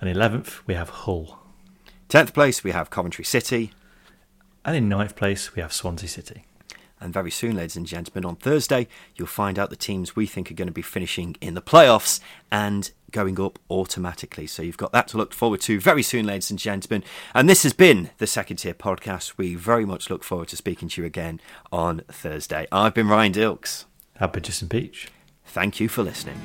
And 0.00 0.14
11th, 0.14 0.60
we 0.66 0.74
have 0.74 0.90
Hull. 0.90 1.38
10th 2.08 2.32
place, 2.32 2.62
we 2.62 2.70
have 2.70 2.90
Coventry 2.90 3.24
City. 3.24 3.72
And 4.64 4.76
in 4.76 4.88
9th 4.88 5.16
place, 5.16 5.54
we 5.54 5.62
have 5.62 5.72
Swansea 5.72 6.08
City. 6.08 6.44
And 7.00 7.12
very 7.12 7.30
soon, 7.30 7.56
ladies 7.56 7.76
and 7.76 7.86
gentlemen, 7.86 8.24
on 8.24 8.36
Thursday, 8.36 8.88
you'll 9.14 9.28
find 9.28 9.58
out 9.58 9.70
the 9.70 9.76
teams 9.76 10.16
we 10.16 10.26
think 10.26 10.50
are 10.50 10.54
going 10.54 10.68
to 10.68 10.72
be 10.72 10.82
finishing 10.82 11.36
in 11.40 11.54
the 11.54 11.62
playoffs 11.62 12.20
and 12.50 12.90
going 13.10 13.40
up 13.40 13.58
automatically. 13.70 14.46
So 14.46 14.62
you've 14.62 14.76
got 14.76 14.92
that 14.92 15.08
to 15.08 15.16
look 15.16 15.32
forward 15.32 15.60
to 15.62 15.80
very 15.80 16.02
soon, 16.02 16.26
ladies 16.26 16.50
and 16.50 16.58
gentlemen. 16.58 17.04
And 17.34 17.48
this 17.48 17.62
has 17.62 17.72
been 17.72 18.10
the 18.18 18.26
Second 18.26 18.58
Tier 18.58 18.74
Podcast. 18.74 19.34
We 19.36 19.54
very 19.54 19.84
much 19.84 20.10
look 20.10 20.24
forward 20.24 20.48
to 20.48 20.56
speaking 20.56 20.88
to 20.90 21.02
you 21.02 21.06
again 21.06 21.40
on 21.72 22.02
Thursday. 22.08 22.66
I've 22.70 22.94
been 22.94 23.08
Ryan 23.08 23.32
Dilks. 23.32 23.84
I've 24.20 24.32
been 24.32 24.42
Justin 24.42 24.68
Peach. 24.68 25.08
Thank 25.46 25.80
you 25.80 25.88
for 25.88 26.02
listening. 26.02 26.38